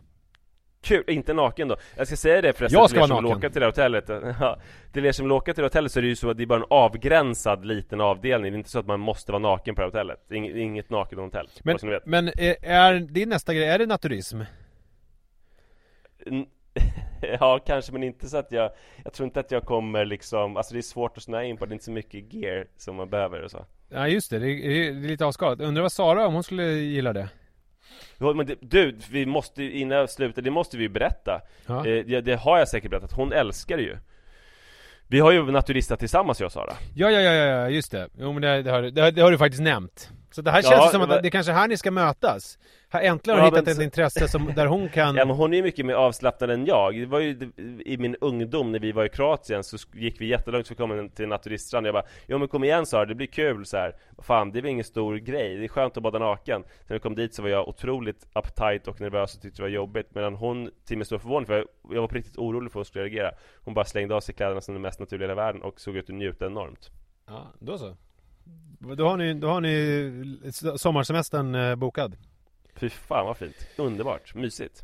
Kul, 0.83 1.05
inte 1.07 1.35
naken 1.35 1.69
då. 1.69 1.77
Jag 1.97 2.07
ska 2.07 2.17
säga 2.17 2.43
det 2.43 2.53
förresten 2.53 2.81
Jag 2.81 2.91
ska 2.91 2.99
till 2.99 3.03
er 3.03 3.07
som 3.07 3.25
vill 3.25 3.33
åka 3.37 3.51
till 3.51 3.61
det 3.61 3.67
här 3.67 3.73
hotellet. 3.73 4.05
Ja, 4.41 4.59
till 4.93 5.07
er 5.07 5.13
som 5.13 5.25
vill 5.25 5.33
åka 5.33 5.55
till 5.55 5.63
det 5.63 5.67
hotellet 5.67 5.93
så 5.93 5.99
är 6.01 6.03
det 6.03 6.09
ju 6.09 6.17
så 6.17 6.31
att 6.31 6.37
det 6.37 6.43
är 6.45 6.47
bara 6.47 6.59
en 6.61 6.67
avgränsad 6.71 7.65
liten 7.65 8.01
avdelning. 8.01 8.53
Det 8.53 8.57
är 8.57 8.59
inte 8.59 8.71
så 8.71 8.79
att 8.79 8.87
man 8.87 9.01
måste 9.01 9.33
vara 9.33 9.43
naken 9.43 9.75
på 9.75 9.81
det 9.81 9.85
här 9.85 9.91
hotellet. 9.91 10.25
Det 10.29 10.37
inget, 10.37 10.57
inget 10.57 10.91
naken 10.91 11.19
hotell. 11.19 11.49
Men, 11.63 11.79
men 12.05 12.29
är, 12.29 12.57
är 12.63 12.95
din 12.99 13.29
nästa 13.29 13.55
grej, 13.55 13.65
är 13.65 13.79
det 13.79 13.87
naturism? 13.87 14.41
N- 16.27 16.47
Ja, 17.41 17.59
kanske 17.67 17.93
men 17.93 18.03
inte 18.03 18.29
så 18.29 18.37
att 18.37 18.53
jag 18.53 18.71
Jag 19.05 19.13
tror 19.13 19.25
inte 19.27 19.41
att 19.41 19.51
jag 19.51 19.65
kommer 19.65 20.05
liksom 20.05 20.57
Alltså 20.57 20.75
det 20.75 20.81
är 20.81 20.83
svårt 20.83 21.17
att 21.17 21.23
snöa 21.23 21.45
in 21.45 21.57
på 21.57 21.67
Det 21.67 21.71
är 21.71 21.73
inte 21.73 21.85
så 21.85 21.91
mycket 21.91 22.33
gear 22.33 22.67
som 22.77 22.97
man 22.97 23.11
behöver 23.11 23.43
och 23.43 23.51
så 23.51 23.67
Ja 23.89 24.09
just 24.09 24.31
det, 24.31 24.39
det 24.39 24.51
är, 24.51 24.93
det 24.93 25.07
är 25.07 25.09
lite 25.09 25.25
avskalat. 25.25 25.61
Undrar 25.61 25.83
vad 25.83 25.93
Sara 25.93 26.27
om 26.27 26.35
hon 26.35 26.43
skulle 26.43 26.65
gilla 26.73 27.13
det? 27.13 27.29
Men 28.19 28.47
det, 28.47 28.55
Du, 28.61 28.97
vi 29.11 29.27
måste 29.27 29.63
innan 29.65 29.99
jag 29.99 30.11
slutar 30.11 30.43
Det 30.43 30.51
måste 30.51 30.77
vi 30.77 30.83
ju 30.83 30.89
berätta 30.89 31.41
Ja. 31.67 31.87
eh, 31.87 32.05
det, 32.07 32.21
det 32.21 32.37
har 32.37 32.59
jag 32.59 32.69
säkert 32.69 32.91
berättat 32.91 33.13
Hon 33.13 33.33
älskar 33.33 33.77
det 33.77 33.83
ju 33.83 33.97
Vi 35.07 35.21
har 35.21 35.33
ju 35.33 35.51
naturistat 35.51 35.99
tillsammans 35.99 36.41
jag 36.41 36.47
och 36.47 36.53
Sara 36.53 36.73
Ja, 36.95 37.11
ja, 37.11 37.21
ja, 37.21 37.33
ja, 37.33 37.69
just 37.69 37.91
det. 37.93 38.09
Jo 38.19 38.33
men 38.33 38.43
det, 38.43 38.63
det, 38.63 38.71
har, 38.71 38.83
det, 38.83 39.01
har- 39.03 39.11
det 39.11 39.21
har 39.23 39.31
du 39.31 39.39
faktiskt 39.39 39.63
nämnt. 39.63 40.11
Så 40.31 40.43
det 40.43 40.51
här 40.51 40.61
Ja, 40.65 40.71
känns 40.71 40.87
ju 40.87 40.91
som 40.91 41.03
att 41.03 41.09
var- 41.09 41.23
det 41.23 41.29
är 41.29 41.31
kanske 41.31 41.53
här 41.53 41.69
ni 41.69 41.77
ska 41.77 41.91
mötas. 41.91 42.59
Äntligen 42.93 43.39
har 43.39 43.47
Ja, 43.47 43.51
hittat 43.51 43.65
men 43.65 43.71
ett 43.73 43.77
så- 43.77 43.83
intresse 43.83 44.29
som, 44.29 44.53
där 44.57 44.67
hon 44.67 44.89
kan... 44.89 45.15
Ja 45.17 45.25
men 45.25 45.37
hon 45.37 45.53
är 45.53 45.57
ju 45.57 45.63
mycket 45.63 45.87
mer 45.87 45.95
avslappnad 45.95 46.51
än 46.51 46.67
jag. 46.67 46.95
Det 46.95 47.07
var 47.07 47.21
ju 47.21 47.53
i 47.87 47.97
min 47.99 48.17
ungdom 48.21 48.73
när 48.73 48.79
vi 48.79 48.93
var 48.93 49.05
i 49.05 49.09
Kroatien 49.09 49.65
så 49.65 49.77
gick 49.95 50.21
vi 50.21 50.27
jättelångt 50.27 50.67
för 50.69 50.75
att 50.75 50.79
komma 50.79 51.09
till 51.15 51.23
en 51.23 51.29
naturiststrand 51.29 51.87
Jag 51.87 51.95
bara 51.95 52.05
Jo 52.27 52.39
men 52.39 52.49
kom 52.49 52.65
igen 52.65 52.87
Sara, 52.87 53.05
det 53.05 53.15
blir 53.15 53.27
kul 53.27 53.67
så 53.67 53.77
här. 53.77 53.97
Fan 54.23 54.53
det 54.53 54.59
är 54.59 54.63
väl 54.63 54.71
ingen 54.71 54.85
stor 54.85 55.17
grej, 55.17 55.57
det 55.57 55.65
är 55.65 55.69
skönt 55.69 55.97
att 55.97 56.03
bada 56.03 56.19
naken. 56.19 56.65
När 56.87 56.95
vi 56.97 57.01
kom 57.01 57.15
dit 57.15 57.35
så 57.35 57.43
var 57.43 57.49
jag 57.49 57.69
otroligt 57.69 58.27
uptight 58.35 58.89
och 58.89 59.01
nervös 59.01 59.35
och 59.37 59.43
tyckte 59.43 59.59
det 59.59 59.63
var 59.63 59.69
jobbigt. 59.71 60.15
Medan 60.15 60.35
hon 60.35 60.71
till 60.87 60.97
min 60.99 61.05
stora 61.05 61.19
förvåning, 61.21 61.47
för 61.47 61.55
jag, 61.57 61.67
jag 61.91 62.01
var 62.01 62.09
på 62.09 62.15
riktigt 62.15 62.39
orolig 62.39 62.73
för 62.73 62.79
hur 62.79 62.81
hon 62.81 62.85
skulle 62.85 63.05
reagera. 63.05 63.31
Hon 63.65 63.75
bara 63.75 63.85
slängde 63.85 64.15
av 64.15 64.21
sig 64.21 64.35
kläderna 64.35 64.61
som 64.61 64.75
det 64.75 64.81
mest 64.81 65.01
naturliga 65.01 65.27
i 65.27 65.31
hela 65.31 65.43
världen 65.43 65.63
och 65.63 65.81
såg 65.81 65.97
ut 65.97 66.11
att 66.11 66.17
njuta 66.17 66.47
enormt. 66.47 66.91
Ja, 67.27 67.53
då 67.59 67.79
så. 67.79 67.97
Då 68.97 69.09
har 69.09 69.17
ni, 69.17 69.35
då 69.35 69.49
har 69.49 69.61
ni 69.61 70.53
sommarsemestern 70.77 71.55
eh, 71.55 71.77
bokad. 71.77 72.17
Fy 72.75 72.89
fan 72.89 73.27
vad 73.27 73.37
fint, 73.37 73.67
underbart, 73.77 74.35
mysigt 74.35 74.83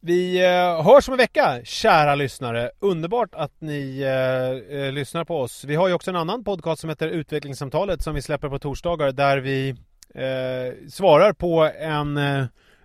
Vi 0.00 0.44
eh, 0.44 0.82
hörs 0.84 1.08
om 1.08 1.12
en 1.12 1.18
vecka, 1.18 1.60
kära 1.64 2.14
lyssnare. 2.14 2.70
Underbart 2.78 3.34
att 3.34 3.60
ni 3.60 4.00
eh, 4.00 4.78
eh, 4.78 4.92
lyssnar 4.92 5.24
på 5.24 5.40
oss. 5.40 5.64
Vi 5.64 5.74
har 5.74 5.88
ju 5.88 5.94
också 5.94 6.10
en 6.10 6.16
annan 6.16 6.44
podcast 6.44 6.80
som 6.80 6.90
heter 6.90 7.08
Utvecklingssamtalet 7.08 8.02
som 8.02 8.14
vi 8.14 8.22
släpper 8.22 8.48
på 8.48 8.58
torsdagar 8.58 9.12
där 9.12 9.38
vi 9.38 9.68
eh, 10.14 10.88
svarar 10.88 11.32
på 11.32 11.70
en 11.78 12.16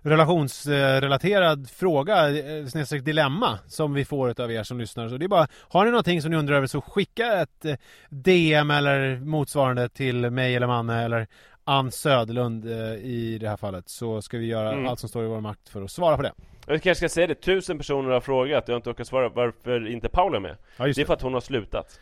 relationsrelaterad 0.04 1.70
fråga, 1.70 2.28
eh, 2.58 2.66
snedstreck 2.66 3.04
dilemma, 3.04 3.58
som 3.66 3.94
vi 3.94 4.04
får 4.04 4.40
av 4.40 4.52
er 4.52 4.62
som 4.62 4.78
lyssnar. 4.78 5.08
Så 5.08 5.16
det 5.16 5.26
är 5.26 5.28
bara, 5.28 5.46
har 5.68 5.84
ni 5.84 5.90
någonting 5.90 6.22
som 6.22 6.30
ni 6.30 6.36
undrar 6.36 6.56
över 6.56 6.66
så 6.66 6.80
skicka 6.80 7.40
ett 7.42 7.64
eh, 7.64 7.76
DM 8.08 8.70
eller 8.70 9.16
motsvarande 9.20 9.88
till 9.88 10.30
mig 10.30 10.56
eller 10.56 10.66
Manne 10.66 11.04
eller 11.04 11.26
Ann 11.64 11.90
Söderlund 11.92 12.64
eh, 12.72 12.94
i 12.94 13.38
det 13.40 13.48
här 13.48 13.56
fallet 13.56 13.88
så 13.88 14.22
ska 14.22 14.38
vi 14.38 14.46
göra 14.46 14.72
Mm. 14.72 14.86
allt 14.88 15.00
som 15.00 15.08
står 15.08 15.24
i 15.24 15.28
vår 15.28 15.40
makt 15.40 15.68
för 15.68 15.82
att 15.82 15.90
svara 15.90 16.16
på 16.16 16.22
det. 16.22 16.32
Jag 16.66 16.82
kanske 16.82 16.94
ska 16.94 17.14
säga 17.14 17.26
det, 17.26 17.34
tusen 17.34 17.78
personer 17.78 18.10
har 18.10 18.20
frågat, 18.20 18.64
jag 18.68 18.72
har 18.74 18.76
inte 18.76 18.90
orkat 18.90 19.06
svara 19.06 19.28
varför 19.28 19.86
inte 19.88 20.08
Paula 20.08 20.36
är 20.36 20.40
med 20.40 20.56
Ja, 20.76 20.84
Det 20.84 20.98
är 20.98 21.04
för 21.04 21.14
att 21.14 21.22
hon 21.22 21.34
har 21.34 21.40
slutat 21.40 22.00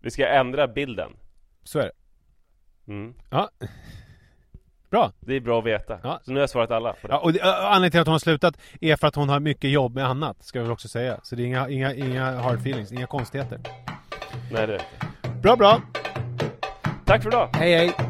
Vi 0.00 0.10
ska 0.10 0.28
ändra 0.28 0.68
bilden 0.68 1.12
Så 1.64 1.78
är 1.78 1.82
det. 1.84 1.92
mm. 2.92 3.14
Ja. 3.30 3.50
Bra. 4.90 5.12
Det 5.20 5.34
är 5.34 5.40
bra 5.40 5.58
att 5.58 5.66
veta. 5.66 5.98
Ja. 6.02 6.20
Så 6.24 6.30
nu 6.30 6.36
har 6.36 6.40
jag 6.40 6.50
svarat 6.50 6.70
alla 6.70 6.92
på 6.92 7.08
det. 7.08 7.12
Ja, 7.12 7.18
och 7.18 7.32
det, 7.32 7.42
anledningen 7.42 7.90
till 7.90 8.00
att 8.00 8.06
hon 8.06 8.12
har 8.12 8.18
slutat 8.18 8.54
är 8.80 8.96
för 8.96 9.06
att 9.06 9.14
hon 9.14 9.28
har 9.28 9.40
mycket 9.40 9.70
jobb 9.70 9.94
med 9.94 10.06
annat, 10.06 10.44
ska 10.44 10.58
jag 10.58 10.64
väl 10.64 10.72
också 10.72 10.88
säga. 10.88 11.20
Så 11.22 11.34
det 11.36 11.42
är 11.42 11.46
inga, 11.46 11.68
inga, 11.68 11.94
inga 11.94 12.40
hard 12.40 12.58
feelings, 12.58 12.92
inga 12.92 13.06
konstigheter. 13.06 13.60
Nej 14.52 14.52
det 14.52 14.58
är 14.62 14.66
det 14.66 14.74
inte. 14.74 15.38
Bra, 15.42 15.56
bra. 15.56 15.80
Tack 17.04 17.22
för 17.22 17.30
idag! 17.30 17.48
Hej, 17.54 17.74
hej. 17.76 18.09